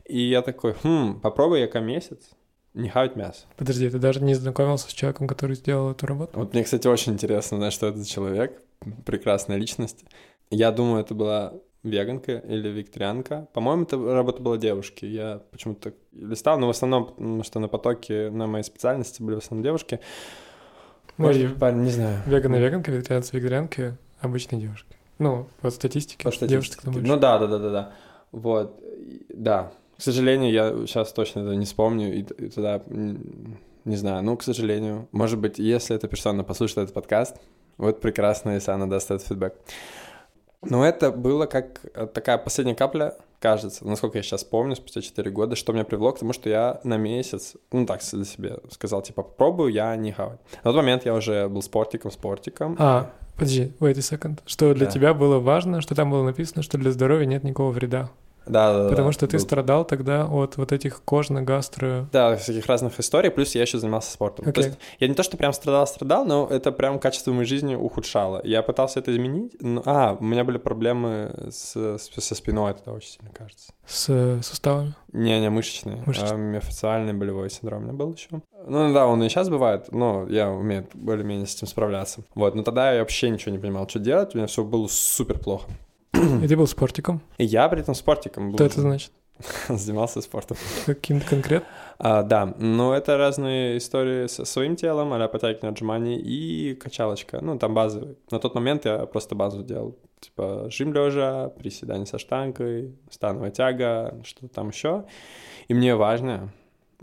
И 0.05 0.19
я 0.19 0.41
такой, 0.41 0.75
хм, 0.83 1.19
попробуй 1.21 1.61
я 1.61 1.79
месяц 1.79 2.31
не 2.73 2.89
хавать 2.89 3.15
мясо. 3.15 3.45
Подожди, 3.57 3.89
ты 3.89 3.99
даже 3.99 4.21
не 4.21 4.33
знакомился 4.33 4.89
с 4.89 4.93
человеком, 4.93 5.27
который 5.27 5.55
сделал 5.55 5.91
эту 5.91 6.05
работу? 6.05 6.39
Вот 6.39 6.53
мне, 6.53 6.63
кстати, 6.63 6.87
очень 6.87 7.13
интересно, 7.13 7.57
знать, 7.57 7.73
что 7.73 7.87
это 7.87 7.97
за 7.97 8.07
человек, 8.07 8.61
прекрасная 9.05 9.57
личность. 9.57 10.05
Я 10.49 10.71
думаю, 10.71 11.01
это 11.01 11.13
была 11.13 11.53
веганка 11.83 12.37
или 12.37 12.69
викторианка. 12.69 13.47
По-моему, 13.53 13.83
это 13.83 13.97
работа 14.13 14.41
была 14.41 14.57
девушки. 14.57 15.05
Я 15.05 15.41
почему-то 15.51 15.93
листал, 16.13 16.59
но 16.59 16.67
в 16.67 16.69
основном, 16.69 17.07
потому 17.07 17.43
что 17.43 17.59
на 17.59 17.67
потоке 17.67 18.29
на 18.29 18.47
моей 18.47 18.63
специальности 18.63 19.21
были 19.21 19.35
в 19.35 19.39
основном 19.39 19.63
девушки. 19.63 19.99
Может, 21.17 21.43
Мои 21.43 21.53
парень, 21.55 21.83
не 21.83 21.91
знаю. 21.91 22.21
Веганы, 22.25 22.55
веганка, 22.55 22.91
вегетарианцы, 22.91 23.35
вегетарианки— 23.35 23.97
обычные 24.21 24.61
девушки. 24.61 24.95
Ну, 25.19 25.47
по 25.61 25.69
статистике. 25.69 26.23
По 26.23 26.31
статистике. 26.31 26.81
Девушек 26.83 27.07
Ну 27.07 27.17
да, 27.17 27.37
да, 27.37 27.47
да, 27.47 27.59
да, 27.59 27.69
да. 27.69 27.93
Вот, 28.31 28.81
да. 29.29 29.71
К 29.97 30.01
сожалению, 30.01 30.51
я 30.51 30.71
сейчас 30.87 31.13
точно 31.13 31.41
это 31.41 31.55
не 31.55 31.65
вспомню, 31.65 32.13
и, 32.13 32.21
и 32.21 32.49
тогда 32.49 32.81
не 33.85 33.95
знаю, 33.95 34.23
ну, 34.23 34.35
к 34.37 34.43
сожалению. 34.43 35.07
Может 35.11 35.39
быть, 35.39 35.59
если 35.59 35.95
эта 35.95 36.07
персона 36.07 36.43
послушает 36.43 36.85
этот 36.85 36.93
подкаст, 36.93 37.35
вот 37.77 38.01
прекрасно, 38.01 38.51
если 38.51 38.71
она 38.71 38.85
даст 38.87 39.11
этот 39.11 39.27
фидбэк. 39.27 39.53
Но 40.63 40.85
это 40.85 41.11
было 41.11 41.47
как 41.47 41.81
э, 41.95 42.07
такая 42.07 42.37
последняя 42.37 42.75
капля, 42.75 43.15
кажется, 43.41 43.85
насколько 43.85 44.19
я 44.19 44.23
сейчас 44.23 44.43
помню, 44.43 44.75
спустя 44.75 45.01
4 45.01 45.31
года, 45.31 45.55
что 45.55 45.73
меня 45.73 45.83
привело 45.83 46.11
к 46.11 46.19
тому, 46.19 46.31
что 46.31 46.49
я 46.49 46.79
на 46.83 46.97
месяц, 46.97 47.55
ну 47.71 47.85
так 47.85 48.01
для 48.11 48.25
себя 48.25 48.57
сказал, 48.69 49.01
типа, 49.01 49.23
попробую 49.23 49.73
я 49.73 49.95
не 49.95 50.11
хавать. 50.11 50.39
На 50.63 50.71
тот 50.71 50.75
момент 50.75 51.05
я 51.05 51.13
уже 51.13 51.49
был 51.49 51.61
спортиком, 51.61 52.11
спортиком. 52.11 52.75
А, 52.79 53.11
подожди, 53.35 53.73
wait 53.79 53.97
a 53.97 54.01
second. 54.01 54.39
Что 54.45 54.73
для 54.73 54.85
да. 54.85 54.91
тебя 54.91 55.13
было 55.13 55.39
важно, 55.39 55.81
что 55.81 55.95
там 55.95 56.11
было 56.11 56.23
написано, 56.23 56.61
что 56.61 56.77
для 56.77 56.91
здоровья 56.91 57.25
нет 57.25 57.43
никакого 57.43 57.71
вреда? 57.71 58.11
Да, 58.45 58.73
да, 58.73 58.89
Потому 58.89 59.09
да, 59.09 59.13
что 59.13 59.27
ты 59.27 59.37
был... 59.37 59.43
страдал 59.43 59.85
тогда 59.85 60.25
от 60.25 60.57
вот 60.57 60.71
этих 60.71 61.03
кожно-гастро... 61.03 62.07
Да, 62.11 62.35
всяких 62.35 62.65
разных 62.65 62.99
историй, 62.99 63.29
плюс 63.29 63.53
я 63.55 63.61
еще 63.61 63.77
занимался 63.77 64.11
спортом. 64.11 64.45
Okay. 64.45 64.51
То 64.51 64.61
есть 64.61 64.79
я 64.99 65.07
не 65.07 65.13
то, 65.13 65.23
что 65.23 65.37
прям 65.37 65.53
страдал-страдал, 65.53 66.25
но 66.25 66.47
это 66.49 66.71
прям 66.71 66.99
качество 66.99 67.31
моей 67.31 67.45
жизни 67.45 67.75
ухудшало. 67.75 68.41
Я 68.43 68.63
пытался 68.63 68.99
это 68.99 69.11
изменить, 69.11 69.55
но... 69.61 69.83
А, 69.85 70.17
у 70.19 70.23
меня 70.23 70.43
были 70.43 70.57
проблемы 70.57 71.49
с, 71.51 71.75
с, 71.75 72.09
со 72.09 72.35
спиной, 72.35 72.71
это 72.71 72.91
очень 72.91 73.09
сильно 73.09 73.29
кажется. 73.31 73.73
С 73.85 74.41
суставами? 74.41 74.95
Не-не, 75.13 75.49
мышечные. 75.49 76.03
мышечные. 76.05 76.33
А, 76.33 76.35
миофациальный 76.35 77.13
болевой 77.13 77.49
синдром 77.49 77.81
у 77.81 77.83
меня 77.83 77.93
был 77.93 78.13
еще. 78.13 78.41
Ну 78.65 78.93
да, 78.93 79.07
он 79.07 79.21
и 79.23 79.29
сейчас 79.29 79.49
бывает, 79.49 79.91
но 79.91 80.25
я 80.29 80.49
умею 80.49 80.87
более-менее 80.93 81.47
с 81.47 81.55
этим 81.55 81.67
справляться. 81.67 82.21
Вот, 82.35 82.55
но 82.55 82.63
тогда 82.63 82.93
я 82.93 82.99
вообще 82.99 83.29
ничего 83.29 83.51
не 83.51 83.59
понимал, 83.59 83.87
что 83.87 83.99
делать, 83.99 84.33
у 84.33 84.37
меня 84.37 84.47
все 84.47 84.63
было 84.63 84.87
супер 84.87 85.39
плохо. 85.39 85.69
И 86.13 86.47
ты 86.47 86.55
был 86.55 86.67
спортиком? 86.67 87.21
И 87.37 87.45
я 87.45 87.67
при 87.69 87.81
этом 87.81 87.95
спортиком 87.95 88.51
был. 88.51 88.57
Что 88.57 88.65
это 88.65 88.81
значит? 88.81 89.11
Занимался 89.69 90.21
спортом. 90.21 90.57
Каким-то 90.85 91.27
конкретно? 91.27 91.67
А, 91.97 92.23
да, 92.23 92.53
но 92.57 92.95
это 92.95 93.17
разные 93.17 93.77
истории 93.77 94.27
со 94.27 94.45
своим 94.45 94.75
телом, 94.75 95.13
а-ля 95.13 95.27
потяги 95.27 95.65
отжиманий 95.65 96.17
и 96.17 96.75
качалочка. 96.75 97.39
Ну, 97.41 97.57
там 97.57 97.73
базовые. 97.73 98.15
На 98.29 98.39
тот 98.39 98.55
момент 98.55 98.85
я 98.85 99.05
просто 99.05 99.35
базу 99.35 99.63
делал. 99.63 99.97
Типа 100.19 100.67
жим 100.69 100.93
лежа, 100.93 101.49
приседание 101.49 102.05
со 102.05 102.19
штангой, 102.19 102.95
становая 103.09 103.51
тяга, 103.51 104.19
что-то 104.23 104.53
там 104.53 104.69
еще. 104.69 105.05
И 105.67 105.73
мне 105.73 105.95
важно 105.95 106.51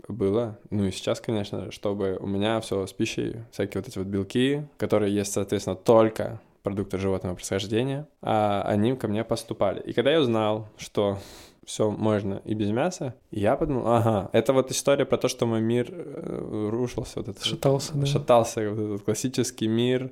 было, 0.07 0.57
ну 0.69 0.85
и 0.85 0.91
сейчас, 0.91 1.19
конечно, 1.19 1.71
чтобы 1.71 2.17
у 2.19 2.25
меня 2.25 2.59
все 2.61 2.87
с 2.87 2.93
пищей, 2.93 3.37
всякие 3.51 3.81
вот 3.81 3.89
эти 3.89 3.97
вот 3.97 4.07
белки, 4.07 4.63
которые 4.77 5.13
есть, 5.13 5.33
соответственно, 5.33 5.75
только 5.75 6.39
продукты 6.63 6.97
животного 6.97 7.35
происхождения, 7.35 8.07
а 8.21 8.61
они 8.63 8.95
ко 8.95 9.07
мне 9.07 9.23
поступали. 9.23 9.81
И 9.81 9.93
когда 9.93 10.11
я 10.11 10.19
узнал, 10.19 10.67
что 10.77 11.17
все 11.65 11.91
можно 11.91 12.41
и 12.45 12.55
без 12.55 12.71
мяса, 12.71 13.13
я 13.31 13.55
подумал, 13.55 13.87
ага, 13.87 14.29
это 14.33 14.53
вот 14.53 14.71
история 14.71 15.05
про 15.05 15.17
то, 15.17 15.27
что 15.27 15.45
мой 15.45 15.61
мир 15.61 15.87
э, 15.91 16.69
рушился, 16.71 17.19
вот 17.19 17.27
этот 17.27 17.43
шатался, 17.43 17.93
вот, 17.93 18.01
да. 18.01 18.05
шатался, 18.07 18.69
вот 18.69 18.79
этот 18.79 19.01
классический 19.03 19.67
мир 19.67 20.11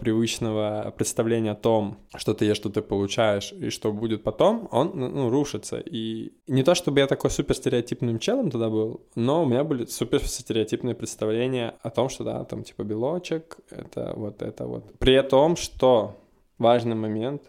привычного 0.00 0.92
представления 0.96 1.52
о 1.52 1.56
том, 1.56 1.98
что 2.14 2.34
ты 2.34 2.44
ешь, 2.44 2.56
что 2.56 2.70
ты 2.70 2.82
получаешь 2.82 3.52
и 3.52 3.70
что 3.70 3.92
будет 3.92 4.22
потом, 4.22 4.68
он 4.70 4.92
ну, 4.94 5.08
ну, 5.08 5.30
рушится. 5.30 5.80
И 5.80 6.32
не 6.46 6.62
то, 6.62 6.74
чтобы 6.74 7.00
я 7.00 7.06
такой 7.06 7.30
супер 7.30 7.54
стереотипным 7.54 8.18
челом 8.18 8.50
тогда 8.50 8.68
был, 8.68 9.00
но 9.14 9.42
у 9.42 9.46
меня 9.46 9.64
были 9.64 9.86
супер 9.86 10.24
стереотипные 10.24 10.94
представления 10.94 11.74
о 11.82 11.90
том, 11.90 12.08
что 12.08 12.24
да, 12.24 12.44
там 12.44 12.62
типа 12.62 12.82
белочек, 12.82 13.58
это 13.70 14.12
вот 14.16 14.42
это 14.42 14.66
вот. 14.66 14.84
При 14.98 15.20
том, 15.22 15.56
что 15.56 16.16
важный 16.58 16.94
момент, 16.94 17.42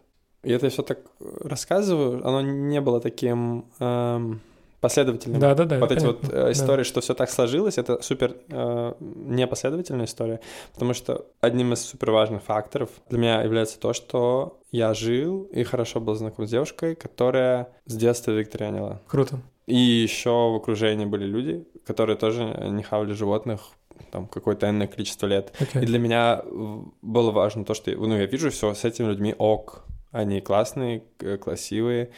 и 0.43 0.51
это 0.51 0.69
все 0.69 0.81
так 0.81 0.99
рассказываю, 1.19 2.27
оно 2.27 2.41
не 2.41 2.81
было 2.81 2.99
таким... 2.99 3.65
Эм, 3.79 4.41
последовательным. 4.83 5.39
Да, 5.39 5.55
да, 5.55 5.63
да. 5.63 5.79
Вот 5.79 5.91
эти 5.93 6.01
понятно. 6.01 6.27
вот 6.29 6.33
э, 6.33 6.51
истории, 6.51 6.83
да. 6.83 6.83
что 6.83 6.99
все 6.99 7.13
так 7.13 7.29
сложилось, 7.29 7.77
это 7.77 8.01
супер 8.01 8.35
э, 8.49 8.93
непоследовательная 8.99 10.05
история, 10.05 10.41
потому 10.73 10.93
что 10.93 11.25
одним 11.39 11.71
из 11.71 11.79
супер 11.79 12.11
важных 12.11 12.43
факторов 12.43 12.89
для 13.09 13.17
меня 13.17 13.41
является 13.41 13.79
то, 13.79 13.93
что 13.93 14.59
я 14.71 14.93
жил 14.93 15.43
и 15.53 15.63
хорошо 15.63 16.01
был 16.01 16.15
знаком 16.15 16.45
с 16.45 16.49
девушкой, 16.49 16.95
которая 16.95 17.69
с 17.85 17.95
детства 17.95 18.31
викторианила. 18.31 19.01
Круто. 19.07 19.39
И 19.67 19.77
еще 19.77 20.51
в 20.51 20.55
окружении 20.55 21.05
были 21.05 21.23
люди, 21.23 21.65
которые 21.87 22.17
тоже 22.17 22.43
не 22.69 22.83
хавали 22.83 23.13
животных 23.13 23.61
там 24.11 24.27
какое-то 24.27 24.69
энное 24.69 24.87
количество 24.87 25.27
лет. 25.27 25.53
Okay. 25.59 25.83
И 25.83 25.85
для 25.85 25.97
меня 25.97 26.43
было 27.01 27.31
важно 27.31 27.63
то, 27.63 27.73
что 27.73 27.89
ну, 27.91 28.17
я 28.17 28.25
вижу 28.25 28.49
все 28.49 28.73
с 28.73 28.83
этими 28.83 29.07
людьми 29.07 29.33
ок. 29.37 29.85
Они 30.11 30.41
классные, 30.41 31.03
красивые, 31.41 32.11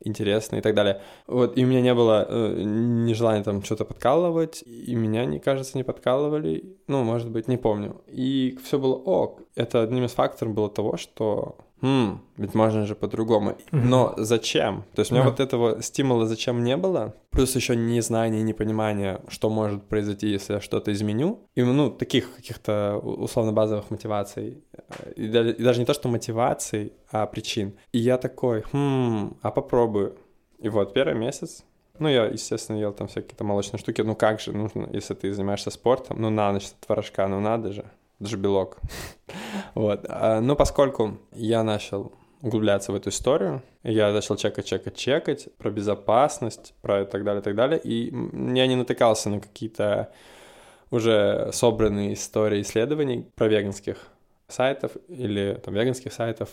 интересно 0.00 0.56
и 0.56 0.60
так 0.60 0.74
далее. 0.74 1.00
Вот, 1.26 1.56
и 1.56 1.64
у 1.64 1.66
меня 1.66 1.80
не 1.80 1.94
было 1.94 2.26
э, 2.28 2.62
ни 2.62 3.12
желания 3.12 3.42
там 3.42 3.62
что-то 3.62 3.84
подкалывать, 3.84 4.62
и 4.62 4.94
меня, 4.94 5.24
не 5.24 5.38
кажется, 5.38 5.76
не 5.76 5.84
подкалывали, 5.84 6.76
ну, 6.86 7.02
может 7.04 7.30
быть, 7.30 7.48
не 7.48 7.56
помню. 7.56 8.02
И 8.08 8.58
все 8.62 8.78
было 8.78 8.94
ок. 8.94 9.42
Это 9.54 9.82
одним 9.82 10.04
из 10.04 10.12
факторов 10.12 10.54
было 10.54 10.68
того, 10.68 10.96
что 10.96 11.56
хм, 11.84 12.20
ведь 12.38 12.54
можно 12.54 12.86
же 12.86 12.94
по-другому. 12.94 13.56
Но 13.72 14.14
зачем? 14.16 14.84
То 14.94 15.00
есть 15.00 15.12
у 15.12 15.14
меня 15.14 15.24
вот 15.24 15.38
этого 15.38 15.82
стимула 15.82 16.26
зачем 16.26 16.64
не 16.64 16.76
было, 16.78 17.14
плюс 17.30 17.54
еще 17.56 17.76
незнание 17.76 18.40
и 18.40 18.44
непонимание, 18.44 19.20
что 19.28 19.50
может 19.50 19.84
произойти, 19.84 20.28
если 20.28 20.54
я 20.54 20.60
что-то 20.60 20.92
изменю. 20.92 21.46
И, 21.54 21.62
ну, 21.62 21.90
таких 21.90 22.34
каких-то 22.36 22.96
условно-базовых 22.96 23.90
мотиваций. 23.90 24.64
И 25.16 25.28
даже, 25.28 25.52
и 25.52 25.62
даже 25.62 25.80
не 25.80 25.84
то, 25.84 25.92
что 25.92 26.08
мотиваций, 26.08 26.94
а 27.10 27.26
причин. 27.26 27.74
И 27.92 27.98
я 27.98 28.16
такой, 28.16 28.64
хм, 28.72 29.36
а 29.42 29.50
попробую. 29.50 30.16
И 30.58 30.70
вот 30.70 30.94
первый 30.94 31.14
месяц 31.14 31.64
ну, 32.00 32.08
я, 32.08 32.24
естественно, 32.24 32.76
ел 32.76 32.92
там 32.92 33.06
всякие 33.06 33.36
там 33.36 33.46
молочные 33.46 33.78
штуки. 33.78 34.02
Ну, 34.02 34.16
как 34.16 34.40
же 34.40 34.52
нужно, 34.52 34.88
если 34.92 35.14
ты 35.14 35.32
занимаешься 35.32 35.70
спортом, 35.70 36.20
ну, 36.20 36.28
на 36.30 36.52
ночь 36.52 36.66
творожка, 36.84 37.28
ну, 37.28 37.38
надо 37.38 37.72
же 37.72 37.84
даже 38.24 38.36
белок. 38.36 38.78
вот. 39.74 40.04
А, 40.08 40.40
но 40.40 40.56
поскольку 40.56 41.18
я 41.32 41.62
начал 41.62 42.12
углубляться 42.42 42.92
в 42.92 42.94
эту 42.94 43.10
историю, 43.10 43.62
я 43.82 44.12
начал 44.12 44.36
чекать, 44.36 44.66
чекать, 44.66 44.96
чекать 44.96 45.48
про 45.56 45.70
безопасность, 45.70 46.74
про 46.82 47.02
и 47.02 47.06
так 47.06 47.24
далее, 47.24 47.40
и 47.40 47.44
так 47.44 47.54
далее, 47.54 47.80
и 47.82 48.06
я 48.10 48.66
не 48.66 48.76
натыкался 48.76 49.30
на 49.30 49.40
какие-то 49.40 50.12
уже 50.90 51.50
собранные 51.52 52.14
истории 52.14 52.60
исследований 52.60 53.26
про 53.34 53.48
веганских 53.48 54.08
сайтов 54.48 54.92
или 55.08 55.58
там 55.64 55.74
веганских 55.74 56.12
сайтов, 56.12 56.48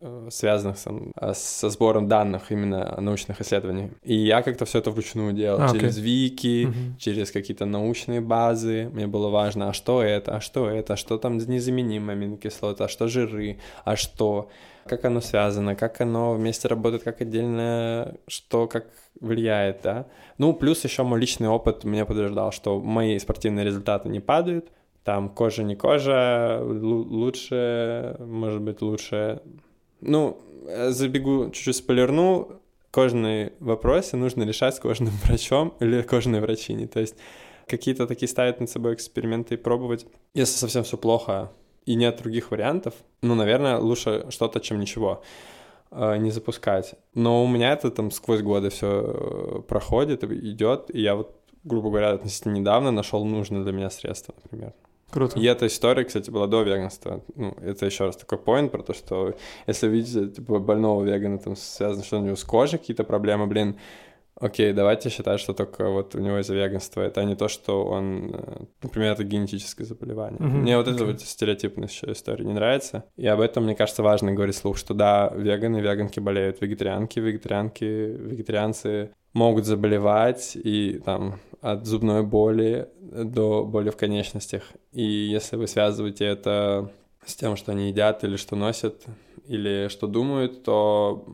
э, 0.00 0.28
связанных 0.30 0.78
с, 0.78 0.86
э, 0.86 1.32
со 1.34 1.70
сбором 1.70 2.08
данных 2.08 2.50
именно 2.50 3.00
научных 3.00 3.40
исследований. 3.40 3.90
И 4.02 4.14
я 4.14 4.42
как-то 4.42 4.64
все 4.64 4.78
это 4.78 4.90
вручную 4.90 5.32
делал 5.32 5.62
а, 5.62 5.68
через 5.68 5.98
okay. 5.98 6.02
вики, 6.02 6.66
mm-hmm. 6.66 6.98
через 6.98 7.30
какие-то 7.30 7.66
научные 7.66 8.20
базы. 8.20 8.90
Мне 8.92 9.06
было 9.06 9.28
важно, 9.28 9.70
а 9.70 9.72
что 9.72 10.02
это, 10.02 10.36
а 10.36 10.40
что 10.40 10.68
это, 10.68 10.94
а 10.94 10.96
что 10.96 11.18
там 11.18 11.38
незаменимые 11.38 12.16
аминокислоты, 12.16 12.84
а 12.84 12.88
что 12.88 13.06
жиры, 13.06 13.58
а 13.84 13.96
что, 13.96 14.50
как 14.86 15.04
оно 15.04 15.20
связано, 15.20 15.76
как 15.76 16.00
оно 16.00 16.34
вместе 16.34 16.66
работает, 16.68 17.04
как 17.04 17.20
отдельно, 17.20 18.16
что 18.26 18.66
как 18.66 18.86
влияет, 19.20 19.82
да. 19.82 20.06
Ну, 20.38 20.52
плюс 20.52 20.82
еще 20.84 21.04
мой 21.04 21.20
личный 21.20 21.48
опыт 21.48 21.84
мне 21.84 22.04
подтверждал, 22.04 22.50
что 22.50 22.80
мои 22.80 23.18
спортивные 23.18 23.64
результаты 23.64 24.08
не 24.08 24.20
падают, 24.20 24.70
там 25.04 25.28
кожа 25.28 25.62
не 25.62 25.76
кожа, 25.76 26.60
лучше, 26.62 28.16
может 28.20 28.60
быть, 28.60 28.82
лучше. 28.82 29.40
Ну, 30.00 30.38
забегу, 30.88 31.50
чуть-чуть 31.50 31.76
спойлерну, 31.76 32.60
кожные 32.90 33.52
вопросы 33.60 34.16
нужно 34.16 34.42
решать 34.42 34.74
с 34.74 34.80
кожным 34.80 35.12
врачом 35.24 35.74
или 35.80 36.02
кожной 36.02 36.40
врачиней. 36.40 36.86
То 36.86 37.00
есть 37.00 37.16
какие-то 37.66 38.06
такие 38.06 38.28
ставить 38.28 38.60
над 38.60 38.68
собой 38.68 38.94
эксперименты 38.94 39.54
и 39.54 39.58
пробовать. 39.58 40.06
Если 40.34 40.56
совсем 40.56 40.82
все 40.82 40.96
плохо, 40.96 41.50
и 41.86 41.94
нет 41.94 42.18
других 42.18 42.50
вариантов, 42.50 42.94
ну, 43.22 43.34
наверное, 43.34 43.78
лучше 43.78 44.26
что-то, 44.30 44.60
чем 44.60 44.80
ничего 44.80 45.22
э, 45.90 46.16
не 46.18 46.30
запускать. 46.30 46.94
Но 47.14 47.44
у 47.44 47.48
меня 47.48 47.72
это 47.72 47.90
там 47.90 48.10
сквозь 48.10 48.42
годы 48.42 48.70
все 48.70 49.64
проходит, 49.66 50.24
идет, 50.24 50.94
и 50.94 51.00
я 51.00 51.14
вот, 51.14 51.34
грубо 51.64 51.88
говоря, 51.88 52.12
относительно 52.12 52.54
недавно 52.54 52.90
нашел 52.90 53.24
нужное 53.24 53.62
для 53.62 53.72
меня 53.72 53.90
средство, 53.90 54.34
например. 54.42 54.74
Круто. 55.10 55.38
И 55.38 55.44
эта 55.44 55.66
история, 55.66 56.04
кстати, 56.04 56.30
была 56.30 56.46
до 56.46 56.62
веганства. 56.62 57.22
Ну, 57.34 57.54
это 57.60 57.86
еще 57.86 58.04
раз 58.04 58.16
такой 58.16 58.38
поинт 58.38 58.72
про 58.72 58.82
то, 58.82 58.94
что 58.94 59.34
если 59.66 59.88
видите, 59.88 60.28
типа, 60.28 60.58
больного 60.58 61.04
вегана, 61.04 61.38
там, 61.38 61.56
связано 61.56 62.04
что-нибудь 62.04 62.38
с 62.38 62.44
кожей, 62.44 62.78
какие-то 62.78 63.04
проблемы, 63.04 63.46
блин, 63.46 63.76
окей, 64.40 64.72
давайте 64.72 65.10
считать, 65.10 65.38
что 65.38 65.52
только 65.52 65.88
вот 65.88 66.14
у 66.14 66.18
него 66.18 66.38
из-за 66.40 66.54
веганства. 66.54 67.02
Это 67.02 67.24
не 67.24 67.36
то, 67.36 67.48
что 67.48 67.84
он, 67.84 68.30
э, 68.32 68.64
например, 68.82 69.12
это 69.12 69.22
генетическое 69.22 69.84
заболевание. 69.84 70.40
Mm-hmm. 70.40 70.56
Мне 70.56 70.76
вот 70.76 70.88
okay. 70.88 70.94
эта 70.94 71.04
вот 71.04 71.20
стереотипная 71.20 71.88
еще 71.88 72.10
история 72.12 72.44
не 72.44 72.54
нравится. 72.54 73.04
И 73.16 73.26
об 73.26 73.40
этом, 73.40 73.64
мне 73.64 73.76
кажется, 73.76 74.02
важно 74.02 74.32
говорить 74.32 74.56
слух, 74.56 74.78
что 74.78 74.94
да, 74.94 75.32
веганы, 75.34 75.78
веганки 75.78 76.20
болеют, 76.20 76.60
вегетарианки, 76.60 77.20
вегетарианки, 77.20 77.84
вегетарианцы 77.84 79.10
могут 79.32 79.64
заболевать 79.64 80.56
и 80.56 81.00
там 81.04 81.38
от 81.60 81.86
зубной 81.86 82.22
боли 82.22 82.88
до 83.00 83.64
боли 83.64 83.90
в 83.90 83.96
конечностях. 83.96 84.62
И 84.92 85.02
если 85.02 85.56
вы 85.56 85.66
связываете 85.66 86.24
это 86.24 86.90
с 87.24 87.36
тем, 87.36 87.56
что 87.56 87.72
они 87.72 87.88
едят 87.88 88.24
или 88.24 88.36
что 88.36 88.56
носят, 88.56 89.04
или 89.46 89.88
что 89.88 90.06
думают, 90.06 90.62
то 90.62 91.26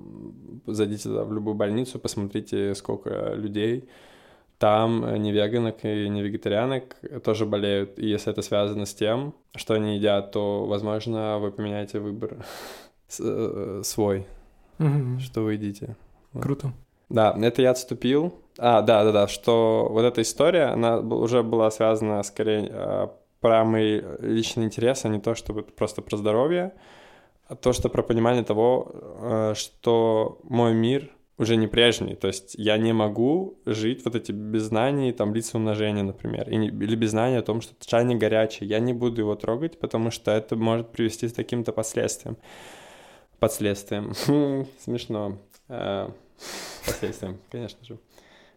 зайдите 0.67 1.09
в 1.09 1.33
любую 1.33 1.55
больницу, 1.55 1.99
посмотрите, 1.99 2.75
сколько 2.75 3.35
людей 3.35 3.89
там 4.59 5.23
не 5.23 5.33
веганок 5.33 5.85
и 5.85 6.09
не 6.09 6.23
вегетарианок 6.23 6.97
тоже 7.23 7.45
болеют. 7.45 7.99
И 7.99 8.09
если 8.09 8.33
это 8.33 8.43
связано 8.43 8.87
с 8.87 8.95
тем, 8.95 9.35
что 9.55 9.75
они 9.75 9.97
едят, 9.97 10.33
то, 10.33 10.67
возможно, 10.67 11.39
вы 11.39 11.53
поменяете 11.53 12.01
выбор 12.01 12.39
э, 13.21 13.83
свой, 13.85 14.27
что 15.21 15.43
вы 15.43 15.55
едите. 15.55 15.97
Круто. 16.33 16.73
Да, 17.09 17.37
это 17.41 17.63
я 17.63 17.71
отступил. 17.71 18.35
А, 18.59 18.83
да, 18.83 19.05
да, 19.05 19.13
да, 19.13 19.29
что 19.29 19.89
вот 19.91 20.03
эта 20.03 20.23
история, 20.23 20.65
она 20.65 20.99
уже 20.99 21.43
была 21.43 21.71
связана 21.71 22.23
скорее 22.23 22.69
э, 22.71 23.09
про 23.41 23.65
мои 23.65 24.01
личные 24.21 24.67
интересы, 24.67 25.07
а 25.07 25.09
не 25.09 25.21
то, 25.21 25.35
чтобы 25.35 25.63
просто 25.63 26.03
про 26.03 26.17
здоровье, 26.17 26.73
а 27.49 27.55
то, 27.55 27.73
что 27.73 27.89
про 27.89 28.03
понимание 28.03 28.45
того, 28.45 28.93
э, 28.95 29.55
что 29.57 30.41
мой 30.43 30.75
мир 30.75 31.11
уже 31.39 31.57
не 31.57 31.67
прежний, 31.67 32.15
то 32.15 32.29
есть 32.29 32.55
я 32.57 32.79
не 32.79 32.95
могу 32.95 33.59
жить 33.67 34.05
вот 34.07 34.15
эти 34.15 34.33
без 34.33 34.63
знаний 34.63 35.13
таблицы 35.13 35.59
умножения, 35.59 36.03
например, 36.03 36.49
и 36.49 36.57
не, 36.57 36.69
или 36.69 36.97
без 36.97 37.11
знания 37.11 37.39
о 37.39 37.43
том, 37.43 37.61
что 37.61 37.75
чайник 37.87 38.19
горячий, 38.19 38.65
я 38.65 38.79
не 38.79 38.95
буду 38.95 39.21
его 39.21 39.35
трогать, 39.35 39.79
потому 39.79 40.11
что 40.11 40.31
это 40.31 40.57
может 40.57 40.89
привести 40.93 41.29
к 41.29 41.35
каким-то 41.35 41.73
последствиям. 41.73 42.39
Последствиям. 43.39 44.15
Смешно. 44.79 45.37
Э, 46.39 46.87
последствиям, 46.87 47.39
конечно 47.51 47.85
же. 47.85 47.99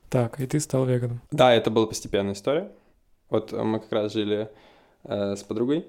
Так, 0.09 0.39
и 0.39 0.47
ты 0.47 0.59
стал 0.59 0.86
веганом. 0.86 1.21
Да, 1.32 1.53
это 1.53 1.69
была 1.69 1.86
постепенная 1.88 2.34
история. 2.34 2.71
Вот 3.30 3.51
мы 3.51 3.80
как 3.80 3.91
раз 3.91 4.13
жили 4.13 4.49
э, 5.03 5.36
с 5.36 5.43
подругой, 5.43 5.86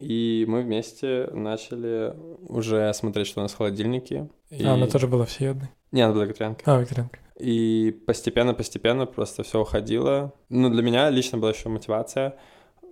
и 0.00 0.44
мы 0.48 0.62
вместе 0.62 1.28
начали 1.32 2.14
уже 2.48 2.92
смотреть, 2.94 3.28
что 3.28 3.40
у 3.40 3.42
нас 3.42 3.52
в 3.52 3.56
холодильнике. 3.56 4.28
И... 4.50 4.64
А, 4.64 4.74
она 4.74 4.86
тоже 4.86 5.06
была 5.06 5.24
всеядной? 5.24 5.68
Не, 5.92 6.02
она 6.02 6.12
была 6.12 6.24
вегетарианка. 6.24 6.62
А, 6.66 6.80
вегетарианка. 6.80 7.18
И 7.38 8.02
постепенно-постепенно 8.06 9.06
просто 9.06 9.42
все 9.44 9.60
уходило. 9.60 10.32
Ну, 10.48 10.68
для 10.70 10.82
меня 10.82 11.10
лично 11.10 11.38
была 11.38 11.50
еще 11.50 11.68
мотивация 11.68 12.36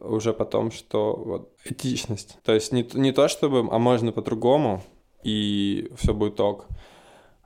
уже 0.01 0.33
потом, 0.33 0.71
что 0.71 1.15
вот 1.15 1.53
этичность. 1.65 2.39
То 2.45 2.53
есть 2.53 2.73
не, 2.73 2.89
не 2.95 3.13
то, 3.13 3.29
чтобы, 3.29 3.69
а 3.71 3.79
можно 3.79 4.13
по-другому, 4.13 4.83
и 5.23 5.91
все 5.97 6.13
будет 6.13 6.41
ок. 6.41 6.67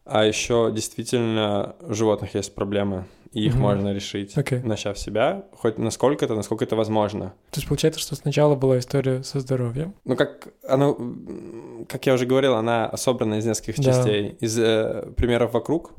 А 0.06 0.24
еще 0.24 0.70
действительно 0.72 1.74
у 1.80 1.92
животных 1.92 2.36
есть 2.36 2.54
проблемы, 2.54 3.06
и 3.32 3.46
их 3.46 3.54
mm-hmm. 3.54 3.58
можно 3.58 3.92
решить, 3.92 4.36
okay. 4.36 4.64
начав 4.64 4.96
себя, 4.98 5.44
хоть 5.52 5.78
насколько-то, 5.78 6.36
насколько 6.36 6.64
это 6.64 6.76
возможно. 6.76 7.34
То 7.50 7.58
есть 7.58 7.68
получается, 7.68 8.00
что 8.00 8.14
сначала 8.14 8.54
была 8.54 8.78
история 8.78 9.24
со 9.24 9.40
здоровьем? 9.40 9.94
Ну, 10.04 10.14
как, 10.14 10.48
оно, 10.66 10.96
как 11.88 12.06
я 12.06 12.14
уже 12.14 12.24
говорил, 12.24 12.54
она 12.54 12.96
собрана 12.96 13.34
из 13.34 13.46
нескольких 13.46 13.76
да. 13.76 13.82
частей. 13.82 14.36
Из 14.38 14.56
э, 14.58 15.10
примеров 15.16 15.54
вокруг, 15.54 15.90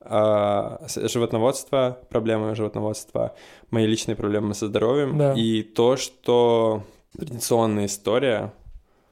э, 0.00 0.78
животноводство, 0.88 1.98
проблемы 2.08 2.54
животноводства, 2.54 3.36
мои 3.70 3.86
личные 3.86 4.16
проблемы 4.16 4.54
со 4.54 4.66
здоровьем, 4.66 5.18
да. 5.18 5.34
и 5.34 5.62
то, 5.62 5.98
что 5.98 6.84
традиционная 7.18 7.84
история 7.84 8.54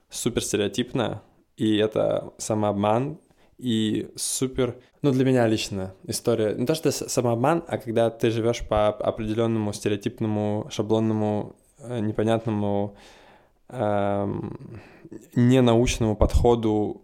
супер 0.09 0.43
стереотипная, 0.43 1.21
и 1.59 1.77
это 1.77 2.33
самообман, 2.39 3.19
и 3.61 4.11
супер, 4.17 4.77
ну 5.03 5.13
для 5.13 5.25
меня 5.25 5.47
лично 5.47 5.95
история, 6.07 6.55
не 6.55 6.67
то 6.67 6.75
что 6.75 6.91
самообман, 6.91 7.65
а 7.69 7.79
когда 7.79 8.11
ты 8.11 8.31
живешь 8.31 8.67
по 8.67 8.89
определенному 8.89 9.73
стереотипному, 9.73 10.67
шаблонному, 10.71 11.57
э, 11.79 12.01
непонятному, 12.01 12.97
эм, 13.69 14.81
ненаучному 15.35 16.17
подходу 16.17 17.03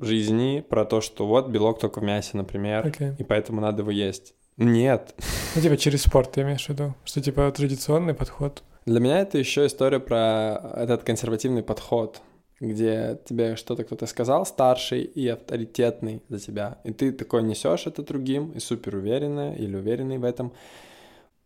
жизни 0.00 0.64
про 0.68 0.84
то, 0.84 1.00
что 1.00 1.26
вот 1.26 1.48
белок 1.48 1.78
только 1.78 2.00
в 2.00 2.02
мясе, 2.02 2.36
например, 2.36 2.86
okay. 2.86 3.14
и 3.18 3.24
поэтому 3.24 3.60
надо 3.60 3.82
его 3.82 3.90
есть. 3.90 4.34
Нет. 4.56 5.14
Ну, 5.54 5.62
типа 5.62 5.76
через 5.76 6.02
спорт 6.02 6.32
ты 6.32 6.42
имеешь 6.42 6.66
в 6.66 6.68
виду? 6.68 6.94
Что, 7.04 7.20
типа, 7.20 7.50
традиционный 7.52 8.14
подход? 8.14 8.62
Для 8.84 9.00
меня 9.00 9.20
это 9.20 9.38
еще 9.38 9.66
история 9.66 10.00
про 10.00 10.74
этот 10.76 11.04
консервативный 11.04 11.62
подход 11.62 12.20
где 12.62 13.18
тебе 13.24 13.56
что-то 13.56 13.82
кто-то 13.82 14.06
сказал 14.06 14.46
старший 14.46 15.02
и 15.02 15.26
авторитетный 15.26 16.22
за 16.28 16.38
тебя, 16.38 16.78
и 16.84 16.92
ты 16.92 17.10
такой 17.10 17.42
несешь 17.42 17.86
это 17.86 18.02
другим 18.02 18.52
и 18.52 18.60
супер 18.60 18.96
уверенно 18.96 19.54
или 19.54 19.74
уверенный 19.74 20.18
в 20.18 20.24
этом. 20.24 20.52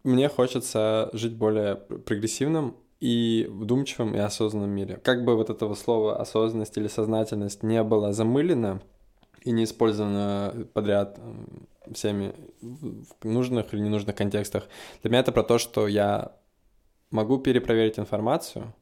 Мне 0.05 0.29
хочется 0.29 1.09
жить 1.15 1.35
более 1.35 1.77
прогрессивным 1.77 2.77
и 3.01 3.47
вдумчивым 3.51 4.15
и 4.15 4.19
осознанном 4.19 4.71
мире. 4.71 5.01
Как 5.03 5.25
бы 5.25 5.37
вот 5.37 5.49
этого 5.49 5.75
слова 5.75 6.21
осознанность 6.21 6.77
или 6.77 6.87
сознательность 6.87 7.63
не 7.63 7.83
было 7.83 8.13
замылено 8.13 8.83
и 9.43 9.53
не 9.53 9.65
использовано 9.65 10.67
подряд 10.75 11.19
всеми 11.95 12.35
в 12.61 13.25
нужных 13.25 13.73
или 13.73 13.81
ненужных 13.81 14.15
контекстах, 14.15 14.69
для 15.01 15.11
меня 15.11 15.21
это 15.21 15.33
про 15.33 15.43
то, 15.43 15.57
что 15.57 15.89
я 15.89 16.33
могу 17.11 17.39
перепроверить 17.39 17.99
информацию, 17.99 18.75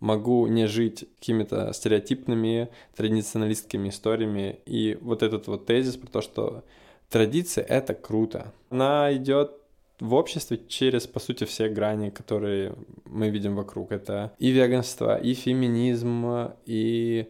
могу 0.00 0.46
не 0.46 0.66
жить 0.66 1.06
какими-то 1.20 1.72
стереотипными, 1.72 2.68
традиционалистскими 2.96 3.90
историями. 3.90 4.58
И 4.66 4.98
вот 5.00 5.22
этот 5.22 5.46
вот 5.46 5.66
тезис 5.66 5.96
про 5.96 6.08
то, 6.08 6.20
что 6.22 6.64
традиция— 7.08 7.64
это 7.68 7.94
круто. 7.94 8.52
Она 8.70 9.14
идет 9.14 9.52
в 10.00 10.14
обществе 10.14 10.58
через, 10.66 11.06
по 11.06 11.20
сути, 11.20 11.44
все 11.44 11.68
грани, 11.68 12.08
которые 12.10 12.74
мы 13.04 13.28
видим 13.28 13.54
вокруг. 13.54 13.92
Это 13.92 14.32
и 14.38 14.50
веганство, 14.50 15.16
и 15.16 15.34
феминизм, 15.34 16.52
и 16.64 17.28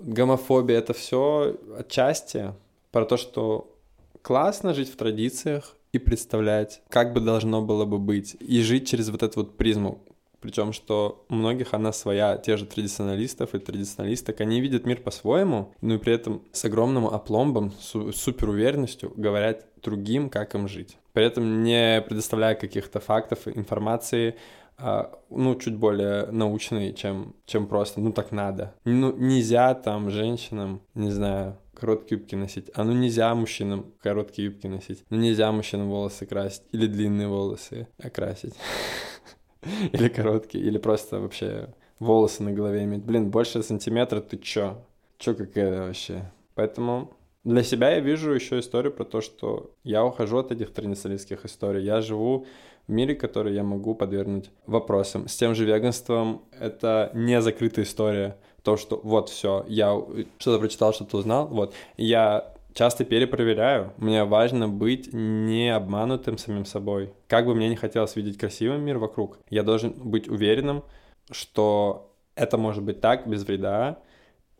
гомофобия. 0.00 0.78
Это 0.78 0.94
все 0.94 1.58
отчасти 1.76 2.54
про 2.92 3.04
то, 3.04 3.16
что 3.16 3.76
классно 4.22 4.74
жить 4.74 4.90
в 4.90 4.96
традициях 4.96 5.76
и 5.92 5.98
представлять, 5.98 6.82
как 6.88 7.12
бы 7.12 7.20
должно 7.20 7.62
было 7.62 7.84
бы 7.84 7.98
быть, 7.98 8.36
и 8.38 8.62
жить 8.62 8.88
через 8.88 9.08
вот 9.08 9.22
эту 9.22 9.40
вот 9.40 9.56
призму 9.56 10.02
причем 10.46 10.72
что 10.72 11.24
у 11.28 11.34
многих 11.34 11.74
она 11.74 11.92
своя, 11.92 12.36
те 12.36 12.56
же 12.56 12.66
традиционалистов 12.66 13.52
и 13.56 13.58
традиционалисток, 13.58 14.40
они 14.40 14.60
видят 14.60 14.86
мир 14.86 15.00
по-своему, 15.00 15.74
но 15.80 15.94
и 15.94 15.98
при 15.98 16.12
этом 16.12 16.40
с 16.52 16.64
огромным 16.64 17.08
опломбом, 17.08 17.72
с 17.72 18.12
супер 18.12 18.50
уверенностью 18.50 19.12
говорят 19.16 19.66
другим, 19.82 20.30
как 20.30 20.54
им 20.54 20.68
жить. 20.68 20.98
При 21.12 21.24
этом 21.24 21.64
не 21.64 22.00
предоставляя 22.00 22.54
каких-то 22.54 23.00
фактов, 23.00 23.48
информации, 23.48 24.36
а, 24.78 25.18
ну, 25.30 25.56
чуть 25.56 25.74
более 25.74 26.26
научной, 26.26 26.92
чем, 26.92 27.34
чем 27.44 27.66
просто, 27.66 28.00
ну, 28.00 28.12
так 28.12 28.30
надо. 28.30 28.72
Ну, 28.84 29.12
нельзя 29.16 29.74
там 29.74 30.10
женщинам, 30.10 30.80
не 30.94 31.10
знаю, 31.10 31.58
короткие 31.74 32.20
юбки 32.20 32.36
носить. 32.36 32.70
А 32.74 32.84
ну 32.84 32.92
нельзя 32.92 33.34
мужчинам 33.34 33.92
короткие 34.02 34.46
юбки 34.46 34.66
носить. 34.66 35.04
Ну 35.10 35.18
нельзя 35.18 35.52
мужчинам 35.52 35.88
волосы 35.88 36.26
красить. 36.26 36.62
Или 36.72 36.86
длинные 36.86 37.28
волосы 37.28 37.88
окрасить. 38.02 38.54
или 39.92 40.08
короткие, 40.08 40.64
или 40.64 40.78
просто 40.78 41.20
вообще 41.20 41.68
волосы 41.98 42.42
на 42.42 42.52
голове 42.52 42.84
иметь. 42.84 43.02
Блин, 43.02 43.30
больше 43.30 43.62
сантиметра, 43.62 44.20
ты 44.20 44.36
чё? 44.38 44.78
Чё 45.18 45.34
какая 45.34 45.86
вообще? 45.86 46.30
Поэтому 46.54 47.12
для 47.44 47.62
себя 47.62 47.90
я 47.90 48.00
вижу 48.00 48.32
еще 48.32 48.58
историю 48.58 48.92
про 48.92 49.04
то, 49.04 49.20
что 49.20 49.70
я 49.84 50.04
ухожу 50.04 50.38
от 50.38 50.50
этих 50.50 50.72
традиционалистских 50.72 51.44
историй. 51.44 51.84
Я 51.84 52.00
живу 52.00 52.46
в 52.88 52.92
мире, 52.92 53.14
который 53.14 53.54
я 53.54 53.62
могу 53.62 53.94
подвергнуть 53.94 54.50
вопросам. 54.66 55.28
С 55.28 55.36
тем 55.36 55.54
же 55.54 55.64
веганством 55.64 56.42
это 56.58 57.10
не 57.14 57.40
закрытая 57.40 57.84
история. 57.84 58.36
То, 58.62 58.76
что 58.76 59.00
вот 59.02 59.28
все, 59.28 59.64
я 59.68 59.96
что-то 60.38 60.58
прочитал, 60.58 60.92
что-то 60.92 61.18
узнал, 61.18 61.46
вот. 61.46 61.72
Я 61.96 62.55
часто 62.76 63.04
перепроверяю. 63.04 63.94
Мне 63.96 64.24
важно 64.24 64.68
быть 64.68 65.12
не 65.12 65.74
обманутым 65.74 66.36
самим 66.36 66.66
собой. 66.66 67.12
Как 67.26 67.46
бы 67.46 67.54
мне 67.54 67.68
не 67.68 67.76
хотелось 67.76 68.14
видеть 68.16 68.38
красивый 68.38 68.78
мир 68.78 68.98
вокруг, 68.98 69.38
я 69.48 69.62
должен 69.62 69.92
быть 69.92 70.28
уверенным, 70.28 70.84
что 71.30 72.14
это 72.34 72.58
может 72.58 72.84
быть 72.84 73.00
так, 73.00 73.26
без 73.26 73.44
вреда, 73.44 73.98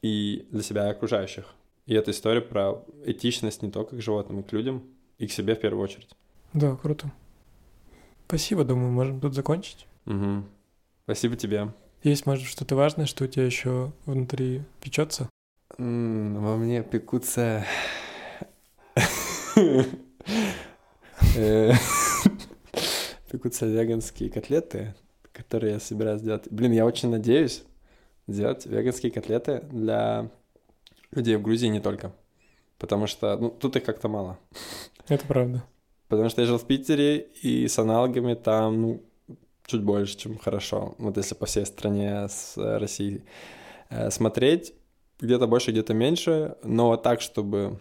и 0.01 0.49
для 0.51 0.63
себя 0.63 0.89
и 0.89 0.91
окружающих. 0.91 1.55
И 1.85 1.95
эта 1.95 2.11
история 2.11 2.41
про 2.41 2.83
этичность 3.05 3.63
не 3.63 3.71
только 3.71 3.97
к 3.97 4.01
животным, 4.01 4.41
и 4.41 4.43
к 4.43 4.53
людям, 4.53 4.83
и 5.19 5.27
к 5.27 5.33
себе 5.33 5.55
в 5.55 5.61
первую 5.61 5.85
очередь. 5.85 6.09
Да, 6.55 6.75
круто. 6.77 7.13
Спасибо, 8.27 8.65
думаю, 8.65 8.91
можем 8.93 9.21
тут 9.21 9.35
закончить. 9.35 9.87
Угу. 10.07 10.43
Спасибо 11.05 11.37
тебе. 11.37 11.69
Есть, 12.03 12.25
может, 12.25 12.47
что-то 12.47 12.77
важное, 12.77 13.07
что 13.07 13.25
у 13.25 13.27
тебя 13.27 13.45
еще 13.45 13.93
внутри 14.07 14.63
печется? 14.81 15.29
Во 15.77 16.57
мне 16.57 16.83
пекутся... 16.83 17.67
Э, 21.35 21.73
пекутся 23.31 23.67
веганские 23.67 24.31
котлеты, 24.31 24.95
которые 25.33 25.75
я 25.75 25.81
собираюсь 25.81 26.21
сделать. 26.21 26.45
Блин, 26.51 26.73
я 26.73 26.87
очень 26.87 27.11
надеюсь 27.11 27.65
сделать 28.27 28.67
веганские 28.67 29.13
котлеты 29.13 29.61
для 29.71 30.31
людей 31.13 31.37
в 31.37 31.43
Грузии 31.43 31.69
не 31.69 31.81
только. 31.81 32.13
Потому 32.79 33.07
что 33.07 33.37
ну, 33.39 33.51
тут 33.51 33.77
их 33.77 33.85
как-то 33.85 34.09
мало. 34.09 34.39
Это 35.09 35.27
правда. 35.27 35.63
Потому 36.09 36.29
что 36.29 36.43
я 36.43 36.47
жил 36.47 36.59
в 36.59 36.67
Питере, 36.67 37.19
и 37.19 37.67
с 37.67 37.79
аналогами 37.79 38.35
там 38.35 38.83
ну, 38.83 39.03
чуть 39.67 39.83
больше, 39.83 40.17
чем 40.17 40.39
хорошо. 40.39 40.95
Вот 40.99 41.17
если 41.17 41.35
по 41.35 41.47
всей 41.47 41.67
стране 41.67 42.29
с 42.29 42.57
э, 42.57 42.79
Россией 42.79 43.25
э, 43.89 44.11
смотреть, 44.11 44.75
где-то 45.19 45.47
больше, 45.47 45.71
где-то 45.71 45.95
меньше, 45.95 46.57
но 46.63 46.97
так, 46.97 47.21
чтобы 47.21 47.81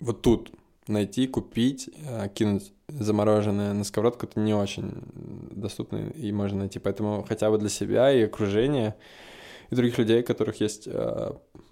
вот 0.00 0.22
тут 0.22 0.52
найти, 0.86 1.26
купить, 1.26 1.90
э, 2.06 2.28
кинуть 2.34 2.72
замороженное 2.88 3.72
на 3.72 3.84
сковородку, 3.84 4.26
это 4.26 4.40
не 4.40 4.54
очень 4.54 4.90
доступно 5.50 5.98
и 5.98 6.32
можно 6.32 6.60
найти. 6.60 6.78
Поэтому 6.78 7.24
хотя 7.28 7.50
бы 7.50 7.58
для 7.58 7.68
себя 7.68 8.12
и 8.12 8.22
окружения, 8.22 8.96
и 9.70 9.74
других 9.74 9.98
людей, 9.98 10.22
у 10.22 10.24
которых 10.24 10.60
есть 10.60 10.88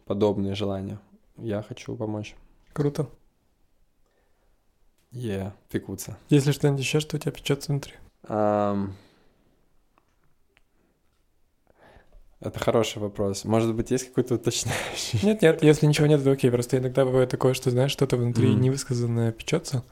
подобные 0.05 0.55
желания, 0.55 1.01
я 1.37 1.63
хочу 1.63 1.97
помочь. 1.97 2.37
Круто. 2.73 3.09
Е, 5.11 5.39
yeah, 5.39 5.53
пекутся. 5.71 6.17
Если 6.29 6.53
что-нибудь 6.53 6.81
еще, 6.81 7.01
что 7.01 7.17
у 7.17 7.19
тебя 7.19 7.33
печется 7.33 7.73
внутри? 7.73 7.95
Um, 8.25 8.93
это 12.41 12.59
хороший 12.61 13.01
вопрос. 13.03 13.45
Может 13.45 13.75
быть, 13.75 13.91
есть 13.91 14.09
какой-то 14.09 14.35
уточняющий? 14.37 15.19
Нет, 15.23 15.43
нет, 15.43 15.63
если 15.63 15.87
ничего 15.87 16.07
нет, 16.07 16.23
то 16.23 16.31
окей. 16.31 16.51
Просто 16.51 16.79
иногда 16.79 17.05
бывает 17.05 17.31
такое, 17.31 17.55
что, 17.55 17.71
знаешь, 17.71 17.91
что-то 17.91 18.17
внутри 18.17 18.49
mm. 18.49 18.55
невысказанное 18.55 19.33
печется, 19.33 19.83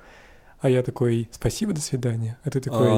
а 0.60 0.70
я 0.70 0.82
такой, 0.82 1.28
спасибо, 1.32 1.72
до 1.72 1.80
свидания. 1.80 2.38
А 2.44 2.50
ты 2.50 2.60
такой... 2.60 2.88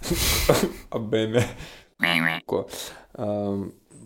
Обеме. 0.90 1.44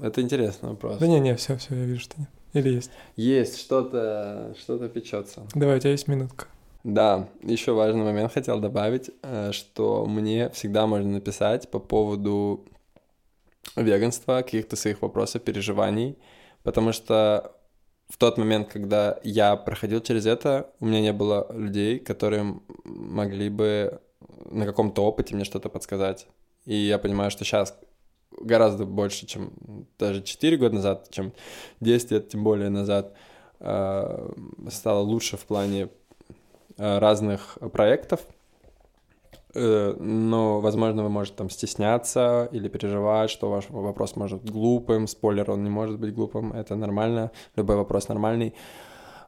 Это 0.02 0.20
интересный 0.20 0.70
вопрос. 0.70 0.98
Да 0.98 1.06
не, 1.06 1.20
не, 1.20 1.34
все, 1.36 1.56
все, 1.56 1.74
я 1.74 1.84
вижу, 1.84 2.00
что 2.00 2.20
нет. 2.20 2.28
Или 2.52 2.74
есть? 2.74 2.90
Есть, 3.16 3.60
что-то 3.60 4.54
что 4.58 4.78
печется. 4.88 5.42
Давай, 5.54 5.76
у 5.76 5.80
тебя 5.80 5.90
есть 5.90 6.06
минутка. 6.06 6.46
Да, 6.84 7.28
еще 7.42 7.72
важный 7.72 8.04
момент 8.04 8.32
хотел 8.32 8.60
добавить, 8.60 9.10
э, 9.22 9.52
что 9.52 10.04
мне 10.06 10.50
всегда 10.50 10.86
можно 10.86 11.10
написать 11.10 11.70
по 11.70 11.78
поводу 11.78 12.64
веганства, 13.76 14.42
каких-то 14.42 14.76
своих 14.76 15.02
вопросов, 15.02 15.42
переживаний, 15.42 16.16
потому 16.62 16.92
что 16.92 17.54
в 18.08 18.16
тот 18.16 18.38
момент, 18.38 18.68
когда 18.68 19.18
я 19.24 19.56
проходил 19.56 20.00
через 20.00 20.26
это, 20.26 20.70
у 20.80 20.86
меня 20.86 21.00
не 21.00 21.12
было 21.12 21.46
людей, 21.52 21.98
которые 21.98 22.60
могли 22.84 23.48
бы 23.48 24.00
на 24.50 24.66
каком-то 24.66 25.04
опыте 25.04 25.34
мне 25.34 25.44
что-то 25.44 25.68
подсказать. 25.68 26.26
И 26.64 26.74
я 26.74 26.98
понимаю, 26.98 27.30
что 27.30 27.44
сейчас 27.44 27.78
гораздо 28.40 28.84
больше, 28.84 29.26
чем 29.26 29.52
даже 29.98 30.22
4 30.22 30.56
года 30.56 30.74
назад, 30.76 31.08
чем 31.10 31.32
10 31.80 32.10
лет, 32.10 32.28
тем 32.28 32.44
более 32.44 32.68
назад, 32.68 33.14
э, 33.60 34.32
стало 34.70 35.00
лучше 35.00 35.36
в 35.36 35.44
плане 35.44 35.88
э, 36.76 36.98
разных 36.98 37.58
проектов, 37.72 38.26
но, 39.55 40.61
возможно, 40.61 41.02
вы 41.02 41.09
можете 41.09 41.36
там 41.36 41.50
стесняться 41.50 42.48
или 42.52 42.68
переживать, 42.68 43.30
что 43.30 43.50
ваш 43.50 43.70
вопрос 43.70 44.16
может 44.16 44.42
быть 44.42 44.52
глупым, 44.52 45.07
спойлер, 45.07 45.50
он 45.50 45.62
не 45.62 45.70
может 45.70 45.98
быть 45.98 46.14
глупым, 46.14 46.52
это 46.52 46.76
нормально, 46.76 47.30
любой 47.57 47.76
вопрос 47.76 48.09
нормальный. 48.09 48.55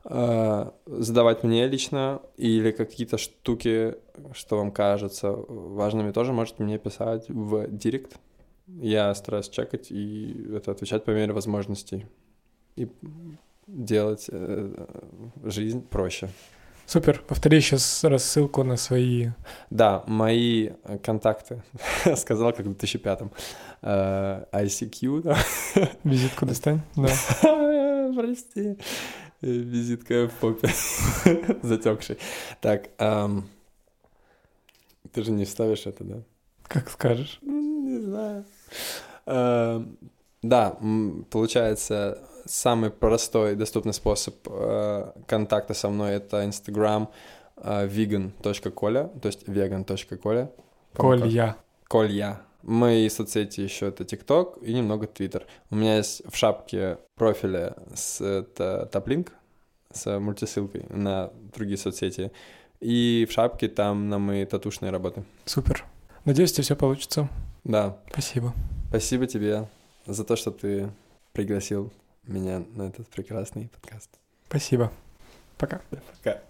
Задавать 0.04 1.42
мне 1.42 1.66
лично 1.66 2.20
или 2.36 2.70
какие-то 2.70 3.18
штуки, 3.18 3.96
что 4.32 4.56
вам 4.58 4.70
кажется 4.70 5.32
важными, 5.32 6.12
тоже 6.12 6.32
можете 6.32 6.62
мне 6.62 6.78
писать 6.78 7.28
в 7.28 7.66
директ, 7.68 8.18
я 8.66 9.14
стараюсь 9.14 9.48
чекать 9.48 9.90
и 9.90 10.48
это 10.54 10.72
отвечать 10.72 11.04
по 11.04 11.10
мере 11.10 11.32
возможностей. 11.32 12.06
И 12.76 12.88
делать 13.66 14.26
э, 14.30 14.86
жизнь 15.44 15.86
проще. 15.86 16.28
Супер. 16.86 17.20
Повтори 17.26 17.60
сейчас 17.60 18.04
рассылку 18.04 18.62
на 18.62 18.76
свои... 18.76 19.30
Да, 19.70 20.04
мои 20.06 20.70
контакты. 21.02 21.62
Сказал, 22.16 22.52
как 22.52 22.66
в 22.66 22.70
2005-м. 22.70 23.32
Uh, 23.82 24.46
э, 24.52 24.64
ICQ. 24.64 25.36
Визитку 26.04 26.46
достань, 26.46 26.80
да. 26.96 27.08
Прости. 28.16 28.78
Визитка 29.42 30.28
в 30.28 30.32
попе. 30.40 30.68
Затекший. 31.62 32.18
Так, 32.60 32.88
um, 32.98 33.42
ты 35.12 35.22
же 35.22 35.32
не 35.32 35.44
вставишь 35.44 35.86
это, 35.86 36.04
да? 36.04 36.22
Как 36.68 36.90
скажешь. 36.90 37.38
Не 37.42 37.98
знаю. 38.00 38.44
Эм, 39.26 39.98
да, 40.42 40.76
получается, 41.30 42.18
самый 42.46 42.90
простой 42.90 43.52
и 43.52 43.56
доступный 43.56 43.92
способ 43.92 44.34
э, 44.46 45.12
контакта 45.26 45.74
со 45.74 45.88
мной 45.88 46.12
это 46.12 46.44
Instagram 46.44 47.08
э, 47.56 47.86
vegan.коля, 47.86 49.10
то 49.20 49.28
есть 49.28 49.48
vegan.коля. 49.48 50.50
Колья. 50.94 51.56
Колья. 51.88 52.40
Мои 52.62 53.08
соцсети 53.08 53.60
еще 53.60 53.88
это 53.88 54.02
TikTok 54.02 54.64
и 54.64 54.74
немного 54.74 55.06
Twitter. 55.06 55.44
У 55.70 55.76
меня 55.76 55.98
есть 55.98 56.22
в 56.26 56.36
шапке 56.36 56.98
профиля 57.14 57.76
с 57.94 58.20
это 58.20 58.88
топлинк 58.90 59.32
с 59.92 60.18
мультисылкой 60.18 60.86
на 60.90 61.30
другие 61.54 61.78
соцсети. 61.78 62.32
И 62.80 63.26
в 63.28 63.32
шапке 63.32 63.68
там 63.68 64.08
на 64.08 64.18
мои 64.18 64.44
татушные 64.44 64.90
работы. 64.90 65.24
Супер. 65.44 65.84
Надеюсь, 66.24 66.52
тебе 66.52 66.64
все 66.64 66.76
получится. 66.76 67.28
Да. 67.64 67.98
Спасибо. 68.10 68.52
Спасибо 68.88 69.26
тебе 69.26 69.68
за 70.06 70.24
то, 70.24 70.36
что 70.36 70.50
ты 70.50 70.90
пригласил 71.32 71.92
меня 72.26 72.62
на 72.74 72.84
этот 72.88 73.08
прекрасный 73.08 73.68
подкаст. 73.68 74.10
Спасибо. 74.48 74.92
Пока. 75.58 75.80
Пока. 76.22 76.40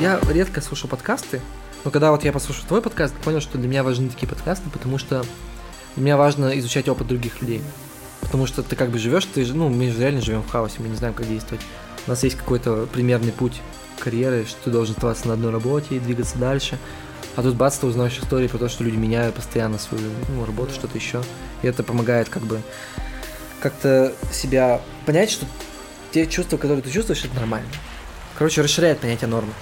Я 0.00 0.20
редко 0.28 0.60
слушаю 0.60 0.90
подкасты, 0.90 1.40
но 1.84 1.90
когда 1.90 2.10
вот 2.10 2.24
я 2.24 2.32
послушал 2.32 2.64
твой 2.66 2.80
подкаст, 2.80 3.14
понял, 3.16 3.40
что 3.40 3.58
для 3.58 3.68
меня 3.68 3.82
важны 3.82 4.08
такие 4.08 4.26
подкасты, 4.26 4.70
потому 4.70 4.98
что 4.98 5.24
для 5.96 6.04
меня 6.04 6.16
важно 6.16 6.58
изучать 6.58 6.88
опыт 6.88 7.06
других 7.06 7.40
людей. 7.40 7.62
Потому 8.20 8.46
что 8.46 8.62
ты 8.62 8.74
как 8.74 8.90
бы 8.90 8.98
живешь, 8.98 9.26
ты 9.26 9.44
ну, 9.52 9.68
мы 9.68 9.90
же 9.90 10.00
реально 10.00 10.22
живем 10.22 10.42
в 10.42 10.48
хаосе, 10.48 10.76
мы 10.78 10.88
не 10.88 10.96
знаем, 10.96 11.14
как 11.14 11.28
действовать. 11.28 11.62
У 12.06 12.10
нас 12.10 12.22
есть 12.22 12.36
какой-то 12.36 12.88
примерный 12.92 13.32
путь 13.32 13.60
карьеры, 13.98 14.46
что 14.46 14.64
ты 14.64 14.70
должен 14.70 14.94
оставаться 14.94 15.28
на 15.28 15.34
одной 15.34 15.52
работе 15.52 15.96
и 15.96 16.00
двигаться 16.00 16.38
дальше. 16.38 16.78
А 17.36 17.42
тут 17.42 17.54
бац, 17.54 17.76
ты 17.78 17.86
узнаешь 17.86 18.18
истории 18.18 18.48
про 18.48 18.58
то, 18.58 18.68
что 18.68 18.84
люди 18.84 18.96
меняют 18.96 19.34
постоянно 19.34 19.78
свою 19.78 20.10
ну, 20.28 20.44
работу, 20.44 20.72
что-то 20.72 20.96
еще. 20.96 21.22
И 21.62 21.66
это 21.66 21.82
помогает 21.82 22.28
как 22.28 22.44
бы 22.44 22.60
как-то 23.60 24.12
себя 24.32 24.80
понять, 25.04 25.30
что 25.30 25.46
те 26.12 26.26
чувства, 26.26 26.56
которые 26.56 26.82
ты 26.82 26.90
чувствуешь, 26.90 27.24
это 27.24 27.34
нормально. 27.34 27.68
Короче, 28.36 28.62
расширяет 28.62 29.00
понятие 29.00 29.28
нормы. 29.28 29.52